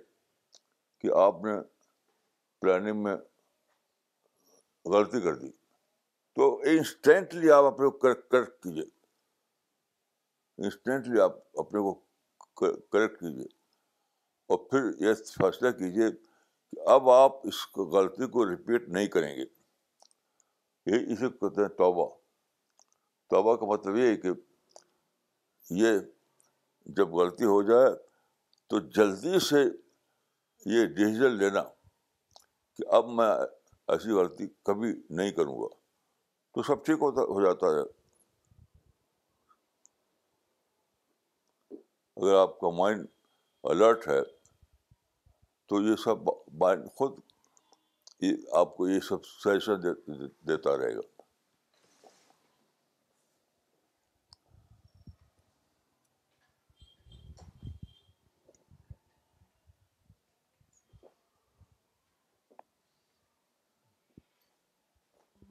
کہ 1.01 1.09
آپ 1.21 1.43
نے 1.43 1.51
پلاننگ 2.61 3.03
میں 3.03 3.15
غلطی 4.93 5.21
کر 5.21 5.35
دی 5.35 5.49
تو 6.35 6.49
انسٹینٹلی 6.71 7.49
آپ 7.51 7.65
اپنے 7.71 7.87
کو 7.89 7.97
کریکٹ 7.99 8.25
کریکٹ 8.31 8.61
کیجیے 8.63 8.83
انسٹینٹلی 10.65 11.19
آپ 11.21 11.35
اپنے 11.59 11.79
کو 11.87 11.93
کریکٹ 12.63 13.19
کیجیے 13.19 13.45
اور 14.53 14.57
پھر 14.69 14.89
یہ 15.05 15.13
فیصلہ 15.37 15.71
کیجیے 15.77 16.09
کہ 16.11 16.87
اب 16.91 17.09
آپ 17.09 17.45
اس 17.47 17.67
غلطی 17.91 18.27
کو 18.31 18.45
رپیٹ 18.53 18.87
نہیں 18.89 19.07
کریں 19.15 19.35
گے 19.37 19.43
یہ 20.91 20.97
اسے 21.13 21.29
کہتے 21.39 21.61
ہیں 21.61 21.69
توبہ 21.77 22.05
توبہ 23.29 23.55
کا 23.61 23.65
مطلب 23.71 23.95
یہ 23.97 24.07
ہے 24.07 24.15
کہ 24.25 24.29
یہ 25.79 25.97
جب 26.99 27.15
غلطی 27.21 27.45
ہو 27.53 27.61
جائے 27.69 27.87
تو 28.69 28.79
جلدی 28.97 29.39
سے 29.47 29.63
یہ 30.75 30.85
ڈیسیزن 30.99 31.35
لینا 31.43 31.63
کہ 32.77 32.83
اب 32.99 33.09
میں 33.17 33.29
ایسی 33.95 34.11
غلطی 34.19 34.47
کبھی 34.69 34.93
نہیں 35.19 35.31
کروں 35.39 35.57
گا 35.61 35.67
تو 36.55 36.63
سب 36.69 36.85
ٹھیک 36.85 37.01
ہوتا 37.07 37.21
ہو 37.35 37.41
جاتا 37.45 37.73
ہے 37.75 37.83
اگر 42.21 42.39
آپ 42.43 42.59
کا 42.59 42.69
مائنڈ 42.77 43.05
الرٹ 43.71 44.07
ہے 44.07 44.21
تو 45.69 45.81
یہ 45.87 45.95
سب 46.05 46.29
خود 46.97 47.19
آپ 48.57 48.75
کو 48.75 48.87
یہ 48.89 48.99
سب 49.07 49.23
دیتا 50.47 50.77
رہے 50.77 50.95
گا 50.95 51.01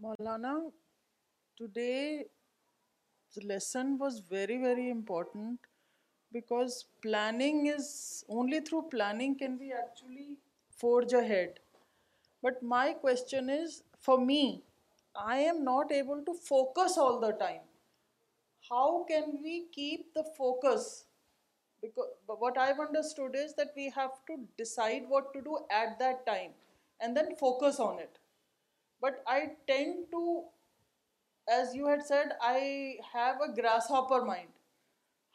مولانا 0.00 0.52
today 1.58 1.92
lesson 3.42 3.94
was 4.00 4.20
very 4.30 4.56
very 4.62 4.90
important 4.90 5.66
because 6.32 6.84
planning 7.02 7.68
is 7.74 7.88
only 8.28 8.60
through 8.68 8.80
planning 8.90 9.34
can 9.42 9.56
be 9.56 9.72
actually 9.74 10.34
for 10.80 11.02
head 11.28 11.58
But 12.46 12.62
my 12.62 12.92
question 12.92 13.50
is, 13.50 13.82
for 13.98 14.24
me, 14.24 14.62
I 15.20 15.38
am 15.38 15.64
not 15.64 15.90
able 15.90 16.22
to 16.26 16.32
focus 16.32 16.96
all 16.96 17.18
the 17.18 17.32
time. 17.32 17.64
How 18.68 19.04
can 19.08 19.40
we 19.42 19.64
keep 19.72 20.14
the 20.14 20.22
focus? 20.38 21.06
Because 21.82 22.38
what 22.42 22.56
I've 22.56 22.78
understood 22.78 23.34
is 23.34 23.56
that 23.56 23.72
we 23.74 23.90
have 23.90 24.14
to 24.28 24.38
decide 24.56 25.02
what 25.08 25.32
to 25.32 25.42
do 25.42 25.58
at 25.72 25.98
that 25.98 26.24
time 26.24 26.52
and 27.00 27.16
then 27.16 27.34
focus 27.40 27.80
on 27.80 27.98
it. 27.98 28.20
But 29.00 29.24
I 29.26 29.50
tend 29.66 30.06
to, 30.12 30.44
as 31.50 31.74
you 31.74 31.88
had 31.88 32.06
said, 32.06 32.34
I 32.40 32.94
have 33.12 33.40
a 33.40 33.52
grasshopper 33.60 34.24
mind. 34.24 34.50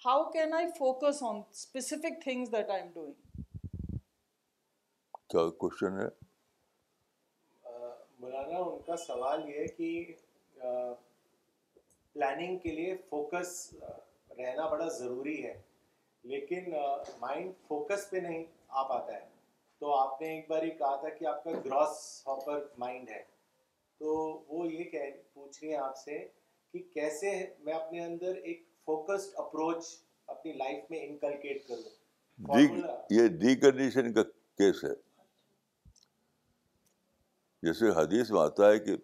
How 0.06 0.32
can 0.32 0.54
I 0.54 0.68
focus 0.80 1.22
on 1.22 1.44
specific 1.52 2.24
things 2.24 2.52
that 2.52 2.70
I'm 2.74 2.92
doing? 2.94 4.02
Good 5.30 5.58
question. 5.58 6.10
Maulana 8.22 8.58
ان 8.64 8.78
کا 8.86 8.96
سوال 9.06 9.42
یہ 9.50 9.60
ہے 9.60 9.68
کہ 9.78 10.96
planning 12.14 12.58
کے 12.64 12.72
لیے 12.80 12.96
focus 13.10 13.54
رہنا 14.38 14.66
بڑا 14.72 14.88
ضروری 14.98 15.38
ہے 15.46 15.54
لیکن 16.32 16.70
مائنڈ 17.20 17.54
فوکس 17.68 18.10
پہ 18.10 18.18
نہیں 18.28 18.44
آ 18.70 18.84
پاتا 18.88 19.14
ہے 19.16 19.30
تو 19.80 19.94
آپ 19.96 20.22
نے 20.22 20.28
ایک 20.36 20.50
بار 20.50 20.64
یہ 20.64 20.74
کہا 20.80 20.96
تھا 21.04 21.10
کہ 21.20 21.26
آپ 21.34 21.44
کا 21.44 21.52
گراس 21.66 21.98
ہاپر 22.28 22.60
مائنڈ 22.84 23.10
ہے 23.12 23.22
تو 24.00 24.14
وہ 24.50 24.68
یہ 24.72 24.84
کہہ 24.92 25.10
پوچھ 25.34 25.64
رہے 25.64 25.70
ہیں 25.72 25.80
آپ 25.88 25.98
سے 25.98 26.18
کہ 26.74 26.80
کیسے 26.94 27.32
میں 27.64 27.74
اپنے 27.74 28.04
اندر 28.06 28.36
ایک 28.52 28.64
فوکسڈ 28.86 29.40
اپروچ 29.46 29.86
اپنی 30.36 30.54
لائف 30.64 30.92
میں 30.92 31.02
انکلکیٹ 31.06 31.68
کروں 31.68 32.58
جی، 32.58 32.68
یہ 33.18 33.28
ڈیکنڈیشن 33.40 34.14
کا 34.14 34.24
کیس 34.58 34.84
ہے 34.84 34.94
جیسے 37.64 37.90
حدیث 37.96 38.30
میں 38.32 38.40
آتا 38.42 38.70
ہے 38.70 38.80
کہ 38.80 38.96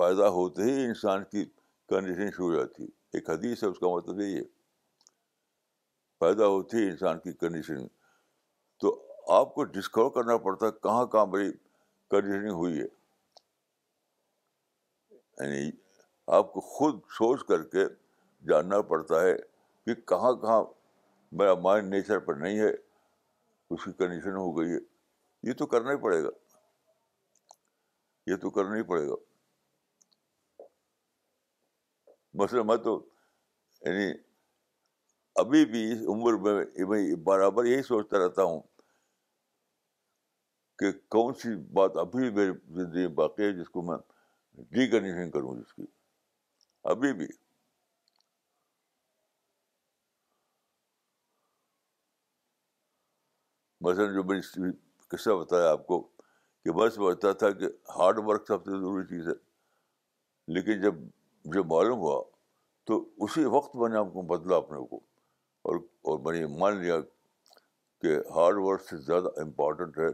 پیدا 0.00 0.28
ہوتے 0.38 0.62
ہی 0.62 0.84
انسان 0.84 1.22
کی 1.30 1.44
کنڈیشن 1.88 2.30
شروع 2.30 2.48
ہو 2.48 2.54
جاتی 2.56 2.82
ہے 2.82 2.88
ایک 3.18 3.28
حدیث 3.30 3.62
ہے 3.62 3.68
اس 3.68 3.78
کا 3.78 3.94
مطلب 3.94 4.20
یہی 4.20 4.36
ہے 4.36 4.42
پیدا 6.20 6.46
ہوتی 6.46 6.82
ہے 6.84 6.90
انسان 6.90 7.18
کی 7.18 7.32
کنڈیشن 7.44 7.86
تو 8.80 8.94
آپ 9.38 9.54
کو 9.54 9.64
ڈسکور 9.76 10.10
کرنا 10.14 10.36
پڑتا 10.48 10.66
ہے 10.66 10.70
کہاں 10.82 11.06
کہاں 11.14 11.24
بڑی 11.36 11.50
کنڈیشننگ 12.10 12.54
ہوئی 12.60 12.78
ہے 12.80 12.84
یعنی 15.12 15.70
آپ 16.38 16.52
کو 16.52 16.60
خود 16.74 17.00
سوچ 17.18 17.44
کر 17.48 17.62
کے 17.74 17.84
جاننا 18.48 18.80
پڑتا 18.92 19.20
ہے 19.22 19.34
کہ 19.86 19.94
کہاں 20.12 20.32
کہاں 20.42 20.62
میرا 21.40 21.54
مائنڈ 21.68 21.94
نیچر 21.94 22.18
پر 22.28 22.34
نہیں 22.44 22.58
ہے 22.58 22.68
اس 22.72 23.84
کی 23.84 23.92
کنڈیشن 23.98 24.36
ہو 24.36 24.50
گئی 24.58 24.72
ہے 24.72 24.78
یہ 25.48 25.52
تو 25.58 25.66
کرنا 25.66 25.90
ہی 25.90 25.96
پڑے 26.02 26.22
گا 26.24 26.28
یہ 28.26 28.36
تو 28.42 28.50
کرنا 28.56 28.74
ہی 28.76 28.82
پڑے 28.88 29.06
گا 29.08 29.14
مثلاً 32.42 32.62
میں 32.66 32.76
تو 32.84 32.94
یعنی 33.86 34.12
ابھی 35.40 35.64
بھی 35.70 35.82
اس 35.92 36.00
عمر 36.14 36.32
میں 36.46 37.14
برابر 37.24 37.64
یہی 37.66 37.82
سوچتا 37.82 38.18
رہتا 38.24 38.42
ہوں 38.44 38.60
کہ 40.78 40.90
کون 41.14 41.34
سی 41.42 41.54
بات 41.78 41.96
ابھی 42.04 42.30
بھی 42.30 42.30
میری 42.46 42.52
زندگی 42.82 43.06
میں 43.06 43.14
باقی 43.16 43.42
ہے 43.44 43.52
جس 43.58 43.68
کو 43.70 43.82
میں 43.90 43.96
ڈی 44.74 44.86
کنڈیشن 44.90 45.30
کروں 45.30 45.54
جس 45.58 45.72
کی 45.74 45.84
ابھی 46.94 47.12
بھی 47.18 47.26
مثلاً 53.88 54.14
جو 54.14 54.22
میں 54.24 54.38
نے 54.56 54.70
قصہ 55.10 55.30
بتایا 55.40 55.70
آپ 55.70 55.86
کو 55.86 56.00
کہ 56.64 56.72
میں 56.72 56.88
سمجھتا 56.94 57.32
تھا 57.42 57.50
کہ 57.60 57.68
ہارڈ 57.98 58.18
ورک 58.26 58.46
سب 58.48 58.64
سے 58.64 58.70
ضروری 58.70 59.04
چیز 59.06 59.28
ہے 59.28 59.32
لیکن 60.54 60.80
جب 60.82 61.00
مجھے 61.44 61.62
معلوم 61.70 61.98
ہوا 62.00 62.22
تو 62.86 62.98
اسی 63.24 63.44
وقت 63.54 63.74
میں 63.76 63.88
نے 63.88 63.96
آپ 63.98 64.12
کو 64.12 64.22
بدلا 64.36 64.56
اپنے 64.56 64.78
کو 64.90 64.96
اور 65.70 65.76
اور 66.10 66.18
میں 66.24 66.38
نے 66.38 66.46
مان 66.60 66.76
لیا 66.82 67.00
کہ 68.02 68.16
ہارڈ 68.36 68.56
ورک 68.66 68.82
سے 68.90 68.96
زیادہ 69.06 69.28
امپورٹنٹ 69.42 69.98
ہے 69.98 70.08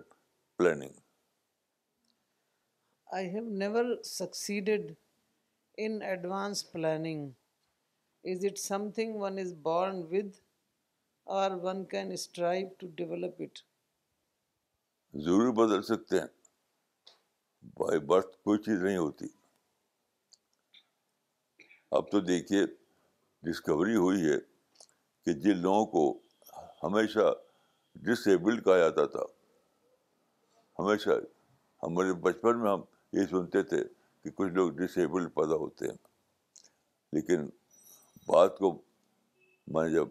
planning 0.59 0.99
I 3.19 3.29
have 3.35 3.43
never 3.65 3.95
succeeded 4.05 4.93
in 5.85 6.03
advance 6.09 6.71
planning 6.73 7.29
is 8.33 8.45
it 8.51 8.59
something 8.95 9.21
one 9.21 9.39
is 9.45 9.55
born 9.69 10.03
with 10.11 10.33
or 11.39 11.51
one 11.63 11.85
can 11.95 12.13
strive 12.13 12.69
to 12.79 12.87
develop 12.97 13.41
it 13.43 13.59
ضرور 15.27 15.53
بدل 15.65 15.83
سکتے 15.83 16.21
ہیں 16.21 16.27
بائی 17.77 17.99
برتھ 18.11 18.37
کوئی 18.45 18.59
چیز 18.63 18.83
نہیں 18.83 18.97
ہوتی 18.97 19.27
اب 21.97 22.11
تو 22.11 22.21
دیکھیے 22.21 22.65
ڈسکوری 23.49 23.97
ہوئی 23.97 24.25
ہے 24.29 24.37
کہ 25.25 25.33
جن 25.47 25.57
لوگوں 25.63 25.85
کو 25.93 26.11
ہمیشہ 26.83 27.33
ڈس 28.07 28.27
ایبلڈ 28.29 28.65
کہا 28.65 28.79
جاتا 28.79 29.05
تھا 29.15 29.23
ہمیشہ 30.79 31.19
ہمارے 31.83 32.13
بچپن 32.27 32.61
میں 32.63 32.71
ہم 32.71 32.81
یہ 33.19 33.27
سنتے 33.31 33.63
تھے 33.71 33.83
کہ 34.25 34.31
کچھ 34.37 34.53
لوگ 34.53 34.71
ڈس 34.81 34.97
ایبلڈ 34.99 35.35
پیدا 35.35 35.55
ہوتے 35.65 35.87
ہیں 35.89 35.97
لیکن 37.13 37.47
بات 38.27 38.59
کو 38.59 38.73
میں 39.73 39.83
نے 39.89 39.95
جب 39.95 40.09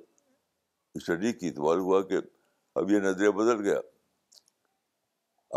اسٹڈی 0.96 1.32
کی 1.40 1.52
معلوم 1.58 1.86
ہوا 1.86 2.02
کہ 2.12 2.18
اب 2.80 2.92
یہ 2.92 3.00
نظریہ 3.10 3.30
بدل 3.40 3.62
گیا 3.68 3.80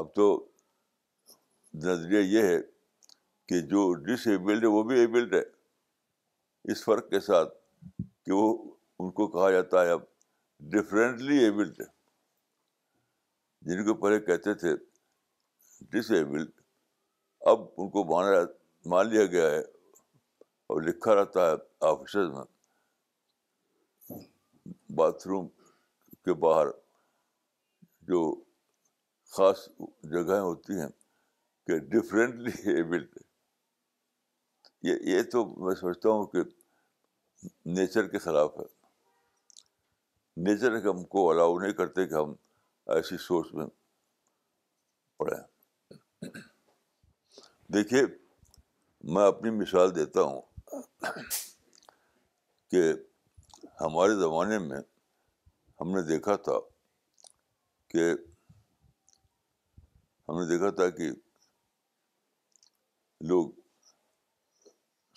اب 0.00 0.14
تو 0.14 0.28
نظریہ 1.84 2.18
یہ 2.20 2.42
ہے 2.46 2.58
کہ 3.48 3.60
جو 3.70 3.92
ڈس 4.04 4.26
ایبلڈ 4.28 4.62
ہے 4.64 4.68
وہ 4.68 4.82
بھی 4.84 4.98
ایبلڈ 5.00 5.34
ہے 5.34 5.40
اس 6.72 6.84
فرق 6.84 7.08
کے 7.10 7.20
ساتھ 7.20 7.52
کہ 8.24 8.32
وہ 8.32 8.52
ان 9.02 9.10
کو 9.18 9.26
کہا 9.30 9.50
جاتا 9.50 9.84
ہے 9.86 9.90
اب 9.90 10.00
ڈفرینٹلی 10.72 11.38
ایبلڈ 11.44 11.80
ہے 11.80 11.84
جن 13.70 13.84
کو 13.84 13.94
پہلے 14.00 14.18
کہتے 14.24 14.54
تھے 14.62 14.74
ڈس 15.92 16.10
ایبلڈ 16.16 16.48
اب 17.50 17.60
ان 17.76 17.88
کو 17.90 18.04
مانا 18.14 18.38
مان 18.94 19.08
لیا 19.08 19.24
گیا 19.30 19.48
ہے 19.50 19.58
اور 20.66 20.82
لکھا 20.82 21.14
رہتا 21.20 21.50
ہے 21.50 21.54
آفیسز 21.86 22.30
میں 22.34 22.44
باتھ 24.96 25.26
روم 25.28 25.46
کے 26.24 26.34
باہر 26.46 26.70
جو 28.08 28.22
خاص 29.36 29.66
جگہیں 30.12 30.40
ہوتی 30.40 30.80
ہیں 30.80 30.88
ڈفرینٹلی 31.90 32.50
ایبلڈ 32.76 33.18
یہ 34.86 34.96
یہ 35.12 35.22
تو 35.32 35.44
میں 35.64 35.74
سمجھتا 35.80 36.08
ہوں 36.08 36.26
کہ 36.34 36.38
نیچر 37.78 38.06
کے 38.08 38.18
خلاف 38.18 38.58
ہے 38.58 38.64
نیچر 40.46 40.74
ہم 40.86 41.02
کو 41.14 41.30
الاؤ 41.30 41.58
نہیں 41.58 41.72
کرتے 41.80 42.06
کہ 42.08 42.14
ہم 42.14 42.32
ایسی 42.94 43.16
سوچ 43.26 43.52
میں 43.54 43.66
پڑھیں 45.18 46.28
دیکھیے 47.72 48.02
میں 49.14 49.26
اپنی 49.26 49.50
مثال 49.58 49.94
دیتا 49.94 50.22
ہوں 50.22 50.40
کہ 52.70 52.82
ہمارے 53.80 54.14
زمانے 54.20 54.58
میں 54.68 54.78
ہم 55.80 55.94
نے 55.96 56.02
دیکھا 56.08 56.36
تھا 56.46 56.58
کہ 57.92 58.10
ہم 60.28 60.40
نے 60.40 60.46
دیکھا 60.48 60.70
تھا 60.80 60.88
کہ 60.98 61.10
لوگ 63.28 63.48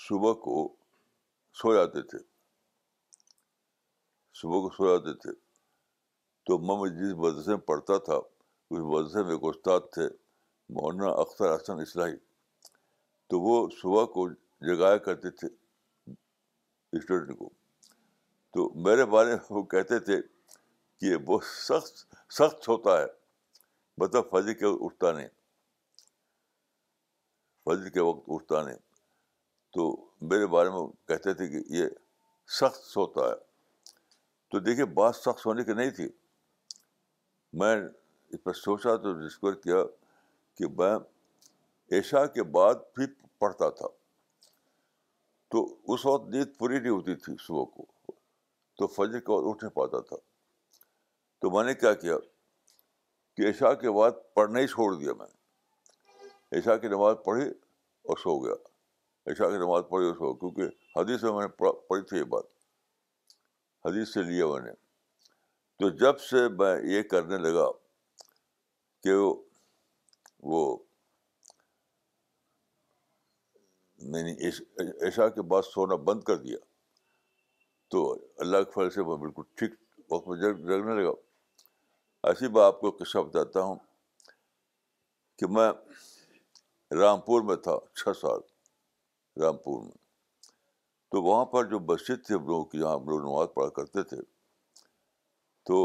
صبح 0.08 0.34
کو 0.44 0.68
سو 1.60 1.74
جاتے 1.74 2.02
تھے 2.12 2.18
صبح 4.40 4.62
کو 4.62 4.70
سو 4.78 4.88
جاتے 4.90 5.14
تھے 5.22 5.32
تو 6.46 6.58
میں 6.68 6.90
جس 6.98 7.14
مدرسے 7.22 7.50
میں 7.52 7.60
پڑھتا 7.70 7.98
تھا 8.08 8.16
اس 8.72 8.80
مدرسے 8.92 9.24
میں 9.28 9.32
ایک 9.36 9.44
استاد 9.50 9.82
تھے 9.94 10.08
مولانا 10.78 11.12
اختر 11.22 11.52
احسن 11.52 11.80
اسلحی 11.82 12.16
تو 13.30 13.40
وہ 13.42 13.56
صبح 13.82 14.06
کو 14.16 14.28
جگایا 14.70 14.98
کرتے 15.06 15.30
تھے 15.40 15.48
اسٹوڈنٹ 16.98 17.38
کو 17.38 17.50
تو 18.54 18.70
میرے 18.88 19.06
بارے 19.14 19.30
میں 19.36 19.46
وہ 19.58 19.64
کہتے 19.76 20.00
تھے 20.08 20.20
کہ 21.00 21.16
وہ 21.28 21.40
سخت 21.54 22.06
سخت 22.40 22.68
ہوتا 22.70 23.00
ہے 23.02 23.06
مطلب 24.04 24.30
فضی 24.32 24.54
کے 24.56 24.66
اٹھتا 24.86 25.12
نہیں 25.12 25.28
فجر 27.66 27.90
کے 27.90 28.02
وقت 28.02 28.24
اٹھتا 28.36 28.62
نہیں 28.64 28.78
تو 29.74 29.86
میرے 30.30 30.48
بارے 30.56 30.70
میں 30.70 30.86
کہتے 31.08 31.34
تھے 31.34 31.48
کہ 31.50 31.62
یہ 31.76 31.88
سخت 32.60 32.84
سوتا 32.86 33.28
ہے 33.30 33.36
تو 34.52 34.60
دیکھیے 34.66 34.86
بات 35.00 35.16
سخت 35.16 35.46
ہونے 35.46 35.64
کی 35.70 35.74
نہیں 35.74 35.90
تھی 36.00 36.08
میں 37.62 37.76
اس 37.86 38.44
پر 38.44 38.54
سوچا 38.64 38.96
تو 39.04 39.14
ڈسکور 39.20 39.54
کیا 39.64 39.84
کہ 40.58 40.68
میں 40.78 40.96
عشا 42.00 42.26
کے 42.36 42.44
بعد 42.58 42.76
بھی 42.96 43.06
پڑھتا 43.40 43.70
تھا 43.80 43.88
تو 45.52 45.66
اس 45.94 46.06
وقت 46.06 46.30
نیند 46.34 46.58
پوری 46.60 46.80
نہیں 46.80 46.92
ہوتی 46.92 47.16
تھی 47.24 47.34
صبح 47.48 47.66
کو 47.76 47.86
تو 48.78 48.88
فجر 48.94 49.20
کے 49.20 49.32
بعد 49.32 49.50
اٹھ 49.50 49.64
نہیں 49.64 49.74
پاتا 49.76 50.00
تھا 50.08 50.16
تو 51.42 51.50
میں 51.56 51.64
نے 51.64 51.74
کیا 51.84 51.94
کیا 52.04 52.16
کہ 53.38 53.50
عشا 53.50 53.74
کے 53.84 53.92
بعد 54.00 54.12
پڑھنا 54.36 54.60
ہی 54.60 54.68
چھوڑ 54.74 54.94
دیا 54.98 55.14
میں 55.20 55.28
عشاء 56.58 56.76
کی 56.78 56.88
نماز 56.88 57.16
پڑھی 57.26 57.48
اور 58.10 58.18
سو 58.24 58.38
گیا 58.46 58.54
عشاء 59.32 59.48
کی 59.50 59.58
نماز 59.58 59.84
پڑھی 59.90 60.08
اور 60.08 60.14
سو 60.16 60.30
گیا 60.30 60.36
کیونکہ 60.40 61.00
حدیث 61.00 61.24
میں 61.24 61.32
میں 61.34 61.42
نے 61.48 61.72
پڑھی 61.90 62.02
تھی 62.10 62.18
یہ 62.18 62.24
بات 62.34 62.46
حدیث 63.86 64.14
سے 64.14 64.24
لیا 64.24 64.46
میں 64.52 64.60
نے 64.62 64.72
تو 65.80 65.90
جب 66.04 66.20
سے 66.30 66.48
میں 66.60 66.76
یہ 66.92 67.02
کرنے 67.14 67.38
لگا 67.50 67.72
کہ 69.04 69.14
وہ 70.50 70.60
میں 74.12 74.20
یعنی 74.22 74.50
نے 74.86 75.08
عشاء 75.08 75.28
کے 75.36 75.42
بعد 75.52 75.62
سونا 75.74 75.96
بند 76.10 76.24
کر 76.30 76.36
دیا 76.38 76.58
تو 77.92 78.02
اللہ 78.44 78.64
کے 78.64 78.72
فضل 78.74 78.90
سے 78.96 79.04
میں 79.10 79.16
بالکل 79.18 79.44
ٹھیک 79.60 79.72
وقت 80.12 80.28
میں 80.28 80.38
جگنے 80.42 81.02
لگا 81.02 81.12
ایسی 82.30 82.48
میں 82.56 82.62
آپ 82.64 82.80
کو 82.80 82.92
قصہ 83.00 83.18
بتاتا 83.30 83.62
ہوں 83.68 83.76
کہ 85.40 85.48
میں 85.58 85.70
رام 87.00 87.20
پور 87.28 87.56
تھا 87.66 87.78
چھ 88.00 88.16
سال 88.22 88.40
رام 89.42 89.58
پور 89.64 89.84
تو 91.12 91.22
وہاں 91.24 91.46
پر 91.54 91.66
جو 91.70 91.80
مسجد 91.90 92.26
تھی 92.26 92.36
ہم 92.36 92.46
لوگوں 92.48 92.66
کی 92.72 92.80
جہاں 92.80 92.94
ہم 92.94 93.08
لوگ 93.10 93.20
نماز 93.22 93.48
پڑھا 93.54 93.70
کرتے 93.78 94.04
تھے 94.10 94.18
تو 95.68 95.78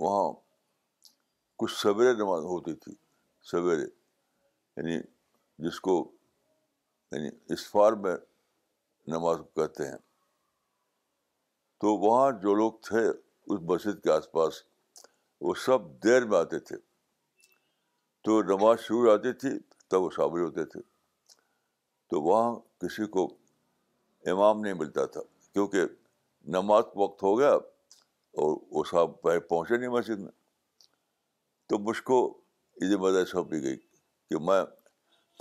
وہاں 0.00 0.32
کچھ 1.58 1.72
سویرے 1.80 2.12
نماز 2.22 2.42
ہوتی 2.52 2.74
تھی 2.84 2.92
سویرے 3.50 3.82
یعنی 3.86 4.98
جس 5.66 5.80
کو 5.86 5.92
یعنی 7.12 7.28
اسفار 7.54 7.92
میں 8.06 8.16
نماز 9.12 9.38
کہتے 9.56 9.88
ہیں 9.88 9.98
تو 11.80 11.96
وہاں 12.06 12.30
جو 12.42 12.54
لوگ 12.54 12.72
تھے 12.88 13.06
اس 13.08 13.60
مسجد 13.70 14.02
کے 14.04 14.10
آس 14.12 14.30
پاس 14.32 14.62
وہ 15.46 15.54
سب 15.64 15.88
دیر 16.04 16.24
میں 16.26 16.38
آتے 16.38 16.58
تھے 16.68 16.76
تو 18.26 18.40
نماز 18.42 18.78
شروع 18.84 19.10
آتی 19.12 19.32
تھی 19.40 19.48
تب 19.90 20.00
وہ 20.02 20.08
شامل 20.14 20.40
ہوتے 20.40 20.64
تھے 20.70 20.80
تو 22.10 22.20
وہاں 22.22 22.48
کسی 22.80 23.04
کو 23.16 23.24
امام 24.30 24.60
نہیں 24.60 24.74
ملتا 24.78 25.04
تھا 25.16 25.20
کیونکہ 25.52 25.84
نماز 26.56 26.84
وقت 27.02 27.22
ہو 27.22 27.30
گیا 27.38 27.50
اور 28.44 28.56
وہ 28.78 28.82
صاحب 28.90 29.10
پہلے 29.22 29.40
پہنچے 29.52 29.76
نہیں 29.76 29.90
مسجد 29.90 30.20
میں 30.20 30.32
تو 31.68 31.78
مجھ 31.88 32.00
کو 32.10 32.18
یہ 32.80 32.88
ذمہ 32.94 33.08
سونپ 33.14 33.28
سونپی 33.32 33.62
گئی 33.66 33.76
کہ 33.76 34.38
میں 34.48 34.60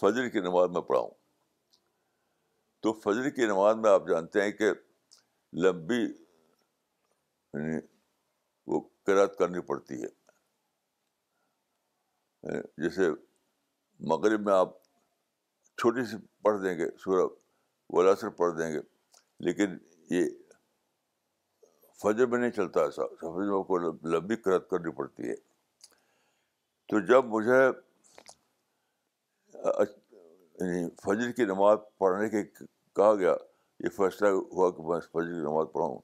فجر 0.02 0.28
کی 0.36 0.40
نماز 0.50 0.70
میں 0.76 0.82
پڑھاؤں 0.90 1.10
تو 2.84 2.94
فجر 3.06 3.30
کی 3.40 3.46
نماز 3.54 3.76
میں 3.86 3.90
آپ 3.92 4.08
جانتے 4.10 4.44
ہیں 4.44 4.52
کہ 4.62 4.72
لمبی 5.66 6.02
یعنی 6.02 7.80
وہ 8.74 8.80
قرآد 9.06 9.36
کرنی 9.40 9.62
پڑتی 9.74 10.02
ہے 10.04 10.10
جیسے 12.82 13.10
مغرب 14.10 14.42
میں 14.46 14.54
آپ 14.54 14.76
چھوٹی 15.82 16.04
سی 16.10 16.18
پڑھ 16.44 16.62
دیں 16.64 16.78
گے 16.78 16.88
سورہ 17.04 17.28
ولاثر 17.98 18.30
پڑھ 18.42 18.54
دیں 18.58 18.72
گے 18.74 18.80
لیکن 19.46 19.78
یہ 20.10 20.28
فجر 22.04 22.26
میں 22.28 22.40
نہیں 22.40 22.52
چلتا 22.52 22.84
ایسا 22.84 23.06
فجر 23.22 23.52
میں 23.52 23.64
کو 23.68 23.78
لمبی 23.80 24.36
کرت 24.46 24.70
کرنی 24.70 24.92
پڑتی 24.96 25.30
ہے 25.30 25.36
تو 26.90 27.00
جب 27.12 27.26
مجھے 27.36 27.62
یعنی 29.90 30.88
فجر 31.04 31.32
کی 31.36 31.46
نماز 31.46 31.78
پڑھنے 32.00 32.30
کے 32.30 32.44
کہا 32.54 33.14
گیا 33.20 33.34
یہ 33.84 33.90
فیصلہ 33.96 34.28
ہوا 34.52 34.70
کہ 34.72 34.84
میں 34.88 35.00
فجر 35.00 35.32
کی 35.32 35.42
نماز 35.50 35.68
پڑھاؤں 35.74 36.00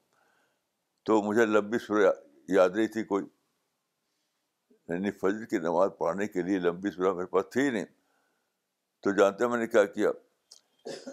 تو 1.05 1.21
مجھے 1.23 1.45
لمبی 1.45 1.77
سورہ 1.85 2.11
یاد 2.55 2.69
نہیں 2.75 2.87
تھی 2.93 3.03
کوئی 3.11 3.25
یعنی 4.93 5.11
فجر 5.21 5.45
کی 5.49 5.57
نماز 5.65 5.89
پڑھنے 5.97 6.27
کے 6.27 6.41
لیے 6.41 6.59
لمبی 6.59 6.91
صبح 6.91 7.13
میرے 7.15 7.25
پاس 7.35 7.45
تھی 7.51 7.69
نہیں 7.69 7.85
تو 9.03 9.11
جانتے 9.17 9.47
میں 9.47 9.57
نے 9.57 9.67
کیا 9.67 9.83
کیا 9.95 10.11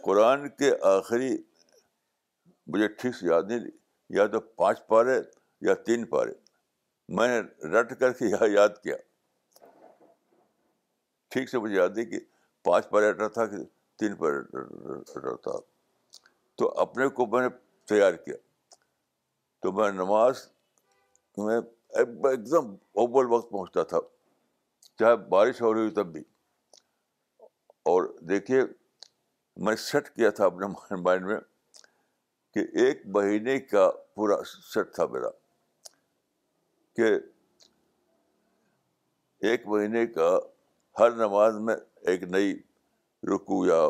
قرآن 0.05 0.49
کے 0.59 0.71
آخری 0.97 1.37
مجھے 2.75 2.89
ٹھیک 3.03 3.15
سے 3.17 3.27
یاد 3.27 3.43
نہیں 3.51 3.71
یا 4.17 4.27
تو 4.33 4.41
پانچ 4.63 4.87
پارے 4.89 5.21
یا 5.69 5.75
تین 5.87 6.05
پارے 6.15 6.33
میں 7.19 7.29
نے 7.29 7.41
رٹ 7.79 7.99
کر 8.01 8.13
کے 8.21 8.27
یہ 8.31 8.47
یاد 8.55 8.83
کیا 8.83 8.97
ٹھیک 11.35 11.49
سے 11.51 11.59
مجھے 11.59 11.75
یاد 11.77 11.97
نہیں 11.97 12.11
کہ 12.11 12.19
پانچ 12.65 12.89
پارے 12.91 13.11
رٹا 13.11 13.29
تھا 13.39 13.47
کہ 13.55 13.63
تین 13.99 14.15
پارے 14.23 15.37
تھا 15.45 15.59
تو 16.59 16.73
اپنے 16.81 17.09
کو 17.19 17.27
میں 17.37 17.41
نے 17.49 17.49
تیار 17.89 18.13
کیا 18.25 18.35
تو 19.63 19.73
میں 19.79 19.91
نماز 19.93 20.47
میں 21.47 21.61
ایک 21.97 22.35
دم 22.51 22.75
اول 23.03 23.27
وقت 23.33 23.51
پہنچتا 23.51 23.83
تھا 23.91 23.99
چاہے 24.99 25.17
بارش 25.29 25.61
ہو 25.63 25.73
رہی 25.75 25.89
ہو 25.89 25.91
تب 25.95 26.13
بھی 26.13 26.21
اور 27.93 28.09
دیکھیے 28.29 28.61
میں 29.67 29.75
سیٹ 29.85 30.09
کیا 30.15 30.31
تھا 30.39 30.47
اپنے 30.47 30.97
مائنڈ 31.03 31.27
میں 31.27 31.39
کہ 32.55 32.61
ایک 32.85 33.03
مہینے 33.15 33.59
کا 33.61 33.89
پورا 34.17 34.37
سیٹ 34.73 34.93
تھا 34.95 35.07
میرا 35.13 35.29
کہ 36.97 37.11
ایک 39.51 39.67
مہینے 39.69 40.07
کا 40.07 40.31
ہر 40.99 41.11
نماز 41.17 41.59
میں 41.67 41.77
ایک 42.11 42.23
نئی 42.31 42.55
رکو 43.35 43.65
یا 43.67 43.83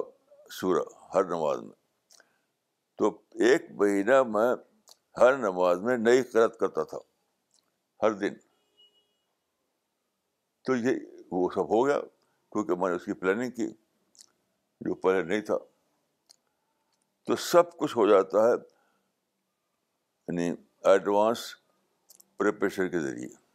سورہ 0.60 0.82
ہر 1.14 1.24
نماز 1.34 1.60
میں 1.62 1.76
تو 2.98 3.08
ایک 3.48 3.70
مہینہ 3.80 4.22
میں 4.34 4.54
ہر 5.20 5.36
نماز 5.38 5.80
میں 5.82 5.96
نئی 5.96 6.22
قرت 6.32 6.58
کرتا 6.60 6.82
تھا 6.90 6.98
ہر 8.02 8.12
دن 8.20 8.34
تو 10.66 10.74
یہ 10.76 10.94
وہ 11.30 11.48
سب 11.54 11.70
ہو 11.74 11.84
گیا 11.86 11.98
کیونکہ 12.52 12.76
میں 12.80 12.88
نے 12.88 12.94
اس 12.96 13.04
کی 13.04 13.12
پلاننگ 13.20 13.50
کی 13.56 13.66
جو 14.88 14.94
پہلے 15.06 15.22
نہیں 15.22 15.40
تھا 15.48 15.56
تو 17.26 17.36
سب 17.50 17.76
کچھ 17.78 17.96
ہو 17.96 18.06
جاتا 18.10 18.46
ہے 18.48 18.52
یعنی 18.54 20.50
ایڈوانس 20.92 21.44
پریپریشن 22.38 22.90
کے 22.90 23.00
ذریعے 23.08 23.47